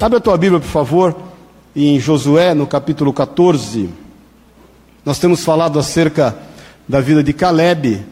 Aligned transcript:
Abre 0.00 0.18
a 0.18 0.20
tua 0.20 0.36
Bíblia, 0.36 0.60
por 0.60 0.68
favor, 0.68 1.16
em 1.74 1.98
Josué, 1.98 2.54
no 2.54 2.68
capítulo 2.68 3.12
14. 3.12 3.90
Nós 5.04 5.18
temos 5.18 5.42
falado 5.42 5.76
acerca 5.76 6.38
da 6.86 7.00
vida 7.00 7.20
de 7.20 7.32
Caleb. 7.32 8.06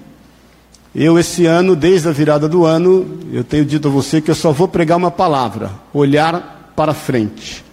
Eu, 0.92 1.16
esse 1.16 1.46
ano, 1.46 1.76
desde 1.76 2.08
a 2.08 2.10
virada 2.10 2.48
do 2.48 2.66
ano, 2.66 3.06
eu 3.32 3.44
tenho 3.44 3.64
dito 3.64 3.86
a 3.86 3.90
você 3.90 4.20
que 4.20 4.28
eu 4.28 4.34
só 4.34 4.50
vou 4.50 4.66
pregar 4.66 4.98
uma 4.98 5.12
palavra: 5.12 5.70
olhar 5.94 6.72
para 6.74 6.92
frente. 6.92 7.64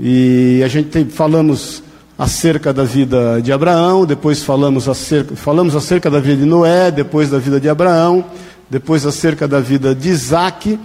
E 0.00 0.62
a 0.64 0.68
gente 0.68 0.88
tem, 0.88 1.04
falamos 1.04 1.82
acerca 2.18 2.72
da 2.72 2.84
vida 2.84 3.42
de 3.42 3.52
Abraão, 3.52 4.06
depois 4.06 4.42
falamos 4.42 4.88
acerca, 4.88 5.36
falamos 5.36 5.76
acerca 5.76 6.10
da 6.10 6.20
vida 6.20 6.38
de 6.38 6.46
Noé, 6.46 6.90
depois 6.90 7.28
da 7.28 7.38
vida 7.38 7.60
de 7.60 7.68
Abraão, 7.68 8.24
depois 8.70 9.04
acerca 9.04 9.46
da 9.46 9.60
vida 9.60 9.94
de 9.94 10.08
Isaac. 10.08 10.78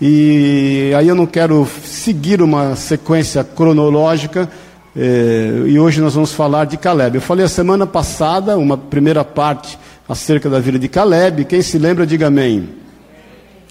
E 0.00 0.92
aí 0.96 1.06
eu 1.06 1.14
não 1.14 1.24
quero 1.24 1.68
seguir 1.84 2.42
uma 2.42 2.74
sequência 2.74 3.44
cronológica, 3.44 4.50
eh, 4.96 5.62
e 5.66 5.78
hoje 5.78 6.00
nós 6.00 6.14
vamos 6.14 6.32
falar 6.32 6.64
de 6.64 6.76
Caleb. 6.76 7.16
Eu 7.16 7.22
falei 7.22 7.44
a 7.44 7.48
semana 7.48 7.86
passada, 7.86 8.58
uma 8.58 8.76
primeira 8.76 9.24
parte 9.24 9.78
acerca 10.08 10.50
da 10.50 10.58
vida 10.58 10.80
de 10.80 10.88
Caleb. 10.88 11.44
Quem 11.44 11.62
se 11.62 11.78
lembra, 11.78 12.04
diga 12.04 12.26
amém. 12.26 12.70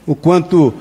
O 0.07 0.15
quanto 0.15 0.73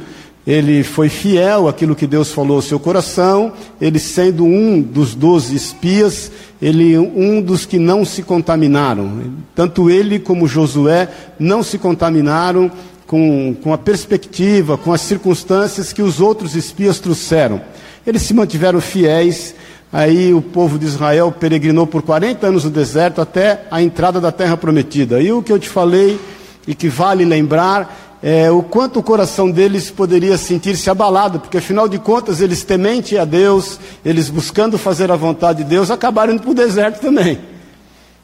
ele 0.46 0.84
foi 0.84 1.08
fiel 1.08 1.68
àquilo 1.68 1.96
que 1.96 2.06
Deus 2.06 2.30
falou 2.32 2.56
ao 2.56 2.62
seu 2.62 2.78
coração, 2.78 3.52
ele 3.80 3.98
sendo 3.98 4.44
um 4.44 4.80
dos 4.80 5.14
doze 5.14 5.56
espias, 5.56 6.30
ele 6.60 6.96
um 6.98 7.40
dos 7.40 7.66
que 7.66 7.80
não 7.80 8.04
se 8.04 8.22
contaminaram. 8.22 9.10
Tanto 9.56 9.90
ele 9.90 10.20
como 10.20 10.46
Josué 10.46 11.08
não 11.38 11.64
se 11.64 11.78
contaminaram 11.78 12.70
com, 13.12 13.54
com 13.62 13.74
a 13.74 13.78
perspectiva, 13.78 14.78
com 14.78 14.90
as 14.90 15.02
circunstâncias 15.02 15.92
que 15.92 16.00
os 16.00 16.18
outros 16.18 16.56
espias 16.56 16.98
trouxeram. 16.98 17.60
Eles 18.06 18.22
se 18.22 18.32
mantiveram 18.32 18.80
fiéis 18.80 19.54
Aí 19.92 20.32
o 20.32 20.40
povo 20.40 20.78
de 20.78 20.86
Israel 20.86 21.30
peregrinou 21.30 21.86
por 21.86 22.00
40 22.00 22.46
anos 22.46 22.64
no 22.64 22.70
deserto 22.70 23.20
até 23.20 23.66
a 23.70 23.82
entrada 23.82 24.18
da 24.18 24.32
terra 24.32 24.56
prometida. 24.56 25.20
E 25.20 25.30
o 25.30 25.42
que 25.42 25.52
eu 25.52 25.58
te 25.58 25.68
falei 25.68 26.18
e 26.66 26.74
que 26.74 26.88
vale 26.88 27.26
lembrar 27.26 28.18
é 28.22 28.50
o 28.50 28.62
quanto 28.62 29.00
o 29.00 29.02
coração 29.02 29.50
deles 29.50 29.90
poderia 29.90 30.38
sentir-se 30.38 30.88
abalado, 30.88 31.40
porque 31.40 31.58
afinal 31.58 31.86
de 31.88 31.98
contas 31.98 32.40
eles 32.40 32.64
temente 32.64 33.18
a 33.18 33.26
Deus, 33.26 33.78
eles 34.02 34.30
buscando 34.30 34.78
fazer 34.78 35.12
a 35.12 35.16
vontade 35.16 35.62
de 35.62 35.68
Deus, 35.68 35.90
acabaram 35.90 36.32
indo 36.32 36.40
para 36.40 36.52
o 36.52 36.54
deserto 36.54 36.98
também. 36.98 37.38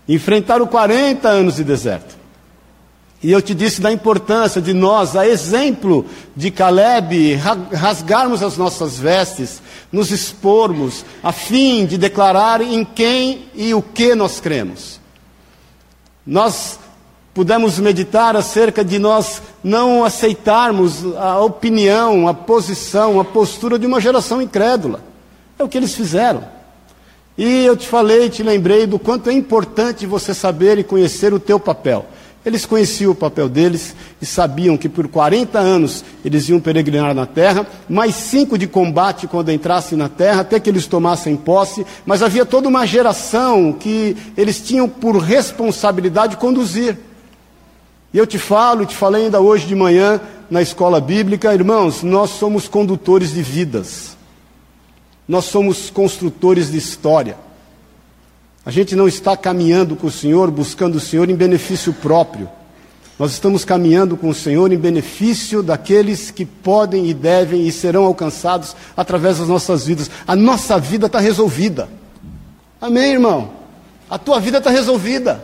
Enfrentaram 0.08 0.66
40 0.66 1.28
anos 1.28 1.56
de 1.56 1.64
deserto. 1.64 2.16
E 3.22 3.32
eu 3.32 3.42
te 3.42 3.52
disse 3.52 3.80
da 3.80 3.90
importância 3.90 4.60
de 4.60 4.72
nós, 4.72 5.16
a 5.16 5.26
exemplo 5.26 6.06
de 6.36 6.52
Caleb, 6.52 7.34
rasgarmos 7.72 8.42
as 8.44 8.56
nossas 8.56 8.96
vestes, 8.96 9.60
nos 9.90 10.12
expormos, 10.12 11.04
a 11.22 11.32
fim 11.32 11.84
de 11.84 11.98
declarar 11.98 12.60
em 12.60 12.84
quem 12.84 13.46
e 13.54 13.74
o 13.74 13.82
que 13.82 14.14
nós 14.14 14.38
cremos. 14.38 15.00
Nós 16.24 16.78
pudemos 17.34 17.78
meditar 17.78 18.36
acerca 18.36 18.84
de 18.84 18.98
nós 18.98 19.42
não 19.64 20.04
aceitarmos 20.04 21.04
a 21.16 21.40
opinião, 21.40 22.28
a 22.28 22.34
posição, 22.34 23.18
a 23.18 23.24
postura 23.24 23.78
de 23.78 23.86
uma 23.86 24.00
geração 24.00 24.40
incrédula. 24.40 25.02
É 25.58 25.64
o 25.64 25.68
que 25.68 25.76
eles 25.76 25.94
fizeram. 25.94 26.44
E 27.36 27.64
eu 27.64 27.76
te 27.76 27.86
falei, 27.86 28.28
te 28.28 28.42
lembrei 28.42 28.86
do 28.86 28.98
quanto 28.98 29.30
é 29.30 29.32
importante 29.32 30.06
você 30.06 30.34
saber 30.34 30.78
e 30.78 30.84
conhecer 30.84 31.32
o 31.32 31.40
teu 31.40 31.58
papel. 31.58 32.06
Eles 32.48 32.64
conheciam 32.64 33.12
o 33.12 33.14
papel 33.14 33.46
deles 33.46 33.94
e 34.22 34.24
sabiam 34.24 34.74
que 34.74 34.88
por 34.88 35.06
40 35.06 35.58
anos 35.58 36.02
eles 36.24 36.48
iam 36.48 36.58
peregrinar 36.58 37.14
na 37.14 37.26
terra, 37.26 37.66
mais 37.86 38.14
cinco 38.14 38.56
de 38.56 38.66
combate 38.66 39.26
quando 39.26 39.52
entrassem 39.52 39.98
na 39.98 40.08
terra, 40.08 40.40
até 40.40 40.58
que 40.58 40.70
eles 40.70 40.86
tomassem 40.86 41.36
posse, 41.36 41.84
mas 42.06 42.22
havia 42.22 42.46
toda 42.46 42.66
uma 42.66 42.86
geração 42.86 43.70
que 43.70 44.16
eles 44.34 44.62
tinham 44.62 44.88
por 44.88 45.18
responsabilidade 45.18 46.38
conduzir. 46.38 46.96
E 48.14 48.16
eu 48.16 48.26
te 48.26 48.38
falo, 48.38 48.86
te 48.86 48.96
falei 48.96 49.26
ainda 49.26 49.42
hoje 49.42 49.66
de 49.66 49.74
manhã 49.74 50.18
na 50.50 50.62
escola 50.62 51.02
bíblica, 51.02 51.52
irmãos, 51.52 52.02
nós 52.02 52.30
somos 52.30 52.66
condutores 52.66 53.34
de 53.34 53.42
vidas, 53.42 54.16
nós 55.28 55.44
somos 55.44 55.90
construtores 55.90 56.72
de 56.72 56.78
história. 56.78 57.36
A 58.68 58.70
gente 58.70 58.94
não 58.94 59.08
está 59.08 59.34
caminhando 59.34 59.96
com 59.96 60.08
o 60.08 60.10
Senhor, 60.10 60.50
buscando 60.50 60.96
o 60.96 61.00
Senhor 61.00 61.30
em 61.30 61.34
benefício 61.34 61.90
próprio. 61.90 62.46
Nós 63.18 63.32
estamos 63.32 63.64
caminhando 63.64 64.14
com 64.14 64.28
o 64.28 64.34
Senhor 64.34 64.70
em 64.70 64.76
benefício 64.76 65.62
daqueles 65.62 66.30
que 66.30 66.44
podem 66.44 67.08
e 67.08 67.14
devem 67.14 67.66
e 67.66 67.72
serão 67.72 68.04
alcançados 68.04 68.76
através 68.94 69.38
das 69.38 69.48
nossas 69.48 69.86
vidas. 69.86 70.10
A 70.26 70.36
nossa 70.36 70.78
vida 70.78 71.06
está 71.06 71.18
resolvida. 71.18 71.88
Amém, 72.78 73.12
irmão? 73.12 73.52
A 74.10 74.18
tua 74.18 74.38
vida 74.38 74.58
está 74.58 74.68
resolvida. 74.68 75.42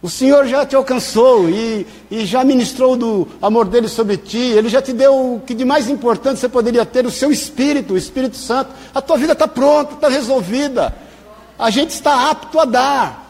O 0.00 0.08
Senhor 0.08 0.46
já 0.46 0.64
te 0.64 0.74
alcançou 0.74 1.50
e, 1.50 1.86
e, 2.10 2.24
já 2.24 2.42
ministrou 2.42 2.96
do 2.96 3.28
amor 3.42 3.66
dele 3.66 3.88
sobre 3.88 4.16
ti. 4.16 4.38
Ele 4.38 4.70
já 4.70 4.80
te 4.80 4.94
deu 4.94 5.34
o 5.34 5.40
que 5.40 5.52
de 5.52 5.66
mais 5.66 5.90
importante 5.90 6.40
você 6.40 6.48
poderia 6.48 6.86
ter, 6.86 7.04
o 7.04 7.10
seu 7.10 7.30
Espírito, 7.30 7.92
o 7.92 7.98
Espírito 7.98 8.38
Santo. 8.38 8.70
A 8.94 9.02
tua 9.02 9.18
vida 9.18 9.34
está 9.34 9.46
pronta, 9.46 9.92
está 9.92 10.08
resolvida 10.08 11.04
a 11.58 11.70
gente 11.70 11.90
está 11.90 12.30
apto 12.30 12.58
a 12.58 12.64
dar. 12.64 13.24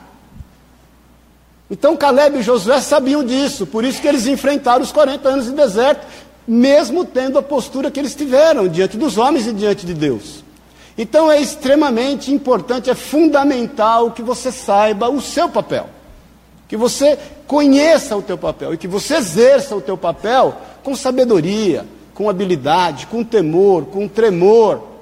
Então 1.70 1.96
Caleb 1.96 2.38
e 2.38 2.42
Josué 2.42 2.80
sabiam 2.80 3.24
disso, 3.24 3.66
por 3.66 3.84
isso 3.84 4.00
que 4.00 4.06
eles 4.06 4.26
enfrentaram 4.26 4.82
os 4.82 4.92
40 4.92 5.28
anos 5.28 5.46
de 5.46 5.52
deserto, 5.52 6.06
mesmo 6.46 7.04
tendo 7.04 7.38
a 7.38 7.42
postura 7.42 7.90
que 7.90 7.98
eles 7.98 8.14
tiveram 8.14 8.68
diante 8.68 8.96
dos 8.96 9.16
homens 9.16 9.46
e 9.46 9.52
diante 9.52 9.86
de 9.86 9.94
Deus. 9.94 10.44
Então 10.96 11.30
é 11.30 11.40
extremamente 11.40 12.32
importante, 12.32 12.90
é 12.90 12.94
fundamental 12.94 14.12
que 14.12 14.22
você 14.22 14.52
saiba 14.52 15.08
o 15.08 15.20
seu 15.20 15.48
papel, 15.48 15.88
que 16.68 16.76
você 16.76 17.18
conheça 17.46 18.16
o 18.16 18.22
teu 18.22 18.38
papel 18.38 18.74
e 18.74 18.78
que 18.78 18.86
você 18.86 19.16
exerça 19.16 19.74
o 19.74 19.80
teu 19.80 19.96
papel 19.96 20.56
com 20.82 20.94
sabedoria, 20.94 21.84
com 22.14 22.30
habilidade, 22.30 23.06
com 23.06 23.24
temor, 23.24 23.86
com 23.86 24.06
tremor, 24.06 24.93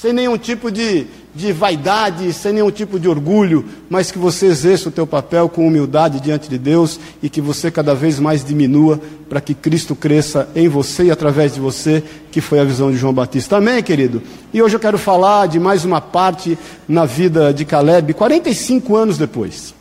sem 0.00 0.12
nenhum 0.12 0.36
tipo 0.36 0.70
de, 0.70 1.06
de 1.34 1.52
vaidade, 1.52 2.30
sem 2.34 2.52
nenhum 2.52 2.70
tipo 2.70 3.00
de 3.00 3.08
orgulho, 3.08 3.64
mas 3.88 4.10
que 4.10 4.18
você 4.18 4.46
exerça 4.46 4.90
o 4.90 4.92
teu 4.92 5.06
papel 5.06 5.48
com 5.48 5.66
humildade 5.66 6.20
diante 6.20 6.50
de 6.50 6.58
Deus 6.58 7.00
e 7.22 7.30
que 7.30 7.40
você 7.40 7.70
cada 7.70 7.94
vez 7.94 8.18
mais 8.18 8.44
diminua 8.44 9.00
para 9.26 9.40
que 9.40 9.54
Cristo 9.54 9.96
cresça 9.96 10.50
em 10.54 10.68
você 10.68 11.04
e 11.04 11.10
através 11.10 11.54
de 11.54 11.60
você, 11.60 12.02
que 12.30 12.42
foi 12.42 12.60
a 12.60 12.64
visão 12.64 12.90
de 12.90 12.98
João 12.98 13.14
Batista. 13.14 13.56
Amém, 13.56 13.82
querido? 13.82 14.22
E 14.52 14.60
hoje 14.60 14.76
eu 14.76 14.80
quero 14.80 14.98
falar 14.98 15.46
de 15.46 15.58
mais 15.58 15.82
uma 15.82 16.00
parte 16.00 16.58
na 16.86 17.06
vida 17.06 17.54
de 17.54 17.64
Caleb, 17.64 18.12
45 18.12 18.96
anos 18.96 19.16
depois. 19.16 19.74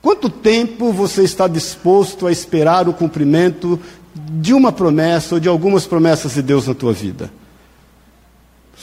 Quanto 0.00 0.30
tempo 0.30 0.92
você 0.92 1.24
está 1.24 1.48
disposto 1.48 2.24
a 2.24 2.30
esperar 2.30 2.88
o 2.88 2.92
cumprimento 2.92 3.80
de 4.14 4.54
uma 4.54 4.70
promessa 4.70 5.34
ou 5.34 5.40
de 5.40 5.48
algumas 5.48 5.86
promessas 5.86 6.34
de 6.34 6.42
Deus 6.42 6.68
na 6.68 6.74
tua 6.74 6.92
vida? 6.92 7.32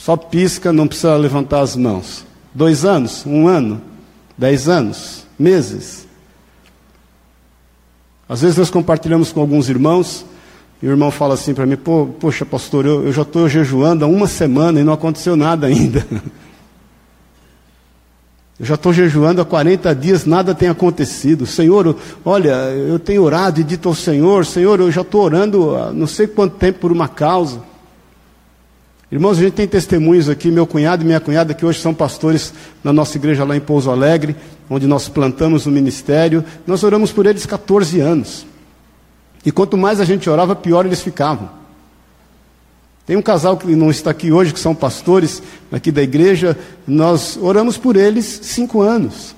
Só 0.04 0.18
pisca, 0.18 0.70
não 0.70 0.86
precisa 0.86 1.16
levantar 1.16 1.60
as 1.60 1.74
mãos. 1.74 2.26
Dois 2.52 2.84
anos, 2.84 3.24
um 3.24 3.48
ano, 3.48 3.80
dez 4.36 4.68
anos, 4.68 5.24
meses. 5.38 6.06
Às 8.28 8.42
vezes 8.42 8.58
nós 8.58 8.68
compartilhamos 8.68 9.32
com 9.32 9.40
alguns 9.40 9.70
irmãos, 9.70 10.26
e 10.82 10.86
o 10.86 10.90
irmão 10.90 11.10
fala 11.10 11.32
assim 11.32 11.54
para 11.54 11.64
mim: 11.64 11.78
Poxa, 12.20 12.44
pastor, 12.44 12.84
eu, 12.84 13.06
eu 13.06 13.14
já 13.14 13.22
estou 13.22 13.48
jejuando 13.48 14.04
há 14.04 14.06
uma 14.06 14.26
semana 14.26 14.78
e 14.78 14.84
não 14.84 14.92
aconteceu 14.92 15.36
nada 15.36 15.68
ainda. 15.68 16.06
Eu 18.60 18.66
já 18.66 18.74
estou 18.76 18.92
jejuando 18.92 19.40
há 19.40 19.44
40 19.44 19.92
dias, 19.96 20.24
nada 20.24 20.54
tem 20.54 20.68
acontecido. 20.68 21.44
Senhor, 21.44 21.96
olha, 22.24 22.52
eu 22.52 23.00
tenho 23.00 23.24
orado 23.24 23.60
e 23.60 23.64
dito 23.64 23.88
ao 23.88 23.96
Senhor: 23.96 24.46
Senhor, 24.46 24.78
eu 24.78 24.92
já 24.92 25.00
estou 25.00 25.22
orando 25.24 25.74
há 25.74 25.92
não 25.92 26.06
sei 26.06 26.28
quanto 26.28 26.54
tempo 26.54 26.78
por 26.78 26.92
uma 26.92 27.08
causa. 27.08 27.73
Irmãos, 29.14 29.38
a 29.38 29.42
gente 29.42 29.52
tem 29.52 29.68
testemunhos 29.68 30.28
aqui, 30.28 30.50
meu 30.50 30.66
cunhado 30.66 31.04
e 31.04 31.06
minha 31.06 31.20
cunhada, 31.20 31.54
que 31.54 31.64
hoje 31.64 31.80
são 31.80 31.94
pastores 31.94 32.52
na 32.82 32.92
nossa 32.92 33.16
igreja 33.16 33.44
lá 33.44 33.56
em 33.56 33.60
Pouso 33.60 33.88
Alegre, 33.88 34.34
onde 34.68 34.88
nós 34.88 35.08
plantamos 35.08 35.66
o 35.66 35.70
ministério. 35.70 36.44
Nós 36.66 36.82
oramos 36.82 37.12
por 37.12 37.24
eles 37.24 37.46
14 37.46 38.00
anos. 38.00 38.44
E 39.46 39.52
quanto 39.52 39.76
mais 39.76 40.00
a 40.00 40.04
gente 40.04 40.28
orava, 40.28 40.56
pior 40.56 40.84
eles 40.84 41.00
ficavam. 41.00 41.48
Tem 43.06 43.16
um 43.16 43.22
casal 43.22 43.56
que 43.56 43.68
não 43.76 43.88
está 43.88 44.10
aqui 44.10 44.32
hoje, 44.32 44.52
que 44.52 44.58
são 44.58 44.74
pastores 44.74 45.40
aqui 45.70 45.92
da 45.92 46.02
igreja, 46.02 46.58
nós 46.84 47.38
oramos 47.40 47.78
por 47.78 47.94
eles 47.94 48.40
cinco 48.42 48.82
anos. 48.82 49.32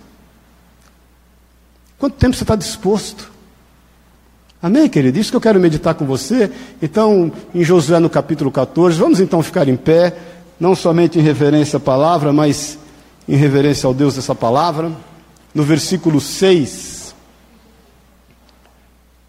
Quanto 1.99 2.15
tempo 2.15 2.35
você 2.35 2.45
está 2.45 2.57
disposto? 2.57 3.31
Amém, 4.63 4.89
querido? 4.89 5.19
Isso 5.19 5.31
que 5.31 5.37
eu 5.37 5.41
quero 5.41 5.61
meditar 5.61 5.95
com 5.95 6.07
você. 6.07 6.51
Então, 6.81 7.31
em 7.55 7.63
Josué 7.63 7.99
no 7.99 8.09
capítulo 8.09 8.51
14, 8.51 8.99
vamos 8.99 9.21
então 9.21 9.43
ficar 9.43 9.69
em 9.69 9.77
pé, 9.77 10.17
não 10.59 10.75
somente 10.75 11.19
em 11.19 11.23
reverência 11.23 11.77
à 11.77 11.81
palavra, 11.81 12.33
mas 12.33 12.79
em 13.29 13.37
reverência 13.37 13.87
ao 13.87 13.95
Deus 13.95 14.15
dessa 14.17 14.35
palavra. 14.35 14.91
No 15.55 15.63
versículo 15.63 16.21
6, 16.21 17.15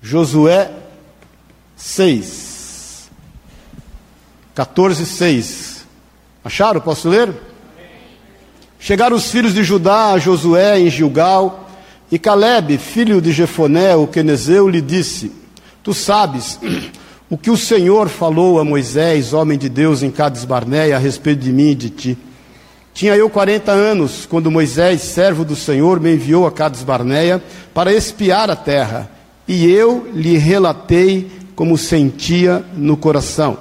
Josué 0.02 0.72
6. 1.76 3.10
14, 4.56 5.06
6. 5.06 5.86
Acharam? 6.44 6.82
Posso 6.82 7.10
ler? 7.10 7.34
Chegaram 8.80 9.16
os 9.16 9.30
filhos 9.30 9.54
de 9.54 9.64
Judá 9.64 10.14
a 10.14 10.18
Josué 10.18 10.80
em 10.80 10.90
Gilgal, 10.90 11.67
e 12.10 12.18
Caleb, 12.18 12.78
filho 12.78 13.22
de 13.22 13.32
Jefoné, 13.34 13.96
o 13.96 14.08
quenezeu, 14.08 14.70
lhe 14.70 14.82
disse: 14.82 15.32
Tu 15.84 15.94
sabes 15.94 16.58
o 17.30 17.38
que 17.38 17.52
o 17.52 17.58
Senhor 17.58 18.08
falou 18.08 18.60
a 18.60 18.64
Moisés, 18.64 19.34
homem 19.34 19.58
de 19.58 19.68
Deus, 19.68 20.02
em 20.02 20.10
Cades 20.10 20.46
Barneia, 20.46 20.96
a 20.96 21.00
respeito 21.00 21.42
de 21.42 21.52
mim 21.52 21.72
e 21.72 21.76
de 21.76 21.90
ti. 21.90 22.18
Tinha 22.94 23.16
eu 23.16 23.30
40 23.30 23.72
anos 23.72 24.26
quando 24.26 24.50
Moisés, 24.50 25.02
servo 25.02 25.44
do 25.44 25.56
Senhor, 25.56 26.00
me 26.00 26.14
enviou 26.14 26.48
a 26.48 26.52
Cades 26.52 26.82
Barneia 26.82 27.44
para 27.74 27.94
espiar 27.94 28.50
a 28.50 28.56
terra, 28.56 29.12
e 29.46 29.70
eu 29.70 30.10
lhe 30.14 30.38
relatei 30.38 31.30
como 31.56 31.78
sentia 31.78 32.64
no 32.76 32.96
coração. 32.96 33.58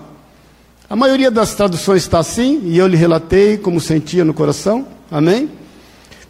A 0.89 0.95
maioria 0.95 1.33
das 1.33 1.53
traduções 1.55 2.03
está 2.03 2.21
assim, 2.21 2.63
e 2.65 2.79
eu 2.79 2.87
lhe 2.87 2.97
relatei 2.97 3.57
como 3.57 3.81
sentia 3.81 4.25
no 4.25 4.33
coração. 4.33 4.87
Amém? 5.11 5.51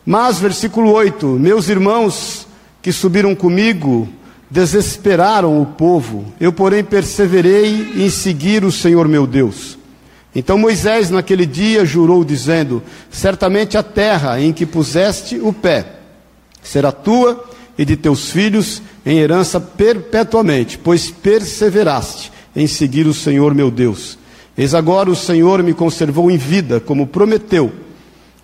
Mas, 0.07 0.39
versículo 0.39 0.93
8: 0.93 1.27
Meus 1.27 1.69
irmãos 1.69 2.47
que 2.81 2.93
subiram 2.93 3.35
comigo 3.35 4.09
desesperaram 4.49 5.61
o 5.61 5.67
povo, 5.67 6.33
eu, 6.39 6.53
porém, 6.53 6.85
perseverei 6.85 7.95
em 7.97 8.09
seguir 8.09 8.65
o 8.65 8.71
Senhor 8.71 9.09
meu 9.09 9.27
Deus. 9.27 9.77
Então 10.33 10.57
Moisés, 10.57 11.11
naquele 11.11 11.45
dia, 11.45 11.85
jurou, 11.85 12.25
dizendo: 12.25 12.81
Certamente 13.11 13.77
a 13.77 13.83
terra 13.83 14.41
em 14.41 14.53
que 14.53 14.65
puseste 14.65 15.41
o 15.41 15.53
pé 15.53 15.95
será 16.63 16.93
tua 16.93 17.45
e 17.77 17.85
de 17.85 17.97
teus 17.97 18.31
filhos 18.31 18.83
em 19.05 19.19
herança 19.19 19.61
perpetuamente, 19.61 20.79
pois 20.79 21.11
perseveraste 21.11 22.31
em 22.55 22.67
seguir 22.67 23.07
o 23.07 23.15
Senhor 23.15 23.55
meu 23.55 23.71
Deus. 23.71 24.19
Eis 24.57 24.75
agora 24.75 25.11
o 25.11 25.17
Senhor 25.17 25.63
me 25.63 25.75
conservou 25.75 26.31
em 26.31 26.37
vida, 26.37 26.81
como 26.81 27.07
prometeu. 27.07 27.73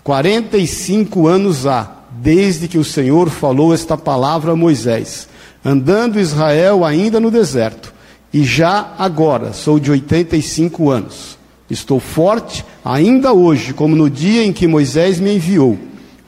Quarenta 0.03 0.57
e 0.57 0.67
cinco 0.67 1.27
anos 1.27 1.65
há, 1.65 1.89
desde 2.11 2.67
que 2.67 2.77
o 2.77 2.83
Senhor 2.83 3.29
falou 3.29 3.73
esta 3.73 3.97
palavra 3.97 4.51
a 4.51 4.55
Moisés, 4.55 5.29
andando 5.63 6.19
Israel 6.19 6.83
ainda 6.83 7.21
no 7.21 7.31
deserto, 7.31 7.93
e 8.33 8.43
já 8.43 8.93
agora 8.99 9.53
sou 9.53 9.79
de 9.79 9.89
oitenta 9.89 10.35
e 10.35 10.41
cinco 10.41 10.89
anos. 10.89 11.37
Estou 11.69 12.01
forte 12.01 12.65
ainda 12.83 13.31
hoje, 13.31 13.73
como 13.73 13.95
no 13.95 14.09
dia 14.09 14.43
em 14.43 14.51
que 14.51 14.67
Moisés 14.67 15.21
me 15.21 15.35
enviou. 15.35 15.77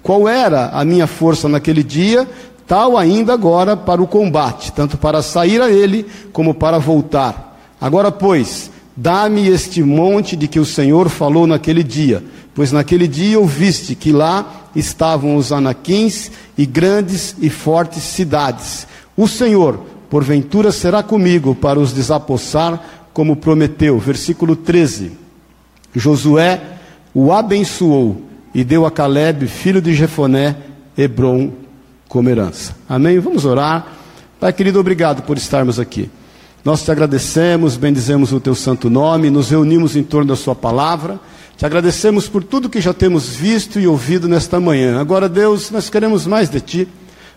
Qual 0.01 0.29
era 0.29 0.69
a 0.69 0.85
minha 0.85 1.05
força 1.05 1.49
naquele 1.49 1.83
dia, 1.83 2.25
tal 2.65 2.97
ainda 2.97 3.33
agora 3.33 3.75
para 3.75 4.01
o 4.01 4.07
combate, 4.07 4.71
tanto 4.71 4.97
para 4.97 5.21
sair 5.21 5.61
a 5.61 5.69
ele 5.69 6.05
como 6.31 6.53
para 6.53 6.79
voltar. 6.79 7.59
Agora, 7.81 8.09
pois, 8.09 8.71
Dá-me 8.97 9.45
este 9.49 9.83
monte 9.83 10.37
de 10.37 10.47
que 10.47 10.57
o 10.59 10.63
Senhor 10.63 11.09
falou 11.09 11.45
naquele 11.45 11.83
dia, 11.83 12.23
pois 12.55 12.71
naquele 12.71 13.07
dia 13.07 13.37
ouviste 13.37 13.93
que 13.93 14.11
lá 14.11 14.69
estavam 14.73 15.35
os 15.35 15.51
anaquins 15.51 16.31
e 16.57 16.65
grandes 16.65 17.35
e 17.39 17.49
fortes 17.49 18.01
cidades. 18.01 18.87
O 19.15 19.27
Senhor, 19.27 19.85
porventura, 20.09 20.71
será 20.71 21.03
comigo 21.03 21.53
para 21.53 21.79
os 21.79 21.93
desapossar, 21.93 22.81
como 23.13 23.35
prometeu. 23.35 23.99
Versículo 23.99 24.55
13. 24.55 25.11
Josué 25.93 26.61
o 27.13 27.31
abençoou 27.31 28.21
e 28.53 28.63
deu 28.63 28.85
a 28.85 28.91
Caleb, 28.91 29.47
filho 29.47 29.81
de 29.81 29.93
Jefoné, 29.93 30.55
Hebron 30.97 31.51
como 32.09 32.29
herança. 32.29 32.75
Amém? 32.87 33.19
Vamos 33.19 33.45
orar. 33.45 33.87
Pai 34.39 34.51
querido, 34.51 34.79
obrigado 34.79 35.23
por 35.23 35.37
estarmos 35.37 35.79
aqui. 35.79 36.09
Nós 36.65 36.81
te 36.81 36.89
agradecemos, 36.89 37.77
bendizemos 37.77 38.33
o 38.33 38.39
teu 38.39 38.55
santo 38.55 38.89
nome, 38.89 39.29
nos 39.29 39.51
reunimos 39.51 39.95
em 39.95 40.01
torno 40.01 40.29
da 40.29 40.35
sua 40.35 40.55
palavra. 40.55 41.19
Te 41.55 41.63
agradecemos 41.63 42.27
por 42.27 42.43
tudo 42.43 42.71
que 42.71 42.81
já 42.81 42.91
temos 42.91 43.35
visto 43.35 43.79
e 43.79 43.85
ouvido 43.85 44.27
nesta 44.27 44.59
manhã. 44.59 44.99
Agora, 44.99 45.29
Deus, 45.29 45.69
nós 45.69 45.91
queremos 45.91 46.25
mais 46.25 46.49
de 46.49 46.59
ti. 46.59 46.87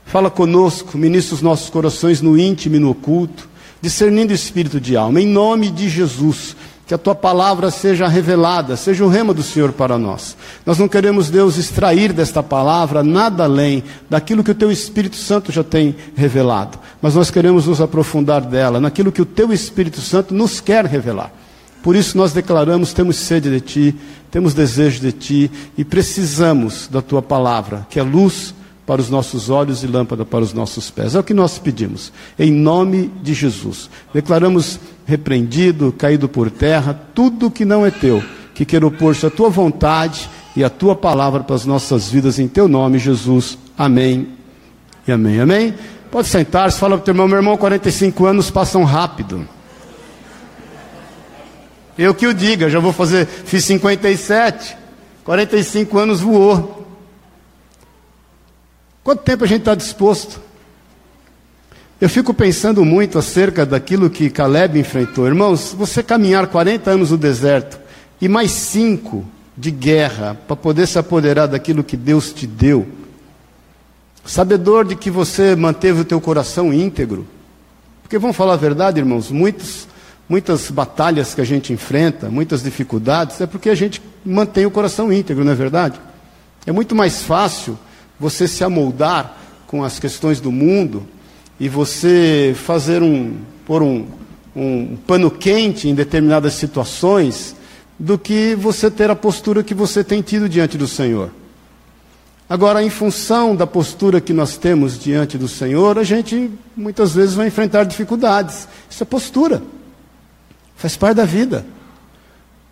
Fala 0.06 0.30
conosco, 0.30 0.96
ministra 0.96 1.34
os 1.34 1.42
nossos 1.42 1.68
corações 1.68 2.22
no 2.22 2.38
íntimo 2.38 2.76
e 2.76 2.78
no 2.78 2.88
oculto, 2.88 3.46
discernindo 3.82 4.32
espírito 4.32 4.80
de 4.80 4.96
alma. 4.96 5.20
Em 5.20 5.26
nome 5.26 5.68
de 5.70 5.90
Jesus, 5.90 6.56
que 6.88 6.94
a 6.94 6.98
tua 6.98 7.14
palavra 7.14 7.70
seja 7.70 8.08
revelada, 8.08 8.74
seja 8.74 9.04
o 9.04 9.08
rema 9.08 9.34
do 9.34 9.42
Senhor 9.42 9.72
para 9.72 9.98
nós. 9.98 10.34
Nós 10.64 10.78
não 10.78 10.88
queremos, 10.88 11.28
Deus, 11.28 11.58
extrair 11.58 12.14
desta 12.14 12.42
palavra 12.42 13.04
nada 13.04 13.44
além 13.44 13.84
daquilo 14.08 14.42
que 14.42 14.52
o 14.52 14.54
teu 14.54 14.72
Espírito 14.72 15.16
Santo 15.16 15.52
já 15.52 15.62
tem 15.62 15.94
revelado, 16.16 16.78
mas 17.02 17.14
nós 17.14 17.30
queremos 17.30 17.66
nos 17.66 17.82
aprofundar 17.82 18.40
dela, 18.40 18.80
naquilo 18.80 19.12
que 19.12 19.20
o 19.20 19.26
teu 19.26 19.52
Espírito 19.52 20.00
Santo 20.00 20.32
nos 20.32 20.60
quer 20.60 20.86
revelar. 20.86 21.30
Por 21.82 21.94
isso 21.94 22.16
nós 22.16 22.32
declaramos: 22.32 22.94
temos 22.94 23.16
sede 23.16 23.50
de 23.50 23.60
ti, 23.60 23.94
temos 24.30 24.54
desejo 24.54 24.98
de 24.98 25.12
ti 25.12 25.50
e 25.76 25.84
precisamos 25.84 26.88
da 26.90 27.02
tua 27.02 27.20
palavra, 27.20 27.86
que 27.90 28.00
é 28.00 28.02
luz 28.02 28.54
para 28.88 29.02
os 29.02 29.10
nossos 29.10 29.50
olhos 29.50 29.84
e 29.84 29.86
lâmpada 29.86 30.24
para 30.24 30.42
os 30.42 30.54
nossos 30.54 30.90
pés. 30.90 31.14
É 31.14 31.20
o 31.20 31.22
que 31.22 31.34
nós 31.34 31.58
pedimos, 31.58 32.10
em 32.38 32.50
nome 32.50 33.12
de 33.22 33.34
Jesus. 33.34 33.90
Declaramos 34.14 34.80
repreendido, 35.04 35.92
caído 35.92 36.26
por 36.26 36.50
terra, 36.50 36.98
tudo 37.14 37.50
que 37.50 37.66
não 37.66 37.84
é 37.84 37.90
teu, 37.90 38.24
que 38.54 38.64
quer 38.64 38.82
opor-se 38.82 39.26
à 39.26 39.30
tua 39.30 39.50
vontade 39.50 40.30
e 40.56 40.64
à 40.64 40.70
tua 40.70 40.96
palavra 40.96 41.40
para 41.40 41.54
as 41.54 41.66
nossas 41.66 42.08
vidas, 42.08 42.38
em 42.38 42.48
teu 42.48 42.66
nome, 42.66 42.98
Jesus. 42.98 43.58
Amém 43.76 44.28
e 45.06 45.12
amém. 45.12 45.38
Amém? 45.38 45.74
Pode 46.10 46.28
sentar-se, 46.28 46.78
fala 46.78 46.96
para 46.96 47.02
o 47.02 47.04
teu 47.04 47.12
irmão, 47.12 47.28
meu 47.28 47.36
irmão, 47.36 47.58
45 47.58 48.24
anos 48.24 48.50
passam 48.50 48.84
rápido. 48.84 49.46
Eu 51.98 52.14
que 52.14 52.26
o 52.26 52.32
diga, 52.32 52.70
já 52.70 52.80
vou 52.80 52.94
fazer, 52.94 53.26
fiz 53.26 53.66
57, 53.66 54.74
45 55.24 55.98
anos 55.98 56.20
voou. 56.22 56.77
Quanto 59.08 59.22
tempo 59.22 59.42
a 59.42 59.46
gente 59.46 59.60
está 59.60 59.74
disposto? 59.74 60.38
Eu 61.98 62.10
fico 62.10 62.34
pensando 62.34 62.84
muito 62.84 63.18
acerca 63.18 63.64
daquilo 63.64 64.10
que 64.10 64.28
Caleb 64.28 64.78
enfrentou. 64.78 65.26
Irmãos, 65.26 65.72
você 65.72 66.02
caminhar 66.02 66.46
40 66.46 66.90
anos 66.90 67.10
no 67.10 67.16
deserto 67.16 67.80
e 68.20 68.28
mais 68.28 68.50
cinco 68.50 69.24
de 69.56 69.70
guerra 69.70 70.36
para 70.46 70.54
poder 70.54 70.86
se 70.86 70.98
apoderar 70.98 71.48
daquilo 71.48 71.82
que 71.82 71.96
Deus 71.96 72.34
te 72.34 72.46
deu, 72.46 72.86
sabedor 74.26 74.84
de 74.84 74.94
que 74.94 75.10
você 75.10 75.56
manteve 75.56 76.02
o 76.02 76.04
teu 76.04 76.20
coração 76.20 76.70
íntegro. 76.70 77.26
Porque 78.02 78.18
vamos 78.18 78.36
falar 78.36 78.52
a 78.52 78.56
verdade, 78.58 78.98
irmãos, 78.98 79.30
muitos, 79.30 79.88
muitas 80.28 80.70
batalhas 80.70 81.34
que 81.34 81.40
a 81.40 81.44
gente 81.44 81.72
enfrenta, 81.72 82.28
muitas 82.28 82.62
dificuldades, 82.62 83.40
é 83.40 83.46
porque 83.46 83.70
a 83.70 83.74
gente 83.74 84.02
mantém 84.22 84.66
o 84.66 84.70
coração 84.70 85.10
íntegro, 85.10 85.46
não 85.46 85.52
é 85.52 85.54
verdade? 85.54 85.98
É 86.66 86.72
muito 86.72 86.94
mais 86.94 87.22
fácil 87.22 87.78
você 88.18 88.48
se 88.48 88.64
amoldar 88.64 89.36
com 89.66 89.84
as 89.84 89.98
questões 89.98 90.40
do 90.40 90.50
mundo 90.50 91.06
e 91.60 91.68
você 91.68 92.54
fazer 92.56 93.02
um, 93.02 93.36
pôr 93.66 93.82
um, 93.82 94.06
um 94.54 94.96
pano 95.06 95.30
quente 95.30 95.88
em 95.88 95.94
determinadas 95.94 96.54
situações, 96.54 97.56
do 97.98 98.16
que 98.16 98.54
você 98.54 98.90
ter 98.90 99.10
a 99.10 99.16
postura 99.16 99.62
que 99.62 99.74
você 99.74 100.04
tem 100.04 100.22
tido 100.22 100.48
diante 100.48 100.78
do 100.78 100.86
Senhor. 100.86 101.30
Agora, 102.48 102.82
em 102.82 102.88
função 102.88 103.54
da 103.54 103.66
postura 103.66 104.20
que 104.20 104.32
nós 104.32 104.56
temos 104.56 104.98
diante 104.98 105.36
do 105.36 105.48
Senhor, 105.48 105.98
a 105.98 106.04
gente 106.04 106.50
muitas 106.76 107.12
vezes 107.12 107.34
vai 107.34 107.48
enfrentar 107.48 107.84
dificuldades. 107.84 108.68
Isso 108.88 109.02
é 109.02 109.06
postura. 109.06 109.62
Faz 110.76 110.96
parte 110.96 111.16
da 111.16 111.24
vida. 111.24 111.66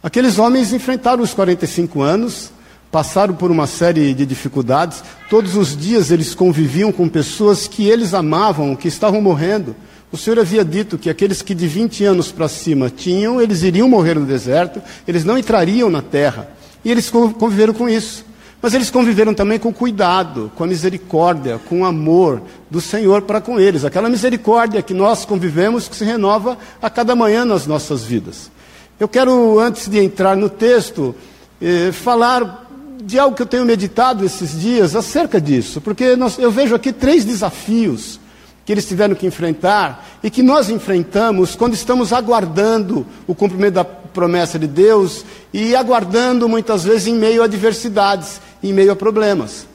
Aqueles 0.02 0.38
homens 0.38 0.72
enfrentaram 0.72 1.22
os 1.22 1.34
45 1.34 2.00
anos, 2.00 2.52
passaram 2.90 3.34
por 3.34 3.50
uma 3.50 3.66
série 3.66 4.14
de 4.14 4.24
dificuldades. 4.24 5.02
Todos 5.28 5.56
os 5.56 5.76
dias 5.76 6.10
eles 6.10 6.34
conviviam 6.34 6.92
com 6.92 7.08
pessoas 7.08 7.66
que 7.66 7.88
eles 7.88 8.14
amavam, 8.14 8.76
que 8.76 8.88
estavam 8.88 9.20
morrendo. 9.20 9.74
O 10.10 10.16
Senhor 10.16 10.38
havia 10.38 10.64
dito 10.64 10.96
que 10.96 11.10
aqueles 11.10 11.42
que 11.42 11.54
de 11.54 11.66
20 11.66 12.04
anos 12.04 12.30
para 12.30 12.48
cima 12.48 12.88
tinham, 12.88 13.40
eles 13.40 13.62
iriam 13.62 13.88
morrer 13.88 14.14
no 14.14 14.24
deserto, 14.24 14.80
eles 15.06 15.24
não 15.24 15.36
entrariam 15.36 15.90
na 15.90 16.00
terra. 16.00 16.48
E 16.84 16.90
eles 16.90 17.10
conviveram 17.10 17.74
com 17.74 17.88
isso. 17.88 18.24
Mas 18.62 18.72
eles 18.72 18.90
conviveram 18.90 19.34
também 19.34 19.58
com 19.58 19.72
cuidado, 19.72 20.50
com 20.56 20.64
a 20.64 20.66
misericórdia, 20.66 21.60
com 21.68 21.82
o 21.82 21.84
amor 21.84 22.42
do 22.70 22.80
Senhor 22.80 23.22
para 23.22 23.40
com 23.40 23.60
eles. 23.60 23.84
Aquela 23.84 24.08
misericórdia 24.08 24.82
que 24.82 24.94
nós 24.94 25.24
convivemos, 25.24 25.88
que 25.88 25.96
se 25.96 26.04
renova 26.04 26.56
a 26.80 26.88
cada 26.88 27.14
manhã 27.14 27.44
nas 27.44 27.66
nossas 27.66 28.02
vidas. 28.02 28.50
Eu 28.98 29.06
quero, 29.06 29.60
antes 29.60 29.88
de 29.88 29.98
entrar 29.98 30.36
no 30.36 30.48
texto, 30.48 31.14
eh, 31.60 31.92
falar 31.92 32.65
de 33.02 33.18
algo 33.18 33.36
que 33.36 33.42
eu 33.42 33.46
tenho 33.46 33.64
meditado 33.64 34.24
esses 34.24 34.58
dias 34.58 34.96
acerca 34.96 35.40
disso, 35.40 35.80
porque 35.80 36.16
nós, 36.16 36.38
eu 36.38 36.50
vejo 36.50 36.74
aqui 36.74 36.92
três 36.92 37.24
desafios 37.24 38.18
que 38.64 38.72
eles 38.72 38.86
tiveram 38.86 39.14
que 39.14 39.26
enfrentar 39.26 40.04
e 40.22 40.30
que 40.30 40.42
nós 40.42 40.68
enfrentamos 40.68 41.54
quando 41.54 41.74
estamos 41.74 42.12
aguardando 42.12 43.06
o 43.26 43.34
cumprimento 43.34 43.74
da 43.74 43.84
promessa 43.84 44.58
de 44.58 44.66
Deus 44.66 45.24
e 45.52 45.76
aguardando 45.76 46.48
muitas 46.48 46.82
vezes 46.82 47.06
em 47.06 47.14
meio 47.14 47.42
a 47.42 47.44
adversidades, 47.44 48.40
em 48.62 48.72
meio 48.72 48.90
a 48.90 48.96
problemas. 48.96 49.66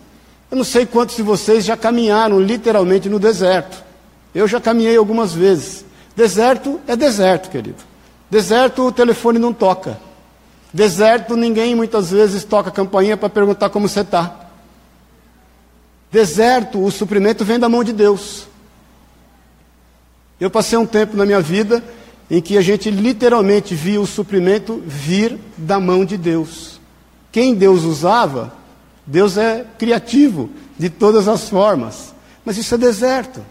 Eu 0.50 0.58
não 0.58 0.66
sei 0.66 0.86
quantos 0.86 1.16
de 1.16 1.22
vocês 1.22 1.64
já 1.64 1.78
caminharam 1.78 2.38
literalmente 2.42 3.08
no 3.08 3.18
deserto. 3.18 3.82
Eu 4.36 4.46
já 4.48 4.60
caminhei 4.60 4.98
algumas 4.98 5.32
vezes. 5.32 5.86
Deserto 6.14 6.80
é 6.86 6.96
deserto, 6.96 7.50
querido. 7.50 7.78
Deserto 8.30 8.86
o 8.86 8.92
telefone 8.92 9.40
não 9.40 9.54
toca. 9.54 9.98
Deserto, 10.74 11.36
ninguém 11.36 11.76
muitas 11.76 12.12
vezes 12.12 12.44
toca 12.44 12.72
campainha 12.72 13.18
para 13.18 13.30
perguntar 13.30 13.70
como 13.70 13.90
você 13.90 14.02
está. 14.02 14.50
Deserto, 16.12 16.84
o 16.84 16.92
suprimento 16.92 17.44
vem 17.44 17.60
da 17.60 17.70
mão 17.70 17.84
de 17.84 17.92
Deus. 17.92 18.48
Eu 20.40 20.50
passei 20.50 20.78
um 20.78 20.86
tempo 20.86 21.16
na 21.16 21.26
minha 21.26 21.42
vida 21.42 21.84
em 22.30 22.42
que 22.42 22.58
a 22.58 22.62
gente 22.62 22.90
literalmente 22.90 23.76
via 23.76 24.00
o 24.00 24.08
suprimento 24.08 24.82
vir 24.86 25.38
da 25.58 25.80
mão 25.80 26.06
de 26.06 26.18
Deus. 26.18 26.80
Quem 27.32 27.54
Deus 27.54 27.84
usava, 27.84 28.54
Deus 29.06 29.38
é 29.38 29.66
criativo 29.78 30.50
de 30.80 30.90
todas 30.90 31.28
as 31.28 31.50
formas. 31.50 32.14
Mas 32.46 32.58
isso 32.58 32.74
é 32.76 32.78
deserto. 32.78 33.46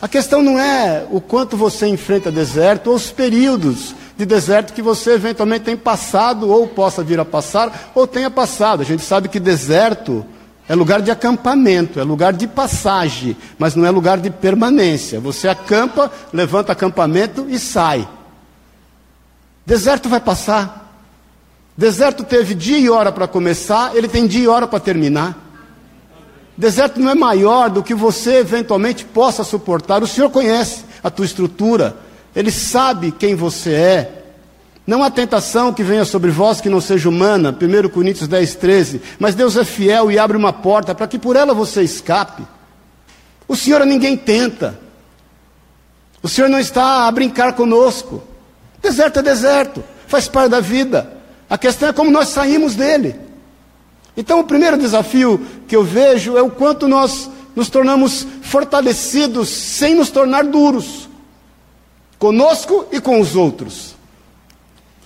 A 0.00 0.08
questão 0.08 0.42
não 0.42 0.58
é 0.58 1.06
o 1.10 1.20
quanto 1.20 1.56
você 1.56 1.86
enfrenta 1.86 2.32
deserto 2.32 2.88
ou 2.88 2.96
os 2.96 3.12
períodos 3.12 3.94
de 4.16 4.26
deserto 4.26 4.72
que 4.72 4.82
você 4.82 5.12
eventualmente 5.12 5.64
tem 5.64 5.76
passado 5.76 6.48
ou 6.50 6.66
possa 6.66 7.02
vir 7.02 7.18
a 7.18 7.24
passar 7.24 7.92
ou 7.94 8.06
tenha 8.06 8.30
passado. 8.30 8.82
A 8.82 8.84
gente 8.84 9.02
sabe 9.02 9.28
que 9.28 9.40
deserto 9.40 10.24
é 10.68 10.74
lugar 10.74 11.02
de 11.02 11.10
acampamento, 11.10 11.98
é 11.98 12.04
lugar 12.04 12.32
de 12.32 12.46
passagem, 12.46 13.36
mas 13.58 13.74
não 13.74 13.84
é 13.84 13.90
lugar 13.90 14.18
de 14.18 14.30
permanência. 14.30 15.20
Você 15.20 15.48
acampa, 15.48 16.10
levanta 16.32 16.72
acampamento 16.72 17.46
e 17.48 17.58
sai. 17.58 18.08
Deserto 19.66 20.08
vai 20.08 20.20
passar. 20.20 20.80
Deserto 21.76 22.22
teve 22.22 22.54
dia 22.54 22.78
e 22.78 22.90
hora 22.90 23.10
para 23.10 23.26
começar, 23.26 23.96
ele 23.96 24.06
tem 24.06 24.26
dia 24.26 24.44
e 24.44 24.48
hora 24.48 24.66
para 24.66 24.78
terminar. 24.78 25.38
Deserto 26.56 27.00
não 27.00 27.10
é 27.10 27.14
maior 27.14 27.70
do 27.70 27.82
que 27.82 27.94
você 27.94 28.36
eventualmente 28.36 29.04
possa 29.04 29.42
suportar. 29.42 30.02
O 30.02 30.06
Senhor 30.06 30.30
conhece 30.30 30.84
a 31.02 31.10
tua 31.10 31.24
estrutura, 31.24 31.96
Ele 32.34 32.50
sabe 32.50 33.12
quem 33.12 33.34
você 33.34 33.72
é. 33.72 34.22
Não 34.86 35.02
há 35.02 35.10
tentação 35.10 35.72
que 35.72 35.82
venha 35.82 36.04
sobre 36.04 36.30
vós 36.30 36.60
que 36.60 36.68
não 36.68 36.80
seja 36.80 37.08
humana, 37.08 37.56
1 37.56 37.88
Coríntios 37.88 38.26
10, 38.26 38.54
13. 38.56 39.02
Mas 39.18 39.34
Deus 39.34 39.56
é 39.56 39.64
fiel 39.64 40.10
e 40.10 40.18
abre 40.18 40.36
uma 40.36 40.52
porta 40.52 40.94
para 40.94 41.06
que 41.06 41.18
por 41.18 41.36
ela 41.36 41.54
você 41.54 41.82
escape. 41.82 42.42
O 43.46 43.54
Senhor 43.54 43.82
a 43.82 43.86
ninguém 43.86 44.16
tenta. 44.16 44.78
O 46.22 46.28
Senhor 46.28 46.48
não 46.48 46.58
está 46.58 47.06
a 47.06 47.10
brincar 47.10 47.52
conosco. 47.52 48.22
Deserto 48.80 49.20
é 49.20 49.22
deserto, 49.22 49.84
faz 50.06 50.26
parte 50.26 50.50
da 50.50 50.60
vida. 50.60 51.12
A 51.48 51.56
questão 51.56 51.88
é 51.88 51.92
como 51.92 52.10
nós 52.10 52.28
saímos 52.28 52.74
dele. 52.74 53.14
Então, 54.16 54.40
o 54.40 54.44
primeiro 54.44 54.76
desafio 54.76 55.40
que 55.66 55.74
eu 55.74 55.84
vejo 55.84 56.36
é 56.36 56.42
o 56.42 56.50
quanto 56.50 56.88
nós 56.88 57.30
nos 57.54 57.70
tornamos 57.70 58.26
fortalecidos 58.42 59.48
sem 59.48 59.94
nos 59.94 60.10
tornar 60.10 60.44
duros, 60.44 61.08
conosco 62.22 62.86
e 62.92 63.00
com 63.00 63.20
os 63.20 63.34
outros. 63.34 63.96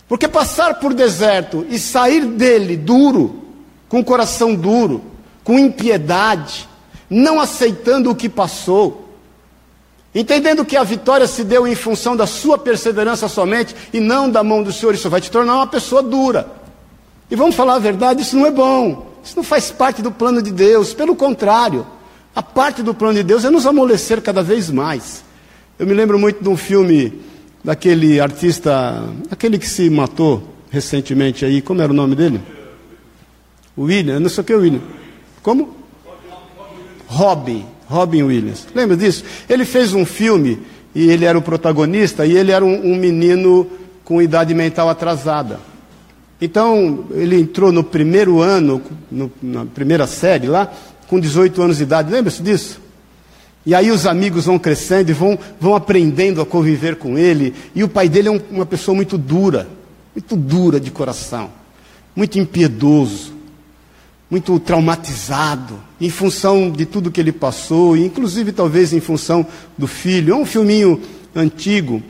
Porque 0.07 0.29
passar 0.29 0.75
por 0.75 0.93
deserto 0.93 1.65
e 1.71 1.79
sair 1.79 2.27
dele 2.27 2.77
duro, 2.77 3.43
com 3.89 4.05
coração 4.05 4.55
duro, 4.55 5.03
com 5.43 5.59
impiedade, 5.59 6.69
não 7.09 7.41
aceitando 7.41 8.11
o 8.11 8.15
que 8.15 8.29
passou, 8.29 9.09
entendendo 10.15 10.63
que 10.63 10.77
a 10.77 10.85
vitória 10.85 11.27
se 11.27 11.43
deu 11.43 11.67
em 11.67 11.75
função 11.75 12.15
da 12.15 12.27
sua 12.27 12.59
perseverança 12.59 13.29
somente 13.29 13.75
e 13.95 13.99
não 13.99 14.29
da 14.29 14.45
mão 14.45 14.63
do 14.63 14.71
Senhor, 14.71 14.95
isso 14.95 15.09
vai 15.09 15.23
te 15.23 15.31
tornar 15.31 15.55
uma 15.55 15.67
pessoa 15.67 16.03
dura. 16.03 16.47
E 17.31 17.35
vamos 17.35 17.55
falar 17.55 17.77
a 17.77 17.79
verdade, 17.79 18.21
isso 18.21 18.37
não 18.37 18.45
é 18.45 18.51
bom, 18.51 19.07
isso 19.25 19.37
não 19.37 19.43
faz 19.43 19.71
parte 19.71 20.03
do 20.03 20.13
plano 20.13 20.43
de 20.43 20.53
Deus, 20.53 20.93
pelo 20.93 21.17
contrário, 21.17 21.87
a 22.35 22.43
parte 22.43 22.83
do 22.83 22.93
plano 22.93 23.15
de 23.15 23.23
Deus 23.23 23.43
é 23.43 23.49
nos 23.49 23.65
amolecer 23.65 24.21
cada 24.21 24.43
vez 24.43 24.71
mais. 24.71 25.25
Eu 25.79 25.87
me 25.87 25.93
lembro 25.93 26.19
muito 26.19 26.43
de 26.43 26.49
um 26.49 26.57
filme 26.57 27.13
daquele 27.63 28.19
artista, 28.19 29.05
aquele 29.31 29.59
que 29.59 29.69
se 29.69 29.91
matou 29.91 30.55
recentemente 30.71 31.45
aí, 31.45 31.61
como 31.61 31.83
era 31.83 31.93
o 31.93 31.95
nome 31.95 32.15
dele? 32.15 32.41
William, 33.77 34.19
não 34.19 34.31
sei 34.31 34.41
o 34.41 34.45
que 34.45 34.55
é 34.55 34.57
William. 34.57 34.81
Como? 35.43 35.77
Robin, 37.07 37.67
Robin 37.87 38.23
Williams. 38.23 38.67
Lembra 38.75 38.97
disso? 38.97 39.23
Ele 39.51 39.67
fez 39.67 39.93
um 39.93 40.07
filme 40.07 40.61
e 40.95 41.11
ele 41.11 41.27
era 41.27 41.37
o 41.37 41.43
protagonista 41.43 42.25
e 42.25 42.35
ele 42.35 42.53
era 42.53 42.65
um, 42.65 42.93
um 42.93 42.97
menino 42.97 43.67
com 44.03 44.23
idade 44.23 44.55
mental 44.55 44.89
atrasada. 44.89 45.61
Então, 46.41 47.05
ele 47.11 47.39
entrou 47.39 47.71
no 47.71 47.85
primeiro 47.85 48.41
ano, 48.41 48.81
no, 49.11 49.31
na 49.43 49.67
primeira 49.67 50.07
série 50.07 50.47
lá, 50.47 50.73
com 51.07 51.21
18 51.21 51.61
anos 51.61 51.77
de 51.77 51.83
idade. 51.83 52.11
Lembra-se 52.11 52.43
disso? 52.43 52.86
E 53.67 53.75
aí 53.75 53.91
os 53.91 54.07
amigos 54.07 54.47
vão 54.47 54.61
crescendo 54.61 55.11
e 55.11 55.13
vão, 55.13 55.37
vão 55.61 55.75
aprendendo 55.75 56.41
a 56.41 56.47
conviver 56.47 56.95
com 56.95 57.19
ele. 57.19 57.53
E 57.75 57.83
o 57.83 57.89
pai 57.89 58.09
dele 58.09 58.29
é 58.29 58.31
um, 58.31 58.41
uma 58.49 58.65
pessoa 58.65 58.95
muito 58.95 59.19
dura, 59.19 59.69
muito 60.15 60.37
dura 60.37 60.79
de 60.79 60.93
coração, 60.93 61.51
muito 62.15 62.39
impiedoso, 62.39 63.35
muito 64.31 64.61
traumatizado, 64.61 65.81
em 66.01 66.09
função 66.09 66.71
de 66.71 66.87
tudo 66.87 67.11
que 67.11 67.21
ele 67.21 67.33
passou, 67.33 67.97
inclusive 67.97 68.53
talvez 68.53 68.93
em 68.93 69.01
função 69.01 69.45
do 69.77 69.89
filho. 69.89 70.35
É 70.35 70.37
um 70.37 70.47
filminho 70.47 71.03
antigo. 71.35 72.01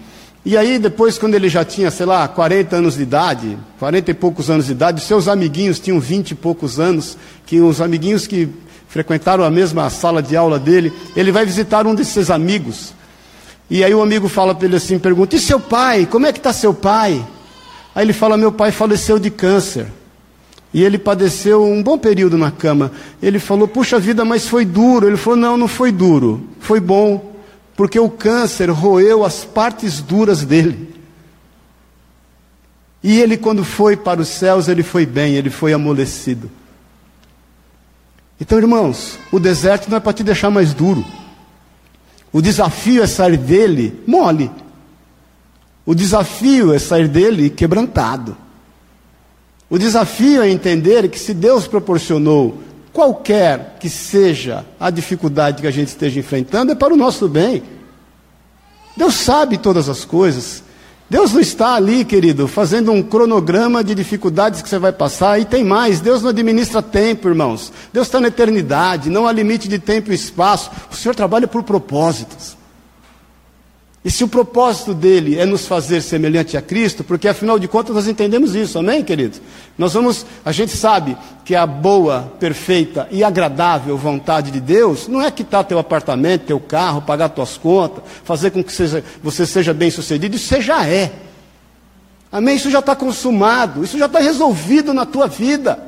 E 0.44 0.58
aí, 0.58 0.78
depois, 0.78 1.16
quando 1.16 1.34
ele 1.34 1.48
já 1.48 1.64
tinha, 1.64 1.90
sei 1.90 2.06
lá, 2.06 2.28
40 2.28 2.76
anos 2.76 2.96
de 2.96 3.02
idade, 3.02 3.58
40 3.78 4.10
e 4.10 4.14
poucos 4.14 4.50
anos 4.50 4.66
de 4.66 4.72
idade, 4.72 5.00
seus 5.00 5.26
amiguinhos 5.26 5.80
tinham 5.80 5.98
20 5.98 6.32
e 6.32 6.34
poucos 6.34 6.78
anos, 6.78 7.16
que 7.46 7.60
os 7.60 7.80
amiguinhos 7.80 8.26
que 8.26 8.48
frequentaram 8.88 9.44
a 9.44 9.50
mesma 9.50 9.88
sala 9.90 10.22
de 10.22 10.36
aula 10.36 10.58
dele, 10.58 10.92
ele 11.14 11.32
vai 11.32 11.44
visitar 11.44 11.86
um 11.86 11.94
de 11.94 12.04
seus 12.04 12.30
amigos. 12.30 12.94
E 13.68 13.82
aí 13.82 13.94
o 13.94 14.02
amigo 14.02 14.28
fala 14.28 14.54
para 14.54 14.66
ele 14.66 14.76
assim, 14.76 14.98
pergunta: 14.98 15.36
"E 15.36 15.40
seu 15.40 15.58
pai? 15.58 16.06
Como 16.06 16.26
é 16.26 16.32
que 16.32 16.38
está 16.38 16.52
seu 16.52 16.72
pai?" 16.72 17.24
Aí 17.94 18.04
ele 18.04 18.12
fala: 18.12 18.36
"Meu 18.36 18.52
pai 18.52 18.70
faleceu 18.70 19.18
de 19.18 19.30
câncer." 19.30 19.86
E 20.72 20.82
ele 20.82 20.98
padeceu 20.98 21.64
um 21.64 21.82
bom 21.82 21.96
período 21.96 22.36
na 22.36 22.50
cama. 22.50 22.92
Ele 23.22 23.38
falou: 23.38 23.66
"Puxa 23.66 23.98
vida, 23.98 24.24
mas 24.24 24.46
foi 24.46 24.64
duro." 24.64 25.06
Ele 25.06 25.16
falou: 25.16 25.38
"Não, 25.38 25.56
não 25.56 25.68
foi 25.68 25.90
duro. 25.90 26.46
Foi 26.60 26.80
bom, 26.80 27.34
porque 27.76 27.98
o 27.98 28.08
câncer 28.10 28.70
roeu 28.70 29.24
as 29.24 29.44
partes 29.44 30.00
duras 30.00 30.44
dele." 30.44 30.94
E 33.02 33.20
ele, 33.20 33.36
quando 33.36 33.64
foi 33.64 33.96
para 33.96 34.20
os 34.20 34.28
céus, 34.28 34.68
ele 34.68 34.82
foi 34.82 35.06
bem, 35.06 35.34
ele 35.34 35.48
foi 35.50 35.72
amolecido. 35.72 36.50
Então, 38.40 38.58
irmãos, 38.58 39.18
o 39.32 39.40
deserto 39.40 39.88
não 39.88 39.96
é 39.96 40.00
para 40.00 40.12
te 40.12 40.22
deixar 40.22 40.50
mais 40.50 40.74
duro. 40.74 41.04
O 42.32 42.42
desafio 42.42 43.02
é 43.02 43.06
sair 43.06 43.36
dele 43.36 44.02
mole. 44.06 44.50
O 45.86 45.94
desafio 45.94 46.74
é 46.74 46.78
sair 46.78 47.08
dele 47.08 47.48
quebrantado. 47.48 48.36
O 49.70 49.78
desafio 49.78 50.42
é 50.42 50.50
entender 50.50 51.08
que 51.08 51.18
se 51.18 51.32
Deus 51.32 51.66
proporcionou 51.66 52.62
qualquer 52.92 53.76
que 53.80 53.88
seja 53.88 54.64
a 54.78 54.90
dificuldade 54.90 55.60
que 55.60 55.66
a 55.66 55.70
gente 55.70 55.88
esteja 55.88 56.20
enfrentando, 56.20 56.72
é 56.72 56.74
para 56.74 56.94
o 56.94 56.96
nosso 56.96 57.28
bem. 57.28 57.62
Deus 58.96 59.14
sabe 59.14 59.58
todas 59.58 59.88
as 59.88 60.04
coisas. 60.04 60.62
Deus 61.08 61.32
não 61.32 61.40
está 61.40 61.74
ali, 61.74 62.04
querido, 62.04 62.48
fazendo 62.48 62.90
um 62.90 63.00
cronograma 63.00 63.84
de 63.84 63.94
dificuldades 63.94 64.60
que 64.60 64.68
você 64.68 64.78
vai 64.78 64.92
passar. 64.92 65.40
E 65.40 65.44
tem 65.44 65.62
mais: 65.62 66.00
Deus 66.00 66.20
não 66.20 66.30
administra 66.30 66.82
tempo, 66.82 67.28
irmãos. 67.28 67.72
Deus 67.92 68.08
está 68.08 68.20
na 68.20 68.28
eternidade, 68.28 69.08
não 69.08 69.26
há 69.26 69.32
limite 69.32 69.68
de 69.68 69.78
tempo 69.78 70.10
e 70.10 70.14
espaço. 70.14 70.70
O 70.90 70.96
Senhor 70.96 71.14
trabalha 71.14 71.46
por 71.46 71.62
propósitos. 71.62 72.55
E 74.06 74.10
se 74.12 74.22
o 74.22 74.28
propósito 74.28 74.94
dele 74.94 75.36
é 75.36 75.44
nos 75.44 75.66
fazer 75.66 76.00
semelhante 76.00 76.56
a 76.56 76.62
Cristo, 76.62 77.02
porque 77.02 77.26
afinal 77.26 77.58
de 77.58 77.66
contas 77.66 77.92
nós 77.92 78.06
entendemos 78.06 78.54
isso, 78.54 78.78
amém, 78.78 79.02
querido? 79.02 79.38
Nós 79.76 79.94
vamos, 79.94 80.24
a 80.44 80.52
gente 80.52 80.76
sabe 80.76 81.16
que 81.44 81.56
a 81.56 81.66
boa, 81.66 82.32
perfeita 82.38 83.08
e 83.10 83.24
agradável 83.24 83.98
vontade 83.98 84.52
de 84.52 84.60
Deus 84.60 85.08
não 85.08 85.20
é 85.20 85.28
quitar 85.28 85.64
teu 85.64 85.76
apartamento, 85.76 86.46
teu 86.46 86.60
carro, 86.60 87.02
pagar 87.02 87.30
tuas 87.30 87.58
contas, 87.58 88.04
fazer 88.22 88.52
com 88.52 88.62
que 88.62 88.72
seja, 88.72 89.02
você 89.20 89.44
seja 89.44 89.74
bem 89.74 89.90
sucedido, 89.90 90.36
isso 90.36 90.46
você 90.46 90.60
já 90.60 90.86
é. 90.86 91.10
Amém? 92.30 92.54
Isso 92.54 92.70
já 92.70 92.78
está 92.78 92.94
consumado, 92.94 93.82
isso 93.82 93.98
já 93.98 94.06
está 94.06 94.20
resolvido 94.20 94.94
na 94.94 95.04
tua 95.04 95.26
vida. 95.26 95.82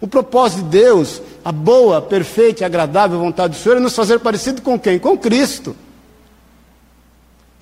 O 0.00 0.08
propósito 0.08 0.62
de 0.62 0.70
Deus, 0.70 1.20
a 1.44 1.52
boa, 1.52 2.00
perfeita 2.00 2.62
e 2.62 2.64
agradável 2.64 3.18
vontade 3.18 3.58
do 3.58 3.60
Senhor 3.62 3.76
é 3.76 3.80
nos 3.80 3.94
fazer 3.94 4.20
parecido 4.20 4.62
com 4.62 4.80
quem? 4.80 4.98
Com 4.98 5.18
Cristo. 5.18 5.76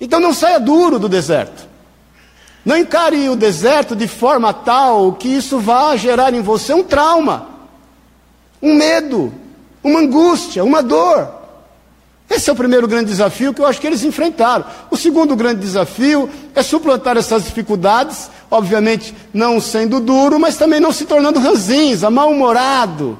Então 0.01 0.19
não 0.19 0.33
saia 0.33 0.59
duro 0.59 0.97
do 0.97 1.07
deserto. 1.07 1.69
Não 2.65 2.75
encare 2.75 3.29
o 3.29 3.35
deserto 3.35 3.95
de 3.95 4.07
forma 4.07 4.51
tal 4.51 5.13
que 5.13 5.27
isso 5.27 5.59
vá 5.59 5.95
gerar 5.95 6.33
em 6.33 6.41
você 6.41 6.73
um 6.73 6.83
trauma, 6.83 7.47
um 8.61 8.73
medo, 8.73 9.31
uma 9.83 9.99
angústia, 9.99 10.63
uma 10.63 10.81
dor. 10.81 11.39
Esse 12.29 12.49
é 12.49 12.53
o 12.53 12.55
primeiro 12.55 12.87
grande 12.87 13.11
desafio 13.11 13.53
que 13.53 13.61
eu 13.61 13.65
acho 13.65 13.79
que 13.79 13.85
eles 13.85 14.03
enfrentaram. 14.03 14.65
O 14.89 14.97
segundo 14.97 15.35
grande 15.35 15.59
desafio 15.59 16.29
é 16.55 16.63
suplantar 16.63 17.17
essas 17.17 17.43
dificuldades, 17.43 18.29
obviamente 18.49 19.13
não 19.33 19.59
sendo 19.59 19.99
duro, 19.99 20.39
mas 20.39 20.57
também 20.57 20.79
não 20.79 20.91
se 20.91 21.05
tornando 21.05 21.39
ranzinza, 21.39 22.09
mal-humorado, 22.09 23.19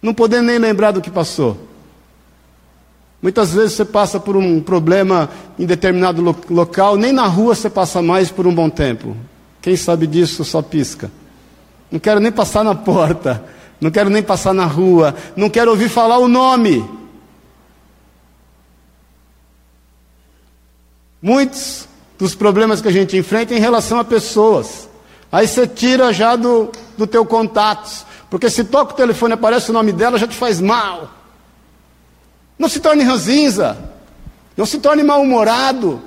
não 0.00 0.14
podendo 0.14 0.46
nem 0.46 0.58
lembrar 0.58 0.92
do 0.92 1.00
que 1.00 1.10
passou. 1.10 1.69
Muitas 3.22 3.52
vezes 3.52 3.72
você 3.72 3.84
passa 3.84 4.18
por 4.18 4.36
um 4.36 4.60
problema 4.60 5.28
em 5.58 5.66
determinado 5.66 6.22
lo 6.22 6.34
local, 6.48 6.96
nem 6.96 7.12
na 7.12 7.26
rua 7.26 7.54
você 7.54 7.68
passa 7.68 8.00
mais 8.00 8.30
por 8.30 8.46
um 8.46 8.54
bom 8.54 8.70
tempo. 8.70 9.14
Quem 9.60 9.76
sabe 9.76 10.06
disso 10.06 10.42
só 10.42 10.62
pisca. 10.62 11.10
Não 11.90 11.98
quero 11.98 12.18
nem 12.18 12.32
passar 12.32 12.64
na 12.64 12.74
porta, 12.74 13.44
não 13.78 13.90
quero 13.90 14.08
nem 14.08 14.22
passar 14.22 14.54
na 14.54 14.64
rua, 14.64 15.14
não 15.36 15.50
quero 15.50 15.70
ouvir 15.70 15.90
falar 15.90 16.18
o 16.18 16.28
nome. 16.28 16.88
Muitos 21.20 21.86
dos 22.18 22.34
problemas 22.34 22.80
que 22.80 22.88
a 22.88 22.92
gente 22.92 23.16
enfrenta 23.18 23.54
em 23.54 23.60
relação 23.60 23.98
a 23.98 24.04
pessoas. 24.04 24.88
Aí 25.30 25.46
você 25.46 25.66
tira 25.66 26.12
já 26.12 26.36
do, 26.36 26.70
do 26.96 27.06
teu 27.06 27.26
contato. 27.26 28.06
Porque 28.30 28.48
se 28.48 28.64
toca 28.64 28.94
o 28.94 28.96
telefone 28.96 29.34
aparece 29.34 29.70
o 29.70 29.74
nome 29.74 29.92
dela, 29.92 30.16
já 30.16 30.26
te 30.26 30.36
faz 30.36 30.60
mal. 30.60 31.19
Não 32.60 32.68
se 32.68 32.78
torne 32.78 33.02
ranzinza. 33.02 33.74
Não 34.54 34.66
se 34.66 34.78
torne 34.80 35.02
mal-humorado. 35.02 36.02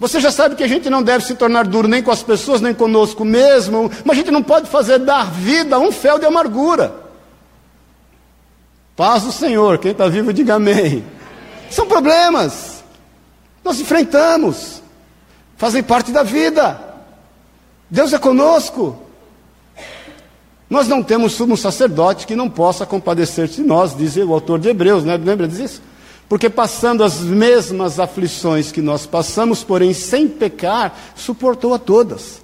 Você 0.00 0.20
já 0.20 0.30
sabe 0.30 0.56
que 0.56 0.64
a 0.64 0.66
gente 0.66 0.88
não 0.88 1.02
deve 1.02 1.22
se 1.22 1.34
tornar 1.34 1.66
duro 1.66 1.86
nem 1.86 2.02
com 2.02 2.10
as 2.10 2.22
pessoas, 2.22 2.62
nem 2.62 2.72
conosco 2.72 3.26
mesmo. 3.26 3.90
Mas 4.06 4.16
a 4.16 4.20
gente 4.20 4.30
não 4.30 4.42
pode 4.42 4.70
fazer 4.70 4.98
dar 4.98 5.30
vida 5.30 5.76
a 5.76 5.78
um 5.78 5.92
fel 5.92 6.18
de 6.18 6.24
amargura. 6.24 6.94
Paz 8.96 9.24
do 9.24 9.30
Senhor. 9.30 9.76
Quem 9.76 9.90
está 9.90 10.08
vivo, 10.08 10.32
diga 10.32 10.54
amém. 10.54 11.04
São 11.70 11.86
problemas. 11.86 12.82
Nós 13.62 13.78
enfrentamos. 13.78 14.82
Fazem 15.58 15.82
parte 15.82 16.10
da 16.10 16.22
vida. 16.22 16.80
Deus 17.90 18.14
é 18.14 18.18
conosco. 18.18 18.98
Nós 20.68 20.86
não 20.86 21.02
temos 21.02 21.32
sumo 21.32 21.56
sacerdote 21.56 22.26
que 22.26 22.36
não 22.36 22.50
possa 22.50 22.84
compadecer-se 22.84 23.56
de 23.56 23.62
nós, 23.62 23.96
diz 23.96 24.16
o 24.16 24.32
autor 24.34 24.58
de 24.58 24.68
Hebreus, 24.68 25.02
né? 25.02 25.16
lembra 25.16 25.48
disso? 25.48 25.80
Porque 26.28 26.50
passando 26.50 27.02
as 27.02 27.20
mesmas 27.20 27.98
aflições 27.98 28.70
que 28.70 28.82
nós 28.82 29.06
passamos, 29.06 29.64
porém 29.64 29.94
sem 29.94 30.28
pecar, 30.28 30.94
suportou 31.16 31.72
a 31.72 31.78
todas. 31.78 32.42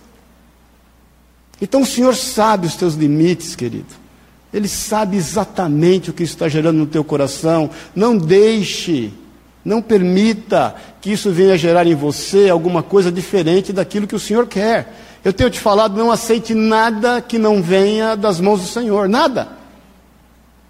Então 1.60 1.82
o 1.82 1.86
Senhor 1.86 2.14
sabe 2.14 2.66
os 2.66 2.76
teus 2.76 2.94
limites, 2.94 3.54
querido. 3.54 4.04
Ele 4.52 4.68
sabe 4.68 5.16
exatamente 5.16 6.10
o 6.10 6.12
que 6.12 6.22
está 6.22 6.48
gerando 6.48 6.78
no 6.78 6.86
teu 6.86 7.04
coração. 7.04 7.68
Não 7.94 8.16
deixe, 8.16 9.12
não 9.62 9.82
permita 9.82 10.74
que 11.00 11.12
isso 11.12 11.30
venha 11.30 11.58
gerar 11.58 11.86
em 11.86 11.94
você 11.94 12.48
alguma 12.48 12.82
coisa 12.82 13.12
diferente 13.12 13.72
daquilo 13.72 14.06
que 14.06 14.14
o 14.14 14.20
Senhor 14.20 14.46
quer. 14.46 14.94
Eu 15.24 15.32
tenho 15.32 15.48
te 15.48 15.58
falado, 15.58 15.96
não 15.96 16.10
aceite 16.10 16.54
nada 16.54 17.20
que 17.22 17.38
não 17.38 17.62
venha 17.62 18.14
das 18.14 18.40
mãos 18.40 18.60
do 18.60 18.66
Senhor, 18.66 19.08
nada. 19.08 19.48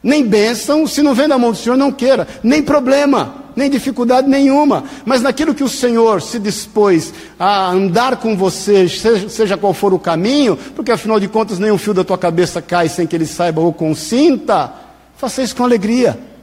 Nem 0.01 0.25
bênção, 0.25 0.87
se 0.87 1.03
não 1.03 1.15
vem 1.15 1.27
da 1.27 1.39
mão 1.39 1.51
do 1.51 1.57
Senhor, 1.57 1.77
não 1.77 1.91
queira, 1.91 2.29
nem 2.43 2.63
problema, 2.63 3.37
nem 3.57 3.69
dificuldade 3.69 4.29
nenhuma. 4.29 4.85
Mas 5.05 5.23
naquilo 5.23 5.55
que 5.55 5.65
o 5.65 5.69
Senhor 5.69 6.23
se 6.23 6.39
dispôs 6.39 7.13
a 7.39 7.71
andar 7.71 8.19
com 8.19 8.37
você, 8.37 8.89
seja, 8.89 9.29
seja 9.29 9.57
qual 9.57 9.75
for 9.75 9.93
o 9.93 9.99
caminho, 9.99 10.57
porque 10.77 10.93
afinal 10.93 11.19
de 11.19 11.27
contas 11.27 11.59
nenhum 11.59 11.79
fio 11.79 11.95
da 11.95 12.05
tua 12.05 12.19
cabeça 12.19 12.63
cai 12.63 12.89
sem 12.89 13.07
que 13.07 13.17
ele 13.17 13.27
saiba 13.27 13.61
ou 13.61 13.73
consinta, 13.73 14.73
faça 15.17 15.43
isso 15.43 15.57
com 15.57 15.65
alegria. 15.65 16.34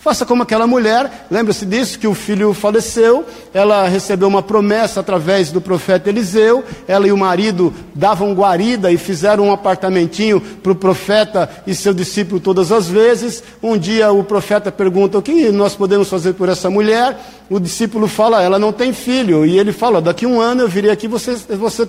Faça 0.00 0.24
como 0.24 0.44
aquela 0.44 0.64
mulher, 0.64 1.26
lembra-se 1.28 1.66
disso, 1.66 1.98
que 1.98 2.06
o 2.06 2.14
filho 2.14 2.54
faleceu, 2.54 3.24
ela 3.52 3.88
recebeu 3.88 4.28
uma 4.28 4.40
promessa 4.40 5.00
através 5.00 5.50
do 5.50 5.60
profeta 5.60 6.08
Eliseu, 6.08 6.62
ela 6.86 7.08
e 7.08 7.12
o 7.12 7.16
marido 7.16 7.74
davam 7.96 8.32
guarida 8.32 8.92
e 8.92 8.96
fizeram 8.96 9.46
um 9.46 9.52
apartamentinho 9.52 10.40
para 10.40 10.70
o 10.70 10.76
profeta 10.76 11.50
e 11.66 11.74
seu 11.74 11.92
discípulo 11.92 12.40
todas 12.40 12.70
as 12.70 12.86
vezes. 12.86 13.42
Um 13.60 13.76
dia 13.76 14.12
o 14.12 14.22
profeta 14.22 14.70
pergunta: 14.70 15.18
O 15.18 15.22
que 15.22 15.50
nós 15.50 15.74
podemos 15.74 16.08
fazer 16.08 16.34
por 16.34 16.48
essa 16.48 16.70
mulher? 16.70 17.18
O 17.50 17.58
discípulo 17.58 18.06
fala: 18.06 18.40
Ela 18.40 18.58
não 18.58 18.72
tem 18.72 18.92
filho. 18.92 19.44
E 19.44 19.58
ele 19.58 19.72
fala: 19.72 20.00
Daqui 20.00 20.24
um 20.24 20.40
ano 20.40 20.62
eu 20.62 20.68
virei 20.68 20.92
aqui, 20.92 21.08
você, 21.08 21.34
você 21.34 21.88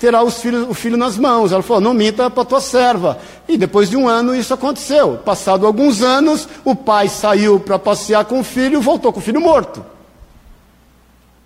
terá 0.00 0.24
os 0.24 0.40
filhos, 0.40 0.66
o 0.68 0.72
filho 0.72 0.96
nas 0.96 1.18
mãos. 1.18 1.52
Ela 1.52 1.62
falou: 1.62 1.82
Não 1.82 1.94
minta 1.94 2.30
para 2.30 2.44
tua 2.44 2.60
serva. 2.60 3.18
E 3.46 3.56
depois 3.58 3.90
de 3.90 3.96
um 3.96 4.08
ano 4.08 4.34
isso 4.34 4.54
aconteceu. 4.54 5.18
Passado 5.18 5.66
alguns 5.66 6.02
anos, 6.02 6.48
o 6.64 6.74
pai 6.74 7.08
saiu 7.08 7.60
para 7.60 7.78
passear 7.78 8.24
com 8.24 8.40
o 8.40 8.44
filho 8.44 8.80
e 8.80 8.82
voltou 8.82 9.12
com 9.12 9.20
o 9.20 9.22
filho 9.22 9.40
morto. 9.40 9.84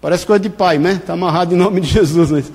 Parece 0.00 0.24
coisa 0.24 0.40
de 0.40 0.50
pai, 0.50 0.78
né? 0.78 0.92
Está 0.92 1.14
amarrado 1.14 1.54
em 1.54 1.58
nome 1.58 1.80
de 1.80 1.88
Jesus. 1.88 2.30
Mas... 2.30 2.52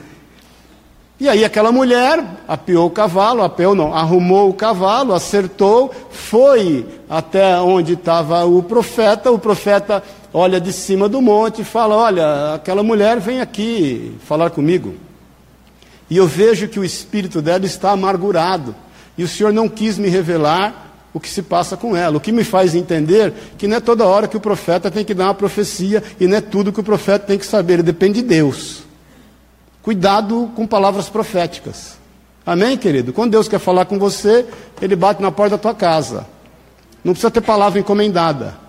E 1.19 1.27
aí 1.27 1.43
aquela 1.43 1.71
mulher 1.71 2.23
apiou 2.47 2.87
o 2.87 2.91
cavalo, 2.91 3.43
apiou 3.43 3.75
não, 3.75 3.93
arrumou 3.93 4.49
o 4.49 4.53
cavalo, 4.53 5.13
acertou, 5.13 5.93
foi 6.09 6.85
até 7.09 7.59
onde 7.59 7.93
estava 7.93 8.45
o 8.45 8.63
profeta, 8.63 9.29
o 9.29 9.37
profeta 9.37 10.01
olha 10.33 10.61
de 10.61 10.71
cima 10.71 11.09
do 11.09 11.21
monte 11.21 11.61
e 11.61 11.65
fala, 11.65 11.97
olha, 11.97 12.53
aquela 12.53 12.83
mulher 12.83 13.19
vem 13.19 13.41
aqui 13.41 14.15
falar 14.25 14.51
comigo. 14.51 15.08
E 16.09 16.17
eu 16.17 16.27
vejo 16.27 16.67
que 16.67 16.79
o 16.79 16.83
espírito 16.83 17.41
dela 17.41 17.65
está 17.65 17.91
amargurado. 17.91 18.75
E 19.17 19.23
o 19.23 19.27
Senhor 19.27 19.53
não 19.53 19.69
quis 19.69 19.97
me 19.97 20.09
revelar 20.09 20.87
o 21.13 21.19
que 21.19 21.29
se 21.29 21.41
passa 21.41 21.75
com 21.75 21.95
ela. 21.95 22.17
O 22.17 22.21
que 22.21 22.31
me 22.31 22.43
faz 22.43 22.75
entender 22.75 23.33
que 23.57 23.67
não 23.67 23.77
é 23.77 23.79
toda 23.79 24.05
hora 24.05 24.27
que 24.27 24.37
o 24.37 24.41
profeta 24.41 24.89
tem 24.89 25.03
que 25.03 25.13
dar 25.13 25.25
uma 25.25 25.33
profecia 25.33 26.03
e 26.19 26.27
não 26.27 26.37
é 26.37 26.41
tudo 26.41 26.71
que 26.71 26.79
o 26.79 26.83
profeta 26.83 27.27
tem 27.27 27.37
que 27.37 27.45
saber, 27.45 27.73
ele 27.73 27.83
depende 27.83 28.21
de 28.21 28.27
Deus. 28.27 28.83
Cuidado 29.81 30.51
com 30.55 30.67
palavras 30.67 31.09
proféticas. 31.09 31.97
Amém, 32.45 32.77
querido? 32.77 33.13
Quando 33.13 33.31
Deus 33.31 33.47
quer 33.47 33.59
falar 33.59 33.85
com 33.85 33.99
você, 33.99 34.45
ele 34.81 34.95
bate 34.95 35.21
na 35.21 35.31
porta 35.31 35.51
da 35.55 35.61
tua 35.61 35.75
casa. 35.75 36.25
Não 37.03 37.13
precisa 37.13 37.31
ter 37.31 37.41
palavra 37.41 37.79
encomendada. 37.79 38.68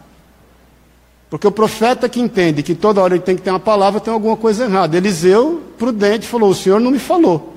Porque 1.31 1.47
o 1.47 1.53
profeta 1.53 2.09
que 2.09 2.21
entende 2.21 2.61
que 2.61 2.75
toda 2.75 3.01
hora 3.01 3.14
ele 3.14 3.23
tem 3.23 3.37
que 3.37 3.43
ter 3.43 3.51
uma 3.51 3.61
palavra, 3.61 4.01
tem 4.01 4.12
alguma 4.12 4.37
coisa 4.37 4.64
errada. 4.64 4.97
Eliseu, 4.97 5.62
prudente, 5.79 6.27
falou: 6.27 6.51
O 6.51 6.55
Senhor 6.55 6.81
não 6.81 6.90
me 6.90 6.99
falou. 6.99 7.57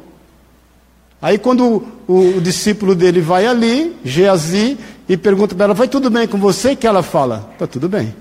Aí, 1.20 1.40
quando 1.40 1.84
o, 2.08 2.38
o 2.38 2.42
discípulo 2.42 2.94
dele 2.94 3.20
vai 3.20 3.48
ali, 3.48 3.98
Geazi, 4.06 4.78
e 5.10 5.18
pergunta 5.18 5.56
para 5.56 5.66
ela: 5.66 5.74
Vai 5.74 5.88
tudo 5.88 6.12
bem 6.12 6.28
com 6.28 6.38
você? 6.38 6.76
Que 6.76 6.86
ela 6.86 7.02
fala: 7.02 7.50
Está 7.54 7.66
tudo 7.66 7.90
bem. 7.90 8.16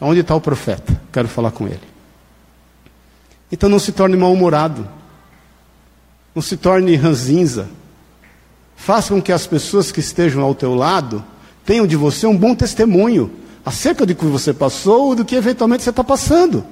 Onde 0.00 0.20
está 0.20 0.34
o 0.34 0.40
profeta? 0.40 0.98
Quero 1.12 1.28
falar 1.28 1.50
com 1.50 1.66
ele. 1.66 1.90
Então, 3.52 3.68
não 3.68 3.78
se 3.78 3.92
torne 3.92 4.16
mal-humorado. 4.16 4.88
Não 6.34 6.40
se 6.40 6.56
torne 6.56 6.96
ranzinza. 6.96 7.68
Faça 8.74 9.12
com 9.12 9.20
que 9.20 9.32
as 9.32 9.46
pessoas 9.46 9.92
que 9.92 10.00
estejam 10.00 10.42
ao 10.42 10.54
teu 10.54 10.74
lado 10.74 11.22
tenham 11.66 11.86
de 11.86 11.96
você 11.96 12.26
um 12.26 12.34
bom 12.34 12.54
testemunho 12.54 13.30
acerca 13.64 14.06
do 14.06 14.14
que 14.14 14.24
você 14.24 14.52
passou 14.52 15.08
ou 15.08 15.14
do 15.14 15.24
que 15.24 15.34
eventualmente 15.34 15.82
você 15.82 15.90
está 15.90 16.04
passando. 16.04 16.64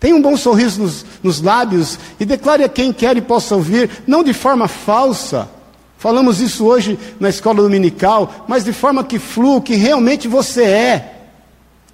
Tenha 0.00 0.16
um 0.16 0.22
bom 0.22 0.36
sorriso 0.36 0.82
nos, 0.82 1.06
nos 1.22 1.40
lábios 1.40 1.98
e 2.20 2.24
declare 2.24 2.62
a 2.64 2.68
quem 2.68 2.92
quer 2.92 3.16
e 3.16 3.22
possa 3.22 3.54
ouvir, 3.54 3.90
não 4.06 4.22
de 4.22 4.32
forma 4.32 4.68
falsa. 4.68 5.48
Falamos 5.96 6.40
isso 6.40 6.66
hoje 6.66 6.98
na 7.18 7.30
escola 7.30 7.62
dominical, 7.62 8.44
mas 8.46 8.64
de 8.64 8.72
forma 8.72 9.02
que 9.02 9.18
flua, 9.18 9.62
que 9.62 9.74
realmente 9.74 10.28
você 10.28 10.62
é. 10.64 11.14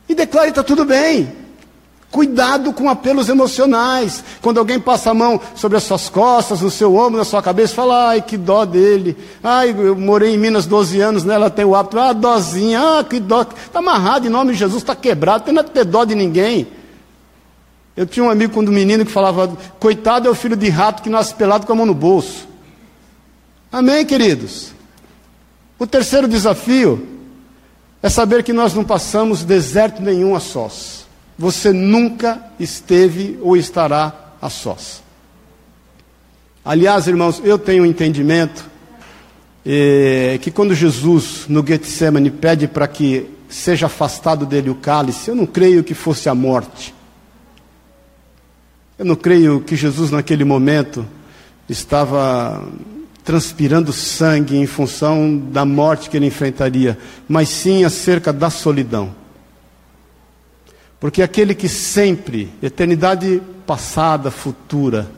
E 0.09 0.14
declare: 0.14 0.48
está 0.48 0.64
tudo 0.64 0.85
bem. 0.85 1.39
Cuidado 2.10 2.72
com 2.72 2.88
apelos 2.88 3.28
emocionais. 3.28 4.24
Quando 4.42 4.58
alguém 4.58 4.80
passa 4.80 5.10
a 5.10 5.14
mão 5.14 5.40
sobre 5.54 5.78
as 5.78 5.84
suas 5.84 6.08
costas, 6.08 6.60
no 6.60 6.70
seu 6.70 6.96
ombro, 6.96 7.18
na 7.18 7.24
sua 7.24 7.40
cabeça, 7.40 7.74
fala, 7.74 8.08
ai, 8.08 8.20
que 8.20 8.36
dó 8.36 8.64
dele. 8.64 9.16
Ai, 9.42 9.70
eu 9.78 9.94
morei 9.94 10.34
em 10.34 10.38
Minas 10.38 10.66
12 10.66 11.00
anos, 11.00 11.24
né? 11.24 11.34
ela 11.34 11.48
tem 11.48 11.64
o 11.64 11.74
hábito, 11.74 12.00
ah, 12.00 12.12
dózinha, 12.12 12.80
ah, 12.80 13.04
que 13.04 13.20
dó. 13.20 13.42
Está 13.42 13.78
amarrado 13.78 14.26
em 14.26 14.30
nome 14.30 14.52
de 14.52 14.58
Jesus, 14.58 14.82
está 14.82 14.96
quebrado, 14.96 15.44
tem 15.44 15.54
nada 15.54 15.68
ter 15.68 15.84
dó 15.84 16.04
de 16.04 16.16
ninguém. 16.16 16.66
Eu 17.96 18.06
tinha 18.06 18.24
um 18.24 18.30
amigo 18.30 18.54
quando 18.54 18.72
menino 18.72 19.06
que 19.06 19.12
falava, 19.12 19.56
coitado 19.78 20.26
é 20.26 20.30
o 20.30 20.34
filho 20.34 20.56
de 20.56 20.68
rato 20.68 21.02
que 21.02 21.08
nasce 21.08 21.32
pelado 21.32 21.64
com 21.64 21.72
a 21.72 21.76
mão 21.76 21.86
no 21.86 21.94
bolso. 21.94 22.48
Amém, 23.70 24.04
queridos? 24.04 24.72
O 25.78 25.86
terceiro 25.86 26.26
desafio 26.26 27.06
é 28.02 28.08
saber 28.08 28.42
que 28.42 28.52
nós 28.52 28.74
não 28.74 28.82
passamos 28.82 29.44
deserto 29.44 30.02
nenhum 30.02 30.34
a 30.34 30.40
sós 30.40 30.99
você 31.40 31.72
nunca 31.72 32.38
esteve 32.61 33.38
ou 33.40 33.57
estará 33.57 34.35
a 34.42 34.50
sós. 34.50 35.03
Aliás, 36.62 37.07
irmãos, 37.07 37.40
eu 37.42 37.59
tenho 37.59 37.83
um 37.83 37.87
entendimento 37.87 38.62
eh, 39.64 40.38
que 40.42 40.50
quando 40.50 40.74
Jesus 40.74 41.46
no 41.48 41.66
Getsemane 41.66 42.31
pede 42.31 42.68
para 42.68 42.87
que 42.87 43.26
seja 43.48 43.87
afastado 43.87 44.44
dele 44.44 44.68
o 44.68 44.74
cálice, 44.74 45.31
eu 45.31 45.35
não 45.35 45.46
creio 45.46 45.83
que 45.83 45.94
fosse 45.94 46.29
a 46.29 46.35
morte. 46.35 46.94
Eu 48.98 49.07
não 49.07 49.16
creio 49.16 49.62
que 49.62 49.76
Jesus 49.76 50.11
naquele 50.11 50.44
momento 50.44 51.07
estava 51.66 52.68
transpirando 53.24 53.94
sangue 53.94 54.59
em 54.59 54.66
função 54.66 55.38
da 55.38 55.64
morte 55.64 56.11
que 56.11 56.18
ele 56.18 56.26
enfrentaria, 56.26 56.98
mas 57.26 57.48
sim 57.48 57.83
acerca 57.83 58.31
da 58.31 58.50
solidão. 58.50 59.18
Porque 61.00 61.22
aquele 61.22 61.54
que 61.54 61.68
sempre, 61.68 62.52
eternidade 62.62 63.42
passada, 63.66 64.30
futura, 64.30 65.10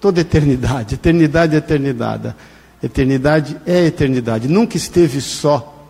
toda 0.00 0.20
eternidade, 0.20 0.94
eternidade 0.96 1.56
é 1.56 1.58
eternidade, 1.58 2.34
eternidade 2.80 3.56
é 3.66 3.84
eternidade, 3.86 4.46
nunca 4.46 4.76
esteve 4.76 5.20
só, 5.20 5.88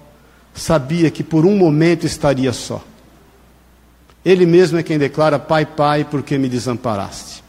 sabia 0.54 1.11
que 1.11 1.22
por 1.22 1.44
um 1.44 1.57
momento 1.57 2.07
estaria 2.07 2.52
só. 2.54 2.83
Ele 4.24 4.46
mesmo 4.46 4.78
é 4.78 4.83
quem 4.83 4.98
declara: 4.98 5.38
Pai, 5.38 5.66
Pai, 5.66 6.04
por 6.04 6.22
que 6.22 6.38
me 6.38 6.48
desamparaste? 6.48 7.44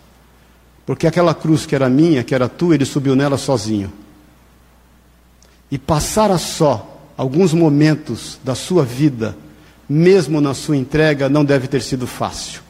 Porque 0.86 1.08
aquela 1.08 1.34
cruz 1.34 1.66
que 1.66 1.74
era 1.74 1.90
minha, 1.90 2.24
que 2.24 2.36
era 2.36 2.50
tua, 2.50 2.76
ele 2.76 2.86
subiu 2.86 3.16
nela 3.16 3.38
sozinho. 3.38 3.92
E 5.72 5.78
passar 5.78 6.30
a 6.30 6.38
só 6.38 7.12
alguns 7.18 7.54
momentos 7.54 8.38
da 8.44 8.54
sua 8.54 8.84
vida, 8.84 9.36
mesmo 9.88 10.42
na 10.42 10.54
sua 10.54 10.78
entrega, 10.78 11.30
não 11.30 11.46
deve 11.46 11.68
ter 11.68 11.82
sido 11.82 12.08
fácil. 12.08 12.62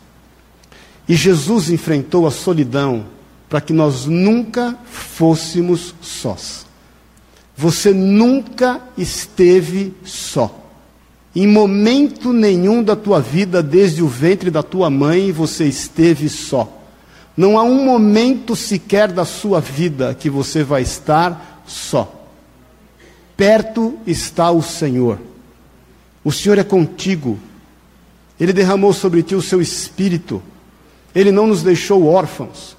E 1.07 1.15
Jesus 1.15 1.69
enfrentou 1.69 2.25
a 2.25 2.31
solidão 2.31 3.05
para 3.49 3.61
que 3.61 3.73
nós 3.73 4.05
nunca 4.05 4.77
fôssemos 4.85 5.93
sós. 6.01 6.65
Você 7.55 7.93
nunca 7.93 8.81
esteve 8.97 9.93
só. 10.03 10.63
Em 11.35 11.47
momento 11.47 12.33
nenhum 12.33 12.81
da 12.83 12.95
tua 12.95 13.21
vida, 13.21 13.61
desde 13.61 14.01
o 14.01 14.07
ventre 14.07 14.49
da 14.49 14.63
tua 14.63 14.89
mãe, 14.89 15.31
você 15.31 15.65
esteve 15.65 16.27
só. 16.27 16.71
Não 17.35 17.57
há 17.57 17.63
um 17.63 17.83
momento 17.83 18.55
sequer 18.55 19.11
da 19.11 19.25
sua 19.25 19.59
vida 19.59 20.15
que 20.15 20.29
você 20.29 20.63
vai 20.63 20.81
estar 20.81 21.63
só. 21.67 22.25
Perto 23.35 23.97
está 24.07 24.49
o 24.51 24.61
Senhor. 24.61 25.19
O 26.25 26.31
Senhor 26.31 26.57
é 26.57 26.63
contigo. 26.63 27.39
Ele 28.39 28.51
derramou 28.51 28.91
sobre 28.91 29.21
ti 29.21 29.35
o 29.35 29.41
seu 29.41 29.61
espírito. 29.61 30.41
Ele 31.13 31.31
não 31.31 31.45
nos 31.45 31.61
deixou 31.61 32.07
órfãos. 32.07 32.75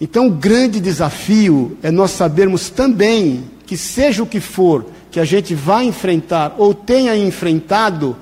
Então, 0.00 0.26
o 0.26 0.32
grande 0.32 0.80
desafio 0.80 1.78
é 1.80 1.92
nós 1.92 2.10
sabermos 2.10 2.68
também 2.68 3.44
que, 3.66 3.76
seja 3.76 4.22
o 4.22 4.26
que 4.26 4.40
for 4.40 4.84
que 5.12 5.20
a 5.20 5.24
gente 5.24 5.54
vai 5.54 5.84
enfrentar 5.84 6.54
ou 6.58 6.74
tenha 6.74 7.16
enfrentado, 7.16 8.16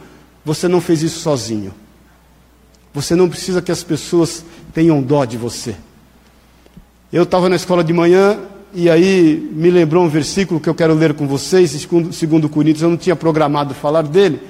você 0.44 0.68
não 0.68 0.80
fez 0.80 1.02
isso 1.02 1.20
sozinho. 1.20 1.72
Você 2.92 3.14
não 3.14 3.28
precisa 3.28 3.62
que 3.62 3.72
as 3.72 3.82
pessoas 3.82 4.44
tenham 4.74 5.02
dó 5.02 5.24
de 5.24 5.36
você. 5.36 5.74
Eu 7.10 7.22
estava 7.22 7.48
na 7.48 7.56
escola 7.56 7.82
de 7.82 7.92
manhã 7.92 8.38
e 8.72 8.90
aí 8.90 9.48
me 9.52 9.70
lembrou 9.70 10.04
um 10.04 10.08
versículo 10.08 10.60
que 10.60 10.68
eu 10.68 10.74
quero 10.74 10.94
ler 10.94 11.14
com 11.14 11.26
vocês, 11.26 11.70
segundo, 12.12 12.48
Coríntios, 12.48 12.82
eu 12.82 12.90
não 12.90 12.96
tinha 12.96 13.16
programado 13.16 13.74
falar 13.74 14.02
dele, 14.02 14.40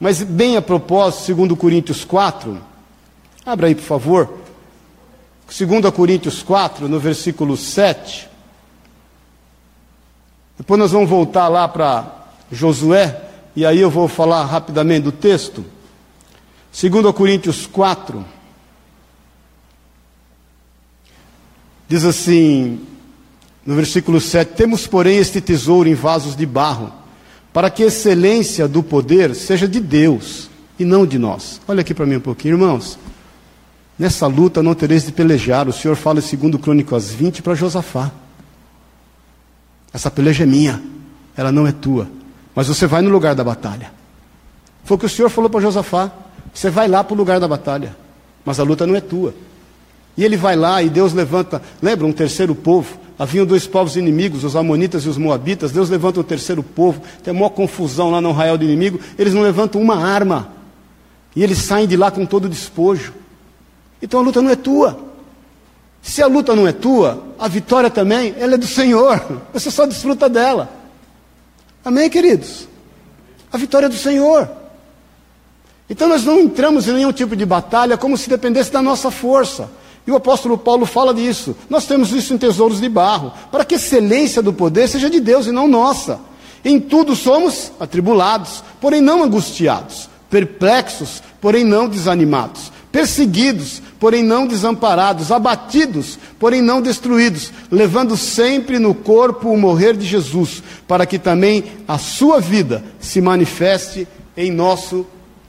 mas 0.00 0.22
bem 0.22 0.56
a 0.56 0.62
propósito, 0.62 1.24
segundo 1.24 1.56
Coríntios 1.56 2.04
4, 2.04 2.58
abra 3.46 3.68
aí 3.68 3.74
por 3.74 3.84
favor, 3.84 4.38
segundo 5.48 5.90
Coríntios 5.92 6.42
4, 6.42 6.88
no 6.88 6.98
versículo 6.98 7.56
7, 7.56 8.28
depois 10.58 10.78
nós 10.78 10.92
vamos 10.92 11.08
voltar 11.08 11.48
lá 11.48 11.68
para 11.68 12.26
Josué, 12.50 13.22
e 13.54 13.64
aí 13.64 13.80
eu 13.80 13.90
vou 13.90 14.08
falar 14.08 14.44
rapidamente 14.44 15.04
do 15.04 15.12
texto, 15.12 15.64
segundo 16.72 17.12
Coríntios 17.12 17.66
4, 17.66 18.24
diz 21.88 22.04
assim, 22.04 22.80
no 23.64 23.74
versículo 23.74 24.20
7: 24.20 24.54
Temos, 24.54 24.86
porém, 24.86 25.18
este 25.18 25.40
tesouro 25.40 25.88
em 25.88 25.94
vasos 25.94 26.36
de 26.36 26.46
barro, 26.46 26.92
para 27.52 27.70
que 27.70 27.82
a 27.82 27.86
excelência 27.86 28.66
do 28.68 28.82
poder 28.82 29.34
seja 29.34 29.66
de 29.66 29.80
Deus 29.80 30.50
e 30.78 30.84
não 30.84 31.06
de 31.06 31.18
nós. 31.18 31.60
Olha 31.66 31.80
aqui 31.80 31.94
para 31.94 32.06
mim 32.06 32.16
um 32.16 32.20
pouquinho, 32.20 32.54
irmãos. 32.54 32.98
Nessa 33.98 34.26
luta 34.26 34.62
não 34.62 34.74
tereis 34.74 35.04
de 35.04 35.12
pelejar. 35.12 35.68
O 35.68 35.72
Senhor 35.72 35.96
fala 35.96 36.20
em 36.20 36.36
2 36.36 36.60
Crônicas 36.60 37.10
20 37.10 37.42
para 37.42 37.54
Josafá. 37.54 38.10
Essa 39.92 40.10
peleja 40.10 40.42
é 40.42 40.46
minha, 40.46 40.82
ela 41.36 41.52
não 41.52 41.66
é 41.66 41.72
tua. 41.72 42.08
Mas 42.54 42.66
você 42.66 42.86
vai 42.86 43.02
no 43.02 43.10
lugar 43.10 43.34
da 43.34 43.44
batalha. 43.44 43.92
Foi 44.84 44.96
o 44.96 45.00
que 45.00 45.06
o 45.06 45.08
Senhor 45.08 45.28
falou 45.28 45.48
para 45.48 45.60
Josafá. 45.60 46.10
Você 46.52 46.70
vai 46.70 46.88
lá 46.88 47.02
para 47.02 47.14
o 47.14 47.16
lugar 47.16 47.40
da 47.40 47.48
batalha, 47.48 47.96
mas 48.44 48.60
a 48.60 48.64
luta 48.64 48.86
não 48.86 48.94
é 48.94 49.00
tua. 49.00 49.34
E 50.16 50.24
ele 50.24 50.36
vai 50.36 50.54
lá 50.54 50.82
e 50.82 50.88
Deus 50.88 51.12
levanta, 51.12 51.62
lembra, 51.82 52.06
um 52.06 52.12
terceiro 52.12 52.54
povo. 52.54 52.98
Haviam 53.18 53.46
dois 53.46 53.66
povos 53.66 53.96
inimigos, 53.96 54.42
os 54.42 54.56
Amonitas 54.56 55.04
e 55.04 55.08
os 55.08 55.16
Moabitas. 55.16 55.70
Deus 55.70 55.88
levanta 55.88 56.20
o 56.20 56.24
terceiro 56.24 56.62
povo, 56.62 57.00
tem 57.22 57.32
uma 57.32 57.48
confusão 57.48 58.10
lá 58.10 58.20
no 58.20 58.30
arraial 58.30 58.58
do 58.58 58.64
inimigo. 58.64 58.98
Eles 59.16 59.32
não 59.34 59.42
levantam 59.42 59.80
uma 59.80 59.96
arma. 59.96 60.52
E 61.36 61.42
eles 61.42 61.58
saem 61.58 61.86
de 61.86 61.96
lá 61.96 62.10
com 62.10 62.26
todo 62.26 62.46
o 62.46 62.48
despojo. 62.48 63.14
Então 64.02 64.20
a 64.20 64.22
luta 64.22 64.42
não 64.42 64.50
é 64.50 64.56
tua. 64.56 64.98
Se 66.02 66.22
a 66.22 66.26
luta 66.26 66.54
não 66.54 66.68
é 66.68 66.72
tua, 66.72 67.24
a 67.38 67.48
vitória 67.48 67.88
também, 67.88 68.34
ela 68.38 68.54
é 68.54 68.58
do 68.58 68.66
Senhor. 68.66 69.42
Você 69.52 69.70
só 69.70 69.86
desfruta 69.86 70.28
dela. 70.28 70.68
Amém, 71.84 72.10
queridos? 72.10 72.68
A 73.52 73.56
vitória 73.56 73.86
é 73.86 73.88
do 73.88 73.96
Senhor. 73.96 74.50
Então 75.88 76.08
nós 76.08 76.24
não 76.24 76.40
entramos 76.40 76.88
em 76.88 76.92
nenhum 76.92 77.12
tipo 77.12 77.36
de 77.36 77.46
batalha 77.46 77.96
como 77.96 78.18
se 78.18 78.28
dependesse 78.28 78.72
da 78.72 78.82
nossa 78.82 79.10
força. 79.10 79.70
E 80.06 80.10
o 80.10 80.16
apóstolo 80.16 80.58
Paulo 80.58 80.84
fala 80.84 81.14
disso. 81.14 81.56
Nós 81.68 81.86
temos 81.86 82.12
isso 82.12 82.34
em 82.34 82.38
tesouros 82.38 82.80
de 82.80 82.88
barro, 82.88 83.32
para 83.50 83.64
que 83.64 83.74
a 83.74 83.78
excelência 83.78 84.42
do 84.42 84.52
poder 84.52 84.88
seja 84.88 85.08
de 85.08 85.18
Deus 85.18 85.46
e 85.46 85.52
não 85.52 85.66
nossa. 85.66 86.20
Em 86.64 86.78
tudo 86.80 87.14
somos 87.16 87.72
atribulados, 87.78 88.62
porém 88.80 89.00
não 89.00 89.22
angustiados, 89.22 90.08
perplexos, 90.30 91.22
porém 91.40 91.64
não 91.64 91.88
desanimados, 91.88 92.72
perseguidos, 92.90 93.82
porém 93.98 94.22
não 94.22 94.46
desamparados, 94.46 95.30
abatidos, 95.30 96.18
porém 96.38 96.62
não 96.62 96.80
destruídos, 96.80 97.52
levando 97.70 98.16
sempre 98.16 98.78
no 98.78 98.94
corpo 98.94 99.50
o 99.50 99.58
morrer 99.58 99.96
de 99.96 100.06
Jesus, 100.06 100.62
para 100.86 101.06
que 101.06 101.18
também 101.18 101.64
a 101.88 101.98
sua 101.98 102.40
vida 102.40 102.84
se 102.98 103.20
manifeste 103.20 104.08
em 104.36 104.50
nosso 104.50 105.06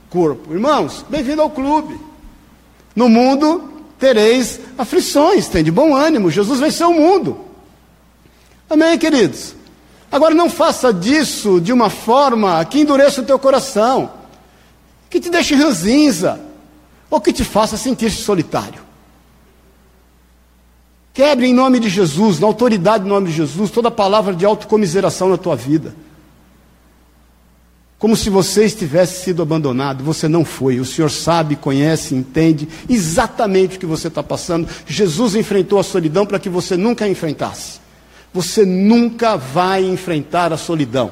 corpo. 0.09 0.53
Irmãos, 0.53 1.05
bem-vindo 1.09 1.41
ao 1.41 1.49
clube. 1.49 1.97
No 2.95 3.09
mundo 3.09 3.74
tereis 3.99 4.59
aflições, 4.77 5.47
tem 5.47 5.63
de 5.63 5.71
bom 5.71 5.95
ânimo, 5.95 6.31
Jesus 6.31 6.59
venceu 6.59 6.89
o 6.89 6.93
mundo. 6.93 7.39
Amém, 8.69 8.97
queridos? 8.97 9.55
Agora 10.11 10.33
não 10.33 10.49
faça 10.49 10.93
disso 10.93 11.59
de 11.59 11.73
uma 11.73 11.89
forma 11.89 12.63
que 12.65 12.79
endureça 12.79 13.21
o 13.21 13.25
teu 13.25 13.37
coração, 13.37 14.11
que 15.09 15.19
te 15.19 15.29
deixe 15.29 15.55
ranzinza, 15.55 16.39
ou 17.09 17.21
que 17.21 17.31
te 17.31 17.43
faça 17.43 17.77
sentir-se 17.77 18.21
solitário. 18.23 18.83
Quebre 21.13 21.47
em 21.47 21.53
nome 21.53 21.79
de 21.79 21.87
Jesus, 21.87 22.39
na 22.39 22.47
autoridade 22.47 23.05
em 23.05 23.09
nome 23.09 23.27
de 23.27 23.33
Jesus, 23.33 23.71
toda 23.71 23.89
palavra 23.89 24.33
de 24.33 24.45
autocomiseração 24.45 25.29
na 25.29 25.37
tua 25.37 25.55
vida 25.55 25.95
como 27.97 28.15
se 28.15 28.29
você 28.29 28.65
estivesse 28.65 29.23
sido 29.23 29.41
abandonado. 29.41 30.03
Você 30.03 30.27
não 30.27 30.43
foi. 30.43 30.79
O 30.79 30.85
Senhor 30.85 31.09
sabe, 31.09 31.55
conhece, 31.55 32.13
entende 32.13 32.67
exatamente 32.89 33.77
o 33.77 33.79
que 33.79 33.85
você 33.85 34.07
está 34.07 34.21
passando. 34.21 34.67
Jesus 34.85 35.35
enfrentou 35.35 35.79
a 35.79 35.83
solidão 35.83 36.25
para 36.25 36.39
que 36.39 36.49
você 36.49 36.75
nunca 36.75 37.05
a 37.05 37.09
enfrentasse. 37.09 37.79
Você 38.33 38.65
nunca 38.65 39.37
vai 39.37 39.85
enfrentar 39.85 40.51
a 40.51 40.57
solidão. 40.57 41.11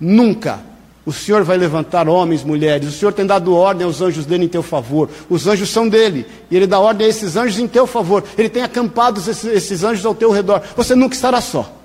Nunca. 0.00 0.60
O 1.04 1.12
Senhor 1.12 1.42
vai 1.42 1.56
levantar 1.56 2.08
homens, 2.08 2.44
mulheres. 2.44 2.88
O 2.88 2.92
Senhor 2.92 3.12
tem 3.12 3.26
dado 3.26 3.54
ordem 3.54 3.84
aos 3.84 4.00
anjos 4.00 4.24
dele 4.24 4.44
em 4.44 4.48
teu 4.48 4.62
favor. 4.62 5.08
Os 5.28 5.46
anjos 5.46 5.70
são 5.70 5.88
dele. 5.88 6.26
E 6.50 6.56
ele 6.56 6.66
dá 6.66 6.78
ordem 6.78 7.06
a 7.06 7.10
esses 7.10 7.34
anjos 7.34 7.58
em 7.58 7.66
teu 7.66 7.86
favor. 7.86 8.22
Ele 8.36 8.48
tem 8.48 8.62
acampado 8.62 9.18
esses, 9.18 9.82
anjos 9.82 10.04
ao 10.04 10.14
teu 10.14 10.30
redor. 10.30 10.62
Você 10.76 10.94
nunca 10.94 11.14
estará 11.14 11.40
só. 11.40 11.77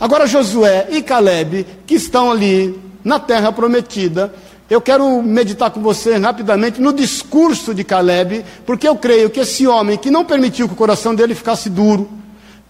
Agora 0.00 0.26
Josué 0.26 0.88
e 0.92 1.02
Caleb, 1.02 1.66
que 1.86 1.94
estão 1.94 2.30
ali 2.30 2.80
na 3.04 3.20
terra 3.20 3.52
prometida. 3.52 4.32
Eu 4.70 4.80
quero 4.80 5.20
meditar 5.20 5.70
com 5.70 5.82
você 5.82 6.16
rapidamente 6.16 6.80
no 6.80 6.90
discurso 6.90 7.74
de 7.74 7.84
Caleb, 7.84 8.42
porque 8.64 8.88
eu 8.88 8.96
creio 8.96 9.28
que 9.28 9.40
esse 9.40 9.66
homem 9.66 9.98
que 9.98 10.10
não 10.10 10.24
permitiu 10.24 10.66
que 10.66 10.72
o 10.72 10.76
coração 10.76 11.14
dele 11.14 11.34
ficasse 11.34 11.68
duro, 11.68 12.08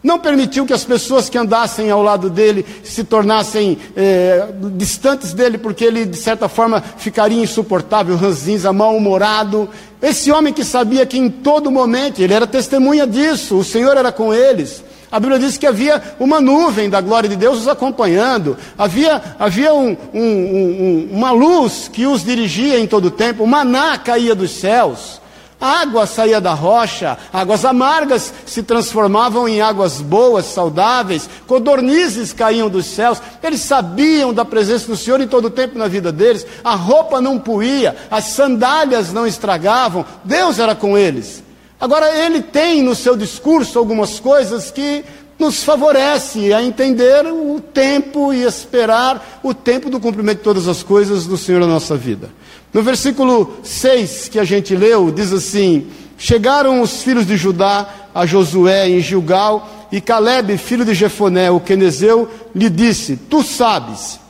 não 0.03 0.19
permitiu 0.19 0.67
que 0.67 0.73
as 0.73 0.83
pessoas 0.83 1.29
que 1.29 1.39
andassem 1.39 1.89
ao 1.89 2.03
lado 2.03 2.29
dele 2.29 2.67
se 2.83 3.05
tornassem 3.05 3.79
é, 3.95 4.49
distantes 4.75 5.33
dele, 5.33 5.57
porque 5.57 5.85
ele, 5.85 6.07
de 6.07 6.17
certa 6.17 6.49
forma, 6.49 6.83
ficaria 6.97 7.41
insuportável, 7.41 8.17
ranzinza, 8.17 8.73
mal-humorado. 8.73 9.69
Esse 10.03 10.33
homem 10.33 10.53
que 10.53 10.65
sabia 10.65 11.07
que 11.07 11.19
em 11.19 11.31
todo 11.31 11.71
momento, 11.71 12.21
ele 12.21 12.35
era 12.35 12.47
testemunha 12.47 13.07
disso, 13.07 13.59
o 13.59 13.65
Senhor 13.65 13.97
era 13.97 14.11
com 14.11 14.35
eles. 14.35 14.83
A 15.11 15.19
Bíblia 15.19 15.41
diz 15.41 15.59
que 15.59 15.67
havia 15.67 16.01
uma 16.21 16.41
nuvem 16.41 16.89
da 16.89 17.01
glória 17.01 17.29
de 17.29 17.35
Deus 17.35 17.59
os 17.59 17.69
acompanhando, 17.69 18.57
havia, 18.79 19.21
havia 19.41 19.75
um, 19.75 19.97
um, 20.15 20.21
um, 20.23 21.09
uma 21.11 21.33
luz 21.33 21.89
que 21.93 22.07
os 22.07 22.23
dirigia 22.23 22.79
em 22.79 22.87
todo 22.87 23.07
o 23.07 23.11
tempo, 23.11 23.43
o 23.43 23.47
maná 23.47 23.99
caía 23.99 24.37
dos 24.37 24.53
céus, 24.53 25.21
água 25.61 26.07
saía 26.07 26.41
da 26.41 26.55
rocha, 26.55 27.19
águas 27.33 27.65
amargas 27.65 28.33
se 28.47 28.63
transformavam 28.63 29.49
em 29.49 29.61
águas 29.61 30.01
boas, 30.01 30.45
saudáveis, 30.45 31.29
codornizes 31.45 32.33
caíam 32.33 32.71
dos 32.71 32.87
céus, 32.87 33.21
eles 33.43 33.63
sabiam 33.63 34.33
da 34.33 34.45
presença 34.45 34.87
do 34.87 34.97
Senhor 34.97 35.21
em 35.21 35.27
todo 35.27 35.47
o 35.47 35.51
tempo 35.51 35.77
na 35.77 35.89
vida 35.89 36.13
deles, 36.13 36.47
a 36.63 36.77
roupa 36.77 37.21
não 37.21 37.37
puía, 37.37 37.97
as 38.09 38.27
sandálias 38.27 39.13
não 39.13 39.27
estragavam, 39.27 40.05
Deus 40.23 40.61
era 40.61 40.77
com 40.77 40.97
eles. 40.97 41.50
Agora, 41.81 42.15
ele 42.25 42.43
tem 42.43 42.83
no 42.83 42.95
seu 42.95 43.17
discurso 43.17 43.79
algumas 43.79 44.21
coisas 44.21 44.71
que 44.71 45.03
nos 45.39 45.65
favorece 45.65 46.53
a 46.53 46.63
entender 46.63 47.25
o 47.27 47.59
tempo 47.59 48.35
e 48.35 48.43
esperar 48.43 49.41
o 49.43 49.55
tempo 49.55 49.89
do 49.89 49.99
cumprimento 49.99 50.39
de 50.39 50.45
todas 50.45 50.69
as 50.69 50.83
coisas 50.83 51.27
do 51.27 51.39
Senhor 51.39 51.61
na 51.61 51.67
nossa 51.67 51.97
vida. 51.97 52.31
No 52.73 52.83
versículo 52.83 53.57
6 53.65 54.29
que 54.29 54.39
a 54.39 54.45
gente 54.45 54.77
leu, 54.77 55.11
diz 55.11 55.33
assim: 55.33 55.87
Chegaram 56.19 56.83
os 56.83 57.03
filhos 57.03 57.27
de 57.27 57.39
Judá 57.39 57.89
a 58.15 58.27
Josué 58.27 58.91
em 58.91 59.01
Gilgal, 59.01 59.89
e 59.91 60.01
Caleb, 60.01 60.57
filho 60.59 60.85
de 60.85 60.95
Jefoné, 60.95 61.51
o 61.51 61.59
quenezeu, 61.59 62.29
lhe 62.55 62.69
disse: 62.69 63.17
Tu 63.17 63.43
sabes 63.43 64.21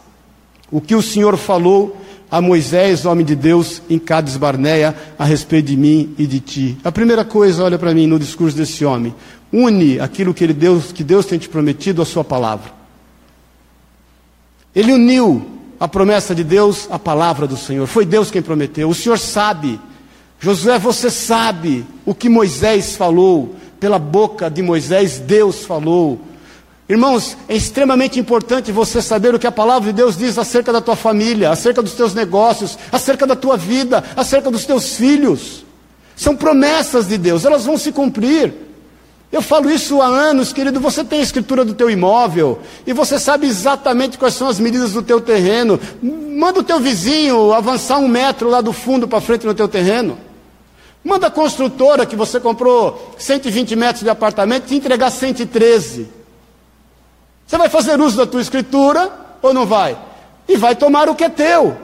o 0.70 0.80
que 0.80 0.94
o 0.94 1.02
Senhor 1.02 1.36
falou 1.36 1.96
a 2.30 2.40
Moisés, 2.40 3.04
homem 3.04 3.24
de 3.24 3.34
Deus, 3.34 3.82
em 3.90 3.98
Cades 3.98 4.36
Barneia, 4.36 4.94
a 5.18 5.24
respeito 5.24 5.66
de 5.66 5.76
mim 5.76 6.14
e 6.16 6.26
de 6.26 6.38
ti. 6.40 6.78
A 6.84 6.92
primeira 6.92 7.24
coisa, 7.24 7.64
olha 7.64 7.78
para 7.78 7.92
mim 7.92 8.06
no 8.06 8.18
discurso 8.18 8.56
desse 8.56 8.84
homem: 8.84 9.14
une 9.52 9.98
aquilo 9.98 10.32
que, 10.32 10.44
ele 10.44 10.54
Deus, 10.54 10.92
que 10.92 11.02
Deus 11.02 11.26
tem 11.26 11.38
te 11.38 11.48
prometido 11.48 12.00
à 12.00 12.04
sua 12.04 12.22
palavra. 12.22 12.72
Ele 14.74 14.92
uniu 14.92 15.44
a 15.80 15.88
promessa 15.88 16.34
de 16.34 16.44
Deus 16.44 16.86
à 16.90 16.98
palavra 16.98 17.46
do 17.46 17.56
Senhor. 17.56 17.86
Foi 17.86 18.04
Deus 18.04 18.30
quem 18.30 18.42
prometeu. 18.42 18.88
O 18.88 18.94
Senhor 18.94 19.18
sabe. 19.18 19.80
Josué, 20.38 20.78
você 20.78 21.10
sabe 21.10 21.84
o 22.06 22.14
que 22.14 22.28
Moisés 22.28 22.96
falou. 22.96 23.56
Pela 23.80 23.98
boca 23.98 24.50
de 24.50 24.62
Moisés, 24.62 25.18
Deus 25.18 25.64
falou. 25.64 26.20
Irmãos, 26.90 27.36
é 27.48 27.54
extremamente 27.54 28.18
importante 28.18 28.72
você 28.72 29.00
saber 29.00 29.32
o 29.32 29.38
que 29.38 29.46
a 29.46 29.52
palavra 29.52 29.92
de 29.92 29.96
Deus 29.96 30.16
diz 30.16 30.36
acerca 30.36 30.72
da 30.72 30.80
tua 30.80 30.96
família, 30.96 31.48
acerca 31.48 31.80
dos 31.80 31.92
teus 31.92 32.14
negócios, 32.14 32.76
acerca 32.90 33.24
da 33.28 33.36
tua 33.36 33.56
vida, 33.56 34.02
acerca 34.16 34.50
dos 34.50 34.64
teus 34.64 34.96
filhos. 34.96 35.64
São 36.16 36.34
promessas 36.34 37.06
de 37.06 37.16
Deus, 37.16 37.44
elas 37.44 37.64
vão 37.64 37.78
se 37.78 37.92
cumprir. 37.92 38.52
Eu 39.30 39.40
falo 39.40 39.70
isso 39.70 40.02
há 40.02 40.06
anos, 40.06 40.52
querido. 40.52 40.80
Você 40.80 41.04
tem 41.04 41.20
a 41.20 41.22
escritura 41.22 41.64
do 41.64 41.74
teu 41.74 41.88
imóvel 41.88 42.58
e 42.84 42.92
você 42.92 43.20
sabe 43.20 43.46
exatamente 43.46 44.18
quais 44.18 44.34
são 44.34 44.48
as 44.48 44.58
medidas 44.58 44.90
do 44.90 45.00
teu 45.00 45.20
terreno. 45.20 45.78
Manda 46.02 46.58
o 46.58 46.64
teu 46.64 46.80
vizinho 46.80 47.52
avançar 47.52 47.98
um 47.98 48.08
metro 48.08 48.50
lá 48.50 48.60
do 48.60 48.72
fundo 48.72 49.06
para 49.06 49.20
frente 49.20 49.46
no 49.46 49.54
teu 49.54 49.68
terreno. 49.68 50.18
Manda 51.04 51.28
a 51.28 51.30
construtora 51.30 52.04
que 52.04 52.16
você 52.16 52.40
comprou 52.40 53.14
120 53.16 53.76
metros 53.76 54.02
de 54.02 54.10
apartamento 54.10 54.66
te 54.66 54.74
entregar 54.74 55.12
113. 55.12 56.18
Você 57.50 57.58
vai 57.58 57.68
fazer 57.68 58.00
uso 58.00 58.16
da 58.16 58.24
tua 58.24 58.40
escritura 58.40 59.10
ou 59.42 59.52
não 59.52 59.66
vai? 59.66 59.98
E 60.46 60.56
vai 60.56 60.76
tomar 60.76 61.08
o 61.08 61.16
que 61.16 61.24
é 61.24 61.28
teu. 61.28 61.76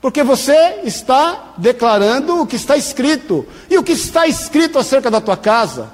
Porque 0.00 0.22
você 0.22 0.80
está 0.82 1.52
declarando 1.58 2.40
o 2.40 2.46
que 2.46 2.56
está 2.56 2.74
escrito. 2.74 3.46
E 3.68 3.76
o 3.76 3.82
que 3.82 3.92
está 3.92 4.26
escrito 4.26 4.78
acerca 4.78 5.10
da 5.10 5.20
tua 5.20 5.36
casa? 5.36 5.90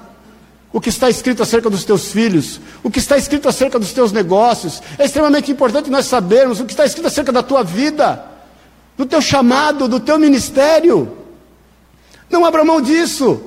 O 0.71 0.79
que 0.79 0.87
está 0.87 1.09
escrito 1.09 1.43
acerca 1.43 1.69
dos 1.69 1.83
teus 1.83 2.09
filhos? 2.09 2.61
O 2.81 2.89
que 2.89 2.99
está 2.99 3.17
escrito 3.17 3.49
acerca 3.49 3.77
dos 3.77 3.91
teus 3.91 4.13
negócios? 4.13 4.81
É 4.97 5.03
extremamente 5.03 5.51
importante 5.51 5.89
nós 5.89 6.05
sabermos 6.05 6.61
o 6.61 6.65
que 6.65 6.71
está 6.71 6.85
escrito 6.85 7.07
acerca 7.07 7.33
da 7.33 7.43
tua 7.43 7.65
vida, 7.65 8.23
do 8.95 9.05
teu 9.05 9.19
chamado, 9.21 9.89
do 9.89 9.99
teu 9.99 10.17
ministério. 10.17 11.17
Não 12.29 12.45
abra 12.45 12.63
mão 12.63 12.79
disso. 12.79 13.41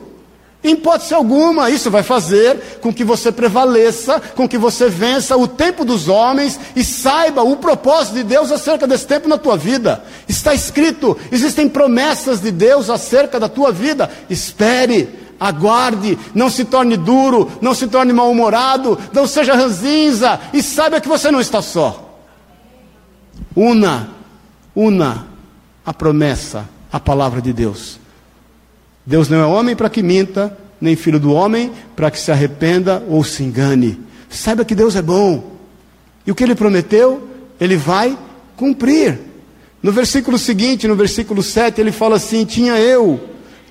Em 0.64 0.70
hipótese 0.70 1.12
alguma, 1.12 1.68
isso 1.68 1.90
vai 1.90 2.02
fazer 2.02 2.78
com 2.80 2.90
que 2.90 3.04
você 3.04 3.30
prevaleça, 3.30 4.18
com 4.34 4.48
que 4.48 4.56
você 4.56 4.88
vença 4.88 5.36
o 5.36 5.46
tempo 5.46 5.84
dos 5.84 6.08
homens 6.08 6.58
e 6.74 6.82
saiba 6.82 7.42
o 7.42 7.58
propósito 7.58 8.14
de 8.14 8.22
Deus 8.22 8.50
acerca 8.50 8.86
desse 8.86 9.06
tempo 9.06 9.28
na 9.28 9.36
tua 9.36 9.58
vida. 9.58 10.02
Está 10.26 10.54
escrito, 10.54 11.18
existem 11.30 11.68
promessas 11.68 12.40
de 12.40 12.50
Deus 12.50 12.88
acerca 12.88 13.38
da 13.38 13.46
tua 13.46 13.70
vida. 13.70 14.10
Espere, 14.30 15.10
aguarde, 15.38 16.18
não 16.34 16.48
se 16.48 16.64
torne 16.64 16.96
duro, 16.96 17.52
não 17.60 17.74
se 17.74 17.86
torne 17.86 18.14
mal-humorado, 18.14 18.98
não 19.12 19.26
seja 19.26 19.54
ranzinza 19.54 20.40
e 20.54 20.62
saiba 20.62 20.98
que 20.98 21.08
você 21.08 21.30
não 21.30 21.42
está 21.42 21.60
só. 21.60 22.22
Una, 23.54 24.08
una 24.74 25.26
a 25.84 25.92
promessa, 25.92 26.66
a 26.90 26.98
palavra 26.98 27.42
de 27.42 27.52
Deus. 27.52 28.02
Deus 29.06 29.28
não 29.28 29.38
é 29.38 29.46
homem 29.46 29.76
para 29.76 29.90
que 29.90 30.02
minta, 30.02 30.56
nem 30.80 30.96
filho 30.96 31.20
do 31.20 31.32
homem 31.32 31.72
para 31.94 32.10
que 32.10 32.18
se 32.18 32.30
arrependa 32.30 33.02
ou 33.08 33.22
se 33.22 33.42
engane. 33.42 34.00
Saiba 34.28 34.64
que 34.64 34.74
Deus 34.74 34.96
é 34.96 35.02
bom. 35.02 35.52
E 36.26 36.30
o 36.30 36.34
que 36.34 36.42
ele 36.42 36.54
prometeu, 36.54 37.28
ele 37.60 37.76
vai 37.76 38.16
cumprir. 38.56 39.18
No 39.82 39.92
versículo 39.92 40.38
seguinte, 40.38 40.88
no 40.88 40.96
versículo 40.96 41.42
7, 41.42 41.80
ele 41.80 41.92
fala 41.92 42.16
assim: 42.16 42.44
Tinha 42.44 42.78
eu 42.78 43.20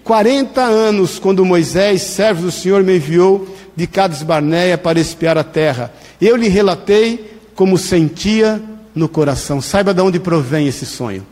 40 0.04 0.62
anos 0.62 1.17
quando 1.17 1.46
Moisés, 1.46 2.02
servo 2.02 2.43
do 2.43 2.52
Senhor, 2.52 2.84
me 2.84 2.98
enviou 2.98 3.48
de 3.76 3.88
Cades 3.88 4.22
Barneia 4.22 4.78
para 4.78 5.00
espiar 5.00 5.38
a 5.38 5.43
terra. 5.43 5.91
Eu 6.22 6.36
lhe 6.36 6.48
relatei 6.48 7.39
como 7.56 7.78
sentia 7.78 8.62
no 8.93 9.10
coração. 9.10 9.62
Saiba 9.62 9.93
de 9.93 10.02
onde 10.02 10.19
provém 10.19 10.67
esse 10.67 10.86
sonho. 10.86 11.26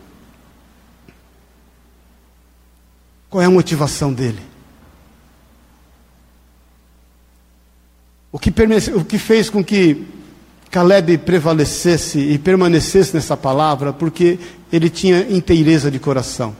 Qual 3.31 3.41
é 3.41 3.45
a 3.45 3.49
motivação 3.49 4.11
dele? 4.11 4.41
O 8.29 8.37
que, 8.37 8.53
o 8.93 9.05
que 9.05 9.17
fez 9.17 9.49
com 9.49 9.63
que 9.63 10.05
Caleb 10.69 11.17
prevalecesse 11.19 12.19
e 12.19 12.37
permanecesse 12.37 13.13
nessa 13.13 13.37
palavra, 13.37 13.93
porque 13.93 14.37
ele 14.71 14.89
tinha 14.89 15.21
inteireza 15.29 15.89
de 15.89 15.97
coração. 15.97 16.55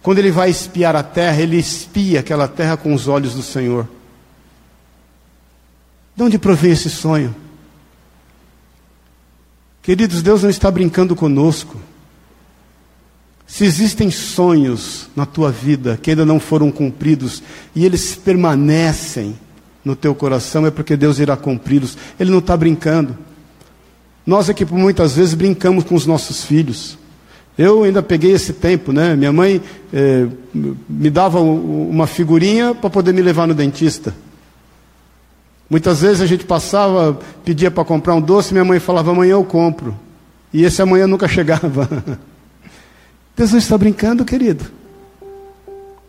Quando 0.00 0.18
ele 0.18 0.30
vai 0.30 0.48
espiar 0.48 0.94
a 0.94 1.02
terra, 1.02 1.42
ele 1.42 1.56
espia 1.56 2.20
aquela 2.20 2.46
terra 2.46 2.76
com 2.76 2.94
os 2.94 3.08
olhos 3.08 3.34
do 3.34 3.42
Senhor. 3.42 3.88
De 6.14 6.22
onde 6.22 6.38
provém 6.38 6.70
esse 6.70 6.88
sonho? 6.88 7.34
Queridos, 9.82 10.22
Deus 10.22 10.44
não 10.44 10.50
está 10.50 10.70
brincando 10.70 11.16
conosco. 11.16 11.80
Se 13.46 13.64
existem 13.64 14.10
sonhos 14.10 15.08
na 15.14 15.24
tua 15.24 15.52
vida 15.52 15.98
que 16.00 16.10
ainda 16.10 16.26
não 16.26 16.40
foram 16.40 16.70
cumpridos 16.70 17.42
e 17.74 17.84
eles 17.84 18.16
permanecem 18.16 19.36
no 19.84 19.94
teu 19.94 20.14
coração, 20.14 20.66
é 20.66 20.70
porque 20.70 20.96
Deus 20.96 21.20
irá 21.20 21.36
cumpri-los. 21.36 21.96
Ele 22.18 22.30
não 22.30 22.40
está 22.40 22.56
brincando. 22.56 23.16
Nós 24.26 24.50
aqui, 24.50 24.64
muitas 24.64 25.14
vezes, 25.14 25.34
brincamos 25.34 25.84
com 25.84 25.94
os 25.94 26.04
nossos 26.04 26.44
filhos. 26.44 26.98
Eu 27.56 27.84
ainda 27.84 28.02
peguei 28.02 28.32
esse 28.32 28.52
tempo, 28.52 28.92
né? 28.92 29.14
Minha 29.14 29.32
mãe 29.32 29.62
eh, 29.92 30.26
me 30.52 31.08
dava 31.08 31.40
uma 31.40 32.06
figurinha 32.08 32.74
para 32.74 32.90
poder 32.90 33.14
me 33.14 33.22
levar 33.22 33.46
no 33.46 33.54
dentista. 33.54 34.12
Muitas 35.70 36.02
vezes 36.02 36.20
a 36.20 36.26
gente 36.26 36.44
passava, 36.44 37.18
pedia 37.44 37.70
para 37.70 37.84
comprar 37.84 38.14
um 38.14 38.20
doce, 38.20 38.52
minha 38.52 38.64
mãe 38.64 38.80
falava, 38.80 39.12
amanhã 39.12 39.32
eu 39.32 39.44
compro. 39.44 39.96
E 40.52 40.64
esse 40.64 40.82
amanhã 40.82 41.06
nunca 41.06 41.26
chegava. 41.28 41.88
Deus 43.36 43.52
não 43.52 43.58
está 43.58 43.76
brincando, 43.76 44.24
querido. 44.24 44.64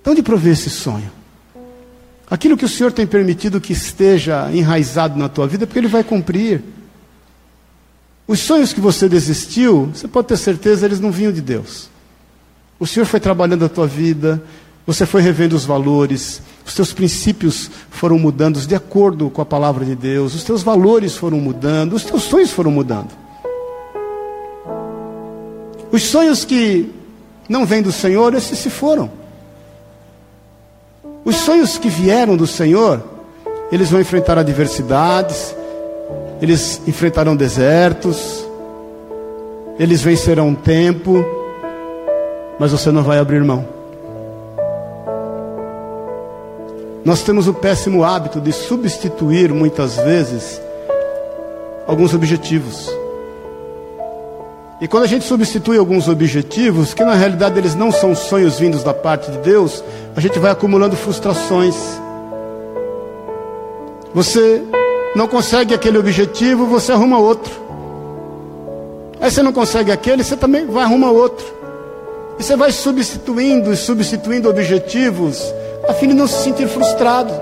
De 0.04 0.10
onde 0.10 0.24
provê 0.24 0.52
esse 0.52 0.70
sonho? 0.70 1.12
Aquilo 2.30 2.56
que 2.56 2.63
o 2.63 2.70
Senhor 2.70 2.92
tem 2.92 3.06
permitido 3.06 3.60
que 3.60 3.74
esteja 3.74 4.50
enraizado 4.54 5.20
na 5.20 5.28
tua 5.28 5.48
vida, 5.48 5.63
é 5.63 5.68
porque 5.68 5.80
Ele 5.80 5.88
vai 5.88 6.04
cumprir. 6.04 6.63
Os 8.26 8.40
sonhos 8.40 8.72
que 8.72 8.80
você 8.80 9.10
desistiu, 9.10 9.90
você 9.94 10.08
pode 10.08 10.28
ter 10.28 10.38
certeza, 10.38 10.86
eles 10.86 11.00
não 11.00 11.12
vinham 11.12 11.32
de 11.32 11.42
Deus. 11.42 11.90
O 12.80 12.88
Senhor 12.88 13.06
foi 13.06 13.20
trabalhando 13.20 13.66
a 13.66 13.70
tua 13.70 13.88
vida, 13.88 14.42
você 14.86 15.06
foi 15.06 15.22
revendo 15.22 15.56
os 15.56 15.66
valores, 15.66 16.42
os 16.66 16.74
teus 16.74 16.94
princípios 16.94 17.70
foram 17.90 18.18
mudando 18.18 18.60
de 18.60 18.76
acordo 18.76 19.30
com 19.30 19.42
a 19.42 19.46
palavra 19.46 19.84
de 19.84 19.96
Deus, 19.96 20.34
os 20.34 20.44
teus 20.44 20.63
valores 20.63 21.16
foram 21.16 21.40
mudando, 21.40 21.94
os 21.94 22.04
teus 22.04 22.24
sonhos 22.24 22.52
foram 22.52 22.72
mudando. 22.72 23.10
Os 25.92 26.04
sonhos 26.04 26.46
que 26.46 26.96
não 27.47 27.65
vem 27.65 27.81
do 27.81 27.91
Senhor, 27.91 28.33
esses 28.33 28.57
se 28.60 28.69
foram. 28.69 29.10
Os 31.23 31.36
sonhos 31.38 31.77
que 31.77 31.89
vieram 31.89 32.38
do 32.38 32.47
Senhor, 32.47 33.03
eles 33.71 33.89
vão 33.89 33.99
enfrentar 33.99 34.38
adversidades, 34.38 35.55
eles 36.41 36.81
enfrentarão 36.88 37.36
desertos, 37.36 38.45
eles 39.79 40.01
vencerão 40.01 40.49
um 40.49 40.55
tempo, 40.55 41.25
mas 42.60 42.71
você 42.71 42.91
não 42.91 43.03
vai 43.03 43.19
abrir 43.19 43.43
mão. 43.43 43.65
Nós 47.03 47.21
temos 47.23 47.47
o 47.47 47.53
péssimo 47.53 48.03
hábito 48.03 48.41
de 48.41 48.51
substituir 48.51 49.53
muitas 49.53 49.95
vezes 49.95 50.62
alguns 51.86 52.13
objetivos. 52.13 52.89
E 54.80 54.88
quando 54.88 55.04
a 55.04 55.08
gente 55.08 55.26
substitui 55.26 55.78
alguns 55.78 56.08
objetivos, 56.08 56.94
que 56.94 57.04
na 57.04 57.16
realidade 57.16 57.58
eles 57.58 57.74
não 57.74 57.92
são 57.92 58.16
sonhos 58.16 58.60
vindos 58.60 58.84
da 58.84 58.94
parte 58.94 59.32
de 59.32 59.40
Deus, 59.40 59.84
a 60.16 60.22
gente 60.22 60.38
vai 60.38 60.52
acumulando 60.52 60.96
frustrações. 60.96 61.76
Você 64.13 64.62
não 65.16 65.28
consegue 65.28 65.74
aquele 65.74 65.98
objetivo, 65.98 66.68
você 66.68 66.92
arruma 66.92 67.18
outro. 67.18 67.52
Aí 69.20 69.32
você 69.32 69.42
não 69.42 69.52
consegue 69.52 69.92
aquele, 69.92 70.24
você 70.24 70.38
também 70.38 70.68
vai 70.68 70.84
arrumar 70.84 71.10
outro. 71.10 71.46
E 72.38 72.44
você 72.44 72.56
vai 72.56 72.72
substituindo 72.72 73.74
e 73.74 73.76
substituindo 73.76 74.48
objetivos, 74.48 75.42
a 75.90 75.94
fim 75.94 76.10
de 76.10 76.13
não 76.13 76.28
se 76.28 76.44
sentir 76.44 76.68
frustrado. 76.68 77.34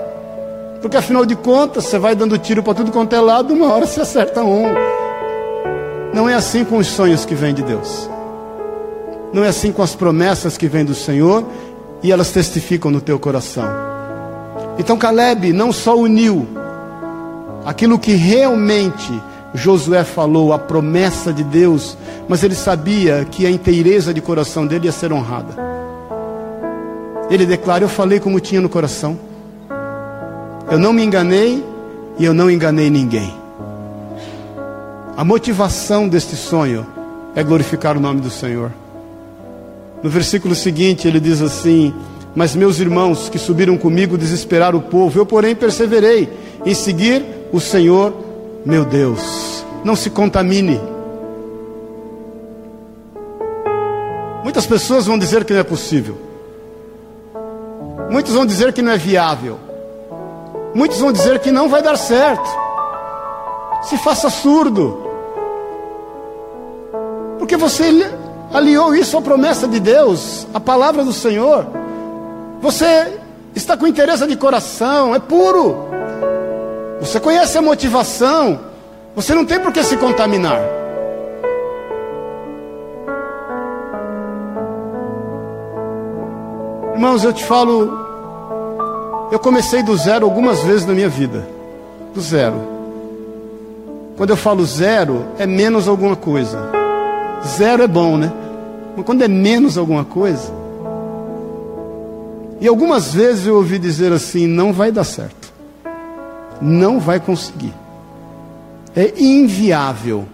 Porque 0.80 0.96
afinal 0.96 1.26
de 1.26 1.36
contas, 1.36 1.84
você 1.84 1.98
vai 1.98 2.14
dando 2.14 2.38
tiro 2.38 2.62
para 2.62 2.72
tudo 2.72 2.90
quanto 2.90 3.14
é 3.14 3.20
lado, 3.20 3.52
uma 3.52 3.74
hora 3.74 3.86
você 3.86 4.00
acerta 4.00 4.42
um. 4.42 5.05
Não 6.16 6.26
é 6.26 6.32
assim 6.32 6.64
com 6.64 6.78
os 6.78 6.86
sonhos 6.86 7.26
que 7.26 7.34
vêm 7.34 7.52
de 7.52 7.62
Deus. 7.62 8.08
Não 9.34 9.44
é 9.44 9.48
assim 9.48 9.70
com 9.70 9.82
as 9.82 9.94
promessas 9.94 10.56
que 10.56 10.66
vêm 10.66 10.82
do 10.82 10.94
Senhor 10.94 11.44
e 12.02 12.10
elas 12.10 12.30
testificam 12.30 12.90
no 12.90 13.02
teu 13.02 13.18
coração. 13.18 13.66
Então 14.78 14.96
Caleb 14.96 15.52
não 15.52 15.74
só 15.74 15.94
uniu 15.94 16.48
aquilo 17.66 17.98
que 17.98 18.14
realmente 18.14 19.12
Josué 19.52 20.04
falou, 20.04 20.54
a 20.54 20.58
promessa 20.58 21.34
de 21.34 21.44
Deus, 21.44 21.98
mas 22.26 22.42
ele 22.42 22.54
sabia 22.54 23.26
que 23.30 23.44
a 23.44 23.50
inteireza 23.50 24.14
de 24.14 24.22
coração 24.22 24.66
dele 24.66 24.86
ia 24.86 24.92
ser 24.92 25.12
honrada. 25.12 25.54
Ele 27.28 27.44
declara: 27.44 27.84
Eu 27.84 27.90
falei 27.90 28.20
como 28.20 28.40
tinha 28.40 28.62
no 28.62 28.70
coração, 28.70 29.18
eu 30.70 30.78
não 30.78 30.94
me 30.94 31.04
enganei 31.04 31.62
e 32.18 32.24
eu 32.24 32.32
não 32.32 32.50
enganei 32.50 32.88
ninguém. 32.88 33.45
A 35.16 35.24
motivação 35.24 36.06
deste 36.06 36.36
sonho 36.36 36.86
é 37.34 37.42
glorificar 37.42 37.96
o 37.96 38.00
nome 38.00 38.20
do 38.20 38.30
Senhor. 38.30 38.70
No 40.02 40.10
versículo 40.10 40.54
seguinte, 40.54 41.08
ele 41.08 41.18
diz 41.18 41.40
assim: 41.40 41.94
Mas 42.34 42.54
meus 42.54 42.78
irmãos 42.78 43.30
que 43.30 43.38
subiram 43.38 43.78
comigo 43.78 44.18
desesperaram 44.18 44.78
o 44.78 44.82
povo, 44.82 45.18
eu, 45.18 45.24
porém, 45.24 45.54
perseverei 45.54 46.28
em 46.66 46.74
seguir 46.74 47.24
o 47.50 47.58
Senhor 47.58 48.12
meu 48.66 48.84
Deus. 48.84 49.64
Não 49.84 49.94
se 49.94 50.10
contamine. 50.10 50.80
Muitas 54.42 54.66
pessoas 54.66 55.06
vão 55.06 55.16
dizer 55.16 55.44
que 55.44 55.52
não 55.52 55.60
é 55.60 55.64
possível. 55.64 56.18
Muitos 58.10 58.34
vão 58.34 58.44
dizer 58.44 58.72
que 58.72 58.82
não 58.82 58.92
é 58.92 58.98
viável. 58.98 59.58
Muitos 60.74 60.98
vão 60.98 61.12
dizer 61.12 61.38
que 61.38 61.52
não 61.52 61.68
vai 61.68 61.80
dar 61.80 61.96
certo. 61.96 62.50
Se 63.82 63.96
faça 63.98 64.28
surdo. 64.28 65.05
Porque 67.38 67.56
você 67.56 68.10
aliou 68.52 68.94
isso 68.94 69.16
à 69.16 69.22
promessa 69.22 69.68
de 69.68 69.80
Deus, 69.80 70.46
à 70.54 70.60
palavra 70.60 71.04
do 71.04 71.12
Senhor. 71.12 71.66
Você 72.60 73.18
está 73.54 73.76
com 73.76 73.86
interesse 73.86 74.26
de 74.26 74.36
coração, 74.36 75.14
é 75.14 75.18
puro. 75.18 75.76
Você 77.00 77.20
conhece 77.20 77.56
a 77.58 77.62
motivação. 77.62 78.58
Você 79.14 79.34
não 79.34 79.44
tem 79.44 79.60
por 79.60 79.72
que 79.72 79.82
se 79.82 79.96
contaminar. 79.96 80.60
Irmãos, 86.94 87.24
eu 87.24 87.32
te 87.32 87.44
falo, 87.44 89.28
eu 89.30 89.38
comecei 89.38 89.82
do 89.82 89.96
zero 89.96 90.24
algumas 90.24 90.62
vezes 90.62 90.86
na 90.86 90.94
minha 90.94 91.08
vida. 91.08 91.46
Do 92.14 92.20
zero. 92.20 92.56
Quando 94.16 94.30
eu 94.30 94.36
falo 94.36 94.64
zero, 94.64 95.26
é 95.38 95.46
menos 95.46 95.88
alguma 95.88 96.16
coisa. 96.16 96.75
Zero 97.46 97.82
é 97.82 97.88
bom, 97.88 98.16
né? 98.16 98.32
Mas 98.96 99.06
quando 99.06 99.22
é 99.22 99.28
menos 99.28 99.78
alguma 99.78 100.04
coisa. 100.04 100.52
E 102.60 102.66
algumas 102.66 103.14
vezes 103.14 103.46
eu 103.46 103.56
ouvi 103.56 103.78
dizer 103.78 104.12
assim: 104.12 104.46
não 104.46 104.72
vai 104.72 104.90
dar 104.90 105.04
certo 105.04 105.46
não 106.60 106.98
vai 106.98 107.20
conseguir. 107.20 107.72
É 108.94 109.12
inviável. 109.20 110.26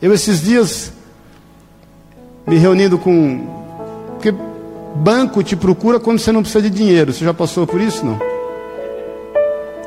Eu 0.00 0.12
esses 0.12 0.42
dias 0.42 0.92
me 2.46 2.56
reunindo 2.56 2.98
com 2.98 3.46
porque 4.12 4.32
banco 4.94 5.42
te 5.42 5.56
procura 5.56 5.98
quando 5.98 6.18
você 6.18 6.30
não 6.30 6.42
precisa 6.42 6.62
de 6.62 6.70
dinheiro. 6.70 7.12
Você 7.12 7.24
já 7.24 7.34
passou 7.34 7.66
por 7.66 7.80
isso 7.80 8.04
não? 8.04 8.18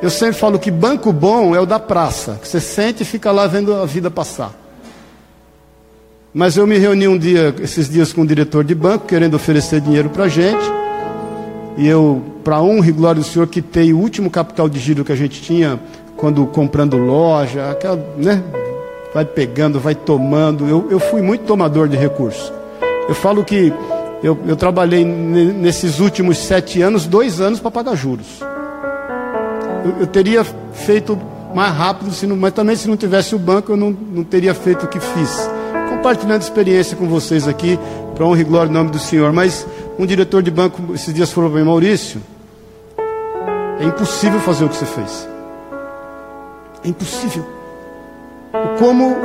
Eu 0.02 0.10
sempre 0.10 0.36
falo 0.36 0.60
que 0.60 0.70
banco 0.70 1.12
bom 1.12 1.56
é 1.56 1.60
o 1.60 1.66
da 1.66 1.80
praça, 1.80 2.38
que 2.42 2.48
você 2.48 2.60
sente 2.60 3.02
e 3.02 3.06
fica 3.06 3.32
lá 3.32 3.48
vendo 3.48 3.74
a 3.74 3.86
vida 3.86 4.12
passar. 4.12 4.52
Mas 6.38 6.56
eu 6.56 6.68
me 6.68 6.78
reuni 6.78 7.08
um 7.08 7.18
dia, 7.18 7.52
esses 7.64 7.90
dias, 7.90 8.14
com 8.14 8.22
o 8.22 8.28
diretor 8.28 8.64
de 8.64 8.76
banco, 8.76 9.08
querendo 9.08 9.34
oferecer 9.34 9.82
dinheiro 9.82 10.08
para 10.08 10.26
a 10.26 10.28
gente. 10.28 10.62
E 11.76 11.88
eu, 11.88 12.22
para 12.44 12.62
honra 12.62 12.90
e 12.90 12.92
glória 12.92 13.20
do 13.20 13.28
Senhor, 13.28 13.48
quitei 13.48 13.92
o 13.92 13.98
último 13.98 14.30
capital 14.30 14.70
de 14.70 14.78
giro 14.78 15.04
que 15.04 15.12
a 15.12 15.16
gente 15.16 15.42
tinha 15.42 15.80
quando 16.16 16.46
comprando 16.46 16.96
loja, 16.96 17.72
aquela, 17.72 18.00
né? 18.16 18.44
Vai 19.16 19.26
pegando, 19.26 19.80
vai 19.80 19.96
tomando. 19.96 20.68
Eu, 20.68 20.88
eu 20.92 21.00
fui 21.00 21.24
muito 21.24 21.44
tomador 21.46 21.88
de 21.88 21.98
recursos. 21.98 22.54
Eu 23.10 23.16
falo 23.16 23.44
que 23.44 23.74
eu, 24.22 24.38
eu 24.48 24.56
trabalhei 24.56 25.04
nesses 25.04 26.00
últimos 26.00 26.38
sete 26.38 26.84
anos, 26.84 27.08
dois 27.08 27.42
anos 27.42 27.60
para 27.60 27.72
pagar 27.72 27.96
juros. 27.96 28.28
Eu, 29.84 30.02
eu, 30.02 30.06
teria 30.06 30.44
feito 30.72 31.18
mais 31.56 31.74
rápido, 31.74 32.12
se 32.12 32.28
não, 32.28 32.36
mas 32.36 32.54
também 32.54 32.76
se 32.76 32.88
não 32.88 32.96
tivesse 32.96 33.34
o 33.34 33.40
banco, 33.40 33.72
eu 33.72 33.78
não, 33.78 33.90
não 33.90 34.24
teria 34.24 34.54
feito 34.54 34.86
o 34.86 34.88
que 34.88 35.00
fiz. 35.00 35.57
Compartilhando 35.98 36.44
experiência 36.44 36.96
com 36.96 37.08
vocês 37.08 37.48
aqui, 37.48 37.78
para 38.14 38.24
honra 38.24 38.40
e 38.40 38.44
glória 38.44 38.70
em 38.70 38.74
nome 38.74 38.92
do 38.92 39.00
Senhor. 39.00 39.34
Mas 39.34 39.66
um 39.98 40.06
diretor 40.06 40.44
de 40.44 40.52
banco 40.52 40.94
esses 40.94 41.12
dias 41.12 41.32
falou 41.32 41.50
para 41.50 41.60
mim, 41.60 41.66
Maurício, 41.66 42.22
é 43.80 43.84
impossível 43.84 44.40
fazer 44.40 44.66
o 44.66 44.70
que 44.70 44.76
você 44.76 44.86
fez. 44.86 45.28
É 46.86 46.88
impossível. 46.88 47.46
Como 48.78 49.18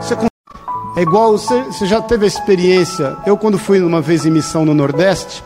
você 0.00 0.14
é 0.96 1.02
igual, 1.02 1.32
você, 1.32 1.62
você 1.64 1.84
já 1.84 2.00
teve 2.00 2.24
a 2.24 2.28
experiência. 2.28 3.16
Eu, 3.26 3.36
quando 3.36 3.58
fui 3.58 3.80
uma 3.82 4.00
vez 4.00 4.24
em 4.24 4.30
missão 4.30 4.64
no 4.64 4.72
Nordeste, 4.72 5.44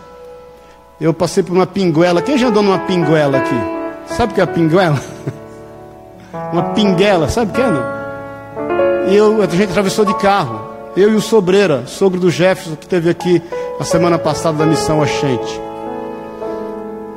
eu 1.01 1.13
passei 1.13 1.43
por 1.43 1.53
uma 1.53 1.67
pinguela. 1.67 2.23
Quem 2.23 2.39
já 2.39 2.49
andou 2.49 2.63
numa 2.63 2.79
pinguela 2.79 3.39
aqui? 3.39 4.15
Sabe 4.15 4.33
o 4.33 4.35
que 4.37 4.41
é 4.41 4.45
a 4.45 4.47
pinguela? 4.47 5.01
uma 6.53 6.63
pinguela, 6.71 7.29
sabe 7.29 7.51
o 7.51 7.55
que 7.55 7.61
é? 7.61 7.71
Não? 7.71 8.02
E 9.09 9.17
eu, 9.17 9.43
a 9.43 9.47
gente 9.47 9.71
atravessou 9.71 10.05
de 10.05 10.15
carro. 10.15 10.73
Eu 10.97 11.11
e 11.13 11.15
o 11.15 11.21
Sobreira, 11.21 11.85
sogro 11.87 12.21
do 12.21 12.31
Jefferson, 12.31 12.77
que 12.77 12.87
teve 12.87 13.09
aqui 13.09 13.43
a 13.81 13.85
semana 13.85 14.19
passada 14.19 14.59
da 14.59 14.67
missão 14.67 15.03
Achente. 15.03 15.61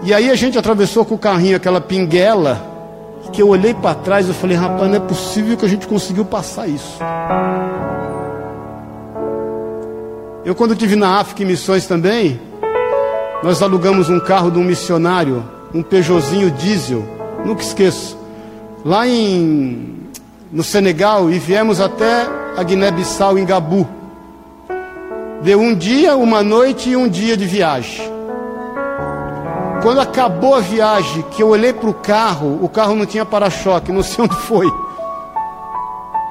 E 0.04 0.14
aí 0.14 0.30
a 0.30 0.36
gente 0.36 0.58
atravessou 0.58 1.04
com 1.04 1.16
o 1.16 1.20
carrinho 1.20 1.58
aquela 1.58 1.82
pinguela, 1.82 2.74
que 3.34 3.42
eu 3.42 3.50
olhei 3.50 3.74
para 3.74 3.96
trás 3.96 4.30
e 4.30 4.34
falei, 4.34 4.56
rapaz, 4.56 4.90
não 4.90 4.96
é 4.96 5.00
possível 5.00 5.58
que 5.58 5.66
a 5.66 5.68
gente 5.68 5.88
conseguiu 5.88 6.24
passar 6.24 6.68
isso. 6.68 7.00
Eu 10.46 10.56
quando 10.56 10.74
estive 10.74 10.96
na 10.96 11.20
África 11.20 11.44
em 11.44 11.46
missões 11.46 11.86
também, 11.86 12.40
nós 13.44 13.62
alugamos 13.62 14.10
um 14.10 14.20
carro 14.20 14.50
de 14.50 14.58
um 14.58 14.64
missionário, 14.64 15.44
um 15.74 15.84
Peugeotzinho 15.84 16.52
diesel, 16.52 17.04
nunca 17.44 17.62
esqueço, 17.62 18.18
lá 18.86 19.08
em 19.08 20.05
no 20.56 20.64
Senegal 20.64 21.30
e 21.30 21.38
viemos 21.38 21.82
até 21.82 22.26
a 22.56 22.64
Guiné-Bissau 22.64 23.38
em 23.38 23.44
Gabu. 23.44 23.86
Deu 25.42 25.60
um 25.60 25.76
dia, 25.76 26.16
uma 26.16 26.42
noite 26.42 26.92
e 26.92 26.96
um 26.96 27.10
dia 27.10 27.36
de 27.36 27.46
viagem. 27.46 28.10
Quando 29.84 30.00
acabou 30.00 30.56
a 30.56 30.62
viagem, 30.62 31.24
que 31.24 31.44
eu 31.44 31.50
olhei 31.50 31.74
para 31.74 31.90
o 31.90 31.94
carro, 31.94 32.58
o 32.64 32.70
carro 32.70 32.96
não 32.96 33.06
tinha 33.06 33.26
para-choque, 33.26 33.92
não 33.92 34.02
sei 34.02 34.24
onde 34.24 34.36
foi. 34.36 34.72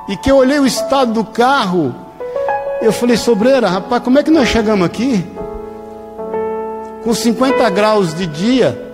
E 0.09 0.17
que 0.17 0.31
eu 0.31 0.37
olhei 0.37 0.59
o 0.59 0.67
estado 0.67 1.13
do 1.13 1.25
carro, 1.25 1.95
eu 2.81 2.95
falei, 2.95 3.19
sobreira, 3.19 3.69
rapaz, 3.69 4.03
como 4.03 4.19
é 4.19 4.23
que 4.23 4.31
nós 4.31 4.49
chegamos 4.49 4.87
aqui? 4.87 5.23
Com 7.05 7.13
50 7.13 7.69
graus 7.69 8.15
de 8.15 8.27
dia, 8.27 8.94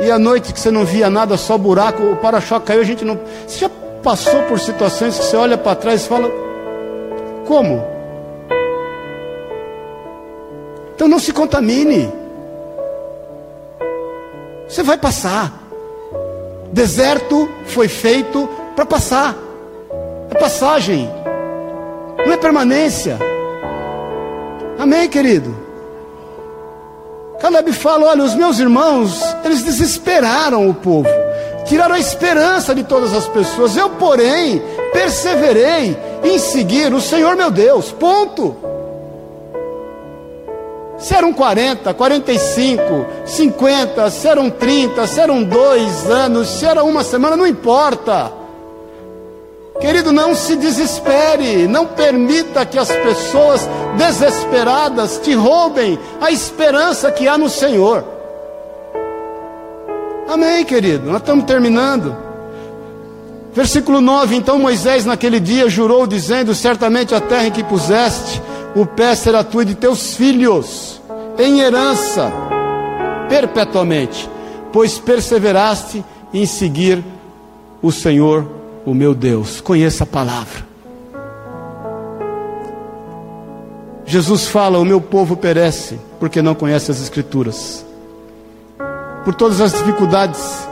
e 0.00 0.10
à 0.10 0.18
noite 0.18 0.52
que 0.52 0.58
você 0.58 0.70
não 0.70 0.84
via 0.84 1.10
nada, 1.10 1.36
só 1.36 1.58
buraco, 1.58 2.02
o 2.02 2.16
para-choque 2.16 2.66
caiu, 2.66 2.80
a 2.80 2.84
gente 2.84 3.04
não. 3.04 3.18
Você 3.46 3.58
já 3.58 3.70
passou 4.02 4.42
por 4.44 4.58
situações 4.58 5.18
que 5.18 5.24
você 5.24 5.36
olha 5.36 5.58
para 5.58 5.76
trás 5.76 6.04
e 6.04 6.08
fala: 6.08 6.30
Como? 7.46 7.84
Então 10.94 11.06
não 11.06 11.18
se 11.18 11.32
contamine. 11.32 12.10
Você 14.66 14.82
vai 14.82 14.96
passar. 14.96 15.52
Deserto 16.72 17.48
foi 17.66 17.88
feito 17.88 18.48
para 18.74 18.86
passar. 18.86 19.36
É 20.30 20.34
passagem. 20.38 21.10
Não 22.24 22.32
é 22.32 22.36
permanência. 22.36 23.18
Amém, 24.78 25.08
querido? 25.08 25.69
Caleb 27.40 27.72
fala: 27.72 28.06
olha, 28.06 28.22
os 28.22 28.34
meus 28.34 28.58
irmãos, 28.58 29.20
eles 29.44 29.62
desesperaram 29.62 30.68
o 30.68 30.74
povo, 30.74 31.08
tiraram 31.64 31.94
a 31.94 31.98
esperança 31.98 32.74
de 32.74 32.84
todas 32.84 33.12
as 33.14 33.26
pessoas. 33.26 33.76
Eu, 33.76 33.90
porém, 33.90 34.62
perseverei 34.92 35.96
em 36.22 36.38
seguir 36.38 36.92
o 36.92 37.00
Senhor 37.00 37.34
meu 37.36 37.50
Deus. 37.50 37.90
Ponto. 37.92 38.56
Se 40.98 41.14
eram 41.14 41.32
40, 41.32 41.94
45, 41.94 42.82
50, 43.24 44.10
se 44.10 44.28
eram 44.28 44.50
30, 44.50 45.06
se 45.06 45.18
eram 45.18 45.42
dois 45.42 46.10
anos, 46.10 46.46
se 46.46 46.66
era 46.66 46.84
uma 46.84 47.02
semana, 47.02 47.38
não 47.38 47.46
importa. 47.46 48.39
Querido, 49.78 50.12
não 50.12 50.34
se 50.34 50.56
desespere, 50.56 51.66
não 51.66 51.86
permita 51.86 52.66
que 52.66 52.78
as 52.78 52.90
pessoas 52.90 53.68
desesperadas 53.96 55.18
te 55.22 55.34
roubem 55.34 55.98
a 56.20 56.30
esperança 56.30 57.10
que 57.12 57.28
há 57.28 57.38
no 57.38 57.48
Senhor. 57.48 58.04
Amém, 60.28 60.64
querido. 60.64 61.10
Nós 61.10 61.20
estamos 61.20 61.44
terminando. 61.44 62.16
Versículo 63.52 64.00
9: 64.00 64.36
Então 64.36 64.58
Moisés 64.58 65.04
naquele 65.04 65.40
dia 65.40 65.68
jurou, 65.68 66.06
dizendo: 66.06 66.54
Certamente 66.54 67.14
a 67.14 67.20
terra 67.20 67.46
em 67.46 67.50
que 67.50 67.64
puseste 67.64 68.40
o 68.74 68.86
pé 68.86 69.14
será 69.14 69.42
tua 69.42 69.62
e 69.62 69.66
de 69.66 69.74
teus 69.74 70.14
filhos, 70.14 71.00
em 71.38 71.60
herança, 71.60 72.32
perpetuamente, 73.28 74.28
pois 74.72 74.98
perseveraste 74.98 76.04
em 76.32 76.46
seguir 76.46 77.02
o 77.82 77.90
Senhor, 77.90 78.46
o 78.84 78.94
meu 78.94 79.14
Deus. 79.14 79.60
Conheça 79.60 80.04
a 80.04 80.06
palavra. 80.06 80.64
Jesus 84.04 84.48
fala: 84.48 84.78
O 84.78 84.84
meu 84.84 85.00
povo 85.00 85.36
perece 85.36 85.98
porque 86.18 86.42
não 86.42 86.54
conhece 86.54 86.90
as 86.90 87.00
Escrituras. 87.00 87.84
Por 89.24 89.34
todas 89.34 89.60
as 89.60 89.72
dificuldades 89.72 90.68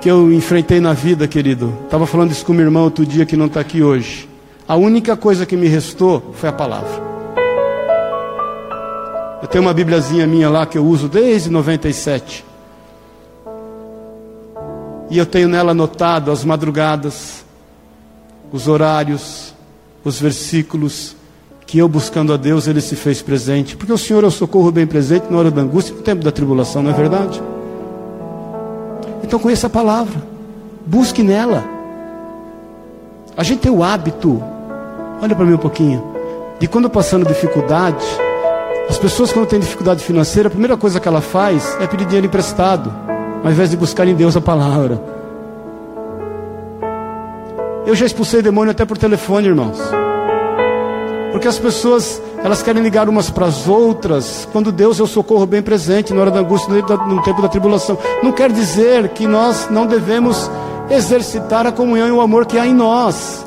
que 0.00 0.10
eu 0.10 0.32
enfrentei 0.32 0.80
na 0.80 0.92
vida, 0.92 1.28
querido. 1.28 1.72
Estava 1.84 2.06
falando 2.06 2.32
isso 2.32 2.44
com 2.44 2.52
meu 2.52 2.64
irmão 2.64 2.84
outro 2.84 3.06
dia 3.06 3.24
que 3.24 3.36
não 3.36 3.46
está 3.46 3.60
aqui 3.60 3.82
hoje. 3.82 4.28
A 4.66 4.74
única 4.74 5.16
coisa 5.16 5.46
que 5.46 5.56
me 5.56 5.68
restou 5.68 6.32
foi 6.34 6.48
a 6.48 6.52
palavra. 6.52 7.12
Eu 9.40 9.48
tenho 9.48 9.62
uma 9.62 9.74
bibliazinha 9.74 10.26
minha 10.26 10.48
lá 10.48 10.66
que 10.66 10.78
eu 10.78 10.84
uso 10.84 11.08
desde 11.08 11.50
97. 11.50 12.44
E 15.12 15.18
eu 15.18 15.26
tenho 15.26 15.46
nela 15.46 15.72
anotado 15.72 16.30
as 16.30 16.42
madrugadas, 16.42 17.44
os 18.50 18.66
horários, 18.66 19.54
os 20.02 20.18
versículos 20.18 21.14
que 21.66 21.76
eu 21.76 21.86
buscando 21.86 22.32
a 22.32 22.38
Deus 22.38 22.66
ele 22.66 22.80
se 22.80 22.96
fez 22.96 23.20
presente. 23.20 23.76
Porque 23.76 23.92
o 23.92 23.98
Senhor 23.98 24.24
é 24.24 24.26
o 24.26 24.30
socorro 24.30 24.72
bem 24.72 24.86
presente 24.86 25.26
na 25.28 25.36
hora 25.36 25.50
da 25.50 25.60
angústia, 25.60 25.94
no 25.94 26.00
tempo 26.00 26.24
da 26.24 26.32
tribulação, 26.32 26.82
não 26.82 26.92
é 26.92 26.94
verdade? 26.94 27.42
Então 29.22 29.38
conheça 29.38 29.66
a 29.66 29.70
palavra, 29.70 30.18
busque 30.86 31.22
nela. 31.22 31.62
A 33.36 33.42
gente 33.42 33.60
tem 33.60 33.70
o 33.70 33.84
hábito, 33.84 34.42
olha 35.20 35.36
para 35.36 35.44
mim 35.44 35.52
um 35.52 35.58
pouquinho, 35.58 36.02
de 36.58 36.66
quando 36.66 36.88
passando 36.88 37.26
dificuldade, 37.26 38.02
as 38.88 38.96
pessoas 38.96 39.30
quando 39.30 39.46
têm 39.46 39.60
dificuldade 39.60 40.02
financeira, 40.02 40.48
a 40.48 40.50
primeira 40.50 40.78
coisa 40.78 40.98
que 40.98 41.06
ela 41.06 41.20
faz 41.20 41.76
é 41.82 41.86
pedir 41.86 42.06
dinheiro 42.06 42.28
emprestado, 42.28 43.11
ao 43.42 43.50
invés 43.50 43.70
de 43.70 43.76
buscar 43.76 44.06
em 44.06 44.14
Deus 44.14 44.36
a 44.36 44.40
palavra. 44.40 45.00
Eu 47.84 47.94
já 47.94 48.06
expulsei 48.06 48.40
demônio 48.42 48.70
até 48.70 48.84
por 48.84 48.96
telefone, 48.96 49.48
irmãos. 49.48 49.78
Porque 51.32 51.48
as 51.48 51.58
pessoas, 51.58 52.22
elas 52.44 52.62
querem 52.62 52.82
ligar 52.82 53.08
umas 53.08 53.30
para 53.30 53.46
as 53.46 53.66
outras, 53.66 54.46
quando 54.52 54.70
Deus 54.70 55.00
é 55.00 55.02
o 55.02 55.06
socorro 55.06 55.46
bem 55.46 55.62
presente, 55.62 56.12
na 56.12 56.20
hora 56.20 56.30
da 56.30 56.40
angústia, 56.40 56.72
no 56.72 57.22
tempo 57.22 57.42
da 57.42 57.48
tribulação. 57.48 57.98
Não 58.22 58.32
quer 58.32 58.52
dizer 58.52 59.08
que 59.08 59.26
nós 59.26 59.68
não 59.70 59.86
devemos 59.86 60.50
exercitar 60.90 61.66
a 61.66 61.72
comunhão 61.72 62.06
e 62.06 62.12
o 62.12 62.20
amor 62.20 62.46
que 62.46 62.58
há 62.58 62.66
em 62.66 62.74
nós. 62.74 63.46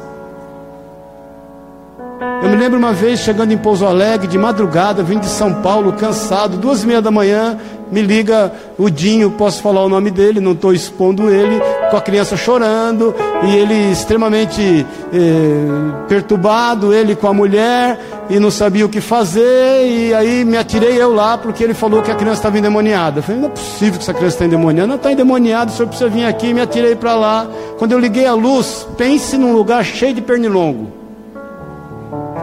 Eu 2.42 2.50
me 2.50 2.58
lembro 2.58 2.78
uma 2.78 2.94
vez 2.94 3.20
chegando 3.22 3.54
em 3.54 3.58
Pouso 3.58 3.86
Alegre, 3.86 4.28
de 4.28 4.38
madrugada, 4.38 5.02
vindo 5.02 5.22
de 5.22 5.30
São 5.30 5.62
Paulo, 5.62 5.94
cansado, 5.94 6.58
duas 6.58 6.84
e 6.84 6.88
meia 6.88 7.02
da 7.02 7.10
manhã, 7.10 7.58
me 7.92 8.02
liga 8.02 8.52
o 8.78 8.90
Dinho, 8.90 9.32
posso 9.32 9.62
falar 9.62 9.84
o 9.84 9.90
nome 9.90 10.12
dele, 10.12 10.40
não 10.40 10.54
estou 10.54 10.74
expondo 10.74 11.30
ele, 11.30 11.62
com 11.90 11.98
a 11.98 12.02
criança 12.02 12.36
chorando, 12.36 13.14
e 13.44 13.56
ele 13.56 13.92
extremamente 13.92 14.86
eh, 15.14 16.06
perturbado, 16.08 16.94
ele 16.94 17.16
com 17.16 17.28
a 17.28 17.34
mulher, 17.34 18.00
e 18.30 18.40
não 18.40 18.50
sabia 18.50 18.86
o 18.86 18.90
que 18.90 19.00
fazer, 19.00 19.86
e 19.86 20.14
aí 20.14 20.44
me 20.44 20.58
atirei 20.58 21.02
eu 21.02 21.14
lá, 21.14 21.38
porque 21.38 21.64
ele 21.64 21.74
falou 21.74 22.02
que 22.02 22.12
a 22.12 22.16
criança 22.16 22.40
estava 22.40 22.58
endemoniada. 22.58 23.20
Eu 23.20 23.24
falei, 23.24 23.42
não 23.42 23.50
é 23.50 23.52
possível 23.52 23.94
que 23.94 24.04
essa 24.04 24.14
criança 24.14 24.36
está 24.36 24.46
endemoniada, 24.46 24.88
não 24.88 24.96
está 24.96 25.12
endemoniada, 25.12 25.72
o 25.72 25.74
senhor 25.74 25.88
precisa 25.88 26.10
vir 26.10 26.26
aqui, 26.26 26.48
e 26.48 26.54
me 26.54 26.62
atirei 26.62 26.96
para 26.96 27.16
lá. 27.16 27.48
Quando 27.78 27.92
eu 27.92 28.00
liguei 28.00 28.26
a 28.26 28.34
luz, 28.34 28.88
pense 28.98 29.38
num 29.38 29.54
lugar 29.54 29.84
cheio 29.86 30.14
de 30.14 30.22
pernilongo. 30.22 31.05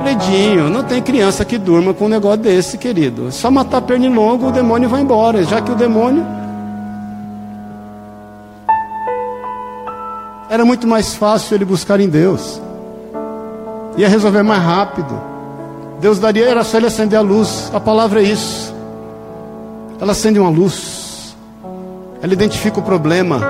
Ledinho, 0.03 0.69
não 0.69 0.83
tem 0.83 1.01
criança 1.01 1.45
que 1.45 1.57
durma 1.57 1.95
com 1.95 2.07
um 2.07 2.09
negócio 2.09 2.39
desse, 2.39 2.77
querido. 2.77 3.31
Só 3.31 3.51
matar 3.51 3.81
pernilongo, 3.83 4.49
o 4.49 4.53
demônio 4.53 4.89
vai 4.89 5.01
embora. 5.01 5.43
Já 5.45 5.61
que 5.61 5.71
o 5.71 5.75
demônio. 5.75 6.25
Era 10.51 10.65
muito 10.65 10.87
mais 10.87 11.15
fácil 11.15 11.55
ele 11.55 11.65
buscar 11.65 12.01
em 12.01 12.09
Deus. 12.09 12.61
Ia 13.97 14.09
resolver 14.09 14.43
mais 14.43 14.63
rápido. 14.63 15.19
Deus 16.01 16.19
daria, 16.19 16.49
era 16.49 16.65
só 16.65 16.79
ele 16.79 16.87
acender 16.87 17.19
a 17.19 17.23
luz. 17.23 17.71
A 17.73 17.81
palavra 17.81 18.21
é 18.21 18.25
isso. 18.25 18.75
Ela 20.01 20.13
acende 20.13 20.39
uma 20.39 20.51
luz. 20.51 21.35
Ela 22.21 22.33
identifica 22.33 22.81
o 22.81 22.83
problema. 22.83 23.41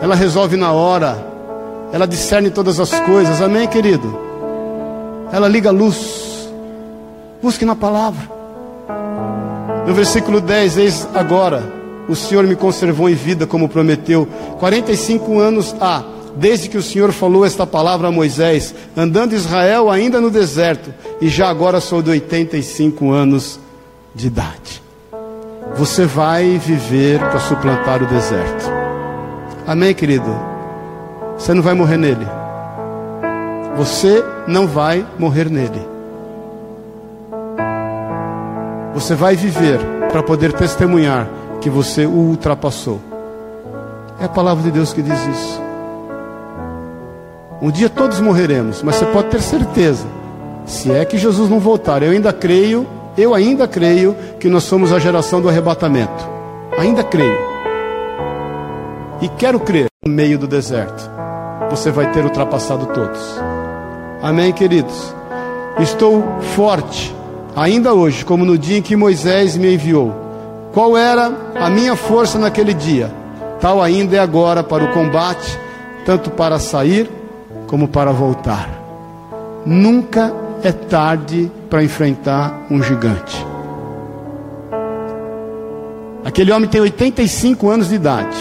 Ela 0.00 0.14
resolve 0.14 0.56
na 0.56 0.72
hora. 0.72 1.24
Ela 1.92 2.06
discerne 2.06 2.50
todas 2.50 2.80
as 2.80 2.90
coisas. 3.00 3.42
Amém, 3.42 3.68
querido? 3.68 4.29
Ela 5.32 5.48
liga 5.48 5.68
a 5.68 5.72
luz. 5.72 6.48
Busque 7.42 7.64
na 7.64 7.74
palavra. 7.74 8.28
No 9.86 9.94
versículo 9.94 10.40
10, 10.40 10.78
eis 10.78 11.08
agora, 11.14 11.62
o 12.08 12.14
Senhor 12.14 12.46
me 12.46 12.56
conservou 12.56 13.08
em 13.08 13.14
vida 13.14 13.46
como 13.46 13.68
prometeu. 13.68 14.28
45 14.58 15.38
anos 15.38 15.74
há, 15.80 16.02
desde 16.36 16.68
que 16.68 16.76
o 16.76 16.82
Senhor 16.82 17.12
falou 17.12 17.44
esta 17.44 17.66
palavra 17.66 18.08
a 18.08 18.12
Moisés, 18.12 18.74
andando 18.96 19.34
Israel 19.34 19.90
ainda 19.90 20.20
no 20.20 20.30
deserto, 20.30 20.92
e 21.20 21.28
já 21.28 21.48
agora 21.48 21.80
sou 21.80 22.02
de 22.02 22.10
85 22.10 23.10
anos 23.10 23.58
de 24.14 24.26
idade. 24.26 24.82
Você 25.76 26.04
vai 26.04 26.58
viver 26.58 27.20
para 27.20 27.40
suplantar 27.40 28.02
o 28.02 28.06
deserto. 28.06 28.70
Amém, 29.66 29.94
querido? 29.94 30.34
Você 31.38 31.54
não 31.54 31.62
vai 31.62 31.74
morrer 31.74 31.96
nele. 31.96 32.39
Você 33.80 34.22
não 34.46 34.66
vai 34.66 35.06
morrer 35.18 35.48
nele. 35.48 35.80
Você 38.92 39.14
vai 39.14 39.34
viver 39.34 39.80
para 40.12 40.22
poder 40.22 40.52
testemunhar 40.52 41.26
que 41.62 41.70
você 41.70 42.04
o 42.04 42.10
ultrapassou. 42.10 43.00
É 44.20 44.26
a 44.26 44.28
palavra 44.28 44.62
de 44.64 44.70
Deus 44.70 44.92
que 44.92 45.00
diz 45.00 45.18
isso. 45.26 45.62
Um 47.62 47.70
dia 47.70 47.88
todos 47.88 48.20
morreremos, 48.20 48.82
mas 48.82 48.96
você 48.96 49.06
pode 49.06 49.28
ter 49.28 49.40
certeza, 49.40 50.06
se 50.66 50.92
é 50.92 51.02
que 51.06 51.16
Jesus 51.16 51.48
não 51.48 51.58
voltar, 51.58 52.02
eu 52.02 52.10
ainda 52.10 52.34
creio, 52.34 52.86
eu 53.16 53.32
ainda 53.32 53.66
creio 53.66 54.14
que 54.38 54.50
nós 54.50 54.64
somos 54.64 54.92
a 54.92 54.98
geração 54.98 55.40
do 55.40 55.48
arrebatamento. 55.48 56.28
Ainda 56.76 57.02
creio. 57.02 57.38
E 59.22 59.28
quero 59.30 59.58
crer 59.58 59.86
no 60.04 60.12
meio 60.12 60.38
do 60.38 60.46
deserto. 60.46 61.10
Você 61.70 61.90
vai 61.90 62.12
ter 62.12 62.22
ultrapassado 62.22 62.84
todos. 62.84 63.49
Amém, 64.22 64.52
queridos? 64.52 65.14
Estou 65.78 66.22
forte, 66.54 67.14
ainda 67.56 67.94
hoje, 67.94 68.22
como 68.22 68.44
no 68.44 68.58
dia 68.58 68.76
em 68.76 68.82
que 68.82 68.94
Moisés 68.94 69.56
me 69.56 69.72
enviou. 69.72 70.14
Qual 70.74 70.94
era 70.94 71.32
a 71.58 71.70
minha 71.70 71.96
força 71.96 72.38
naquele 72.38 72.74
dia? 72.74 73.10
Tal 73.60 73.82
ainda 73.82 74.16
é 74.16 74.18
agora 74.18 74.62
para 74.62 74.84
o 74.84 74.92
combate, 74.92 75.58
tanto 76.04 76.30
para 76.30 76.58
sair 76.58 77.10
como 77.66 77.88
para 77.88 78.12
voltar. 78.12 78.68
Nunca 79.64 80.34
é 80.62 80.70
tarde 80.70 81.50
para 81.70 81.82
enfrentar 81.82 82.66
um 82.70 82.82
gigante. 82.82 83.46
Aquele 86.22 86.52
homem 86.52 86.68
tem 86.68 86.82
85 86.82 87.70
anos 87.70 87.88
de 87.88 87.94
idade. 87.94 88.36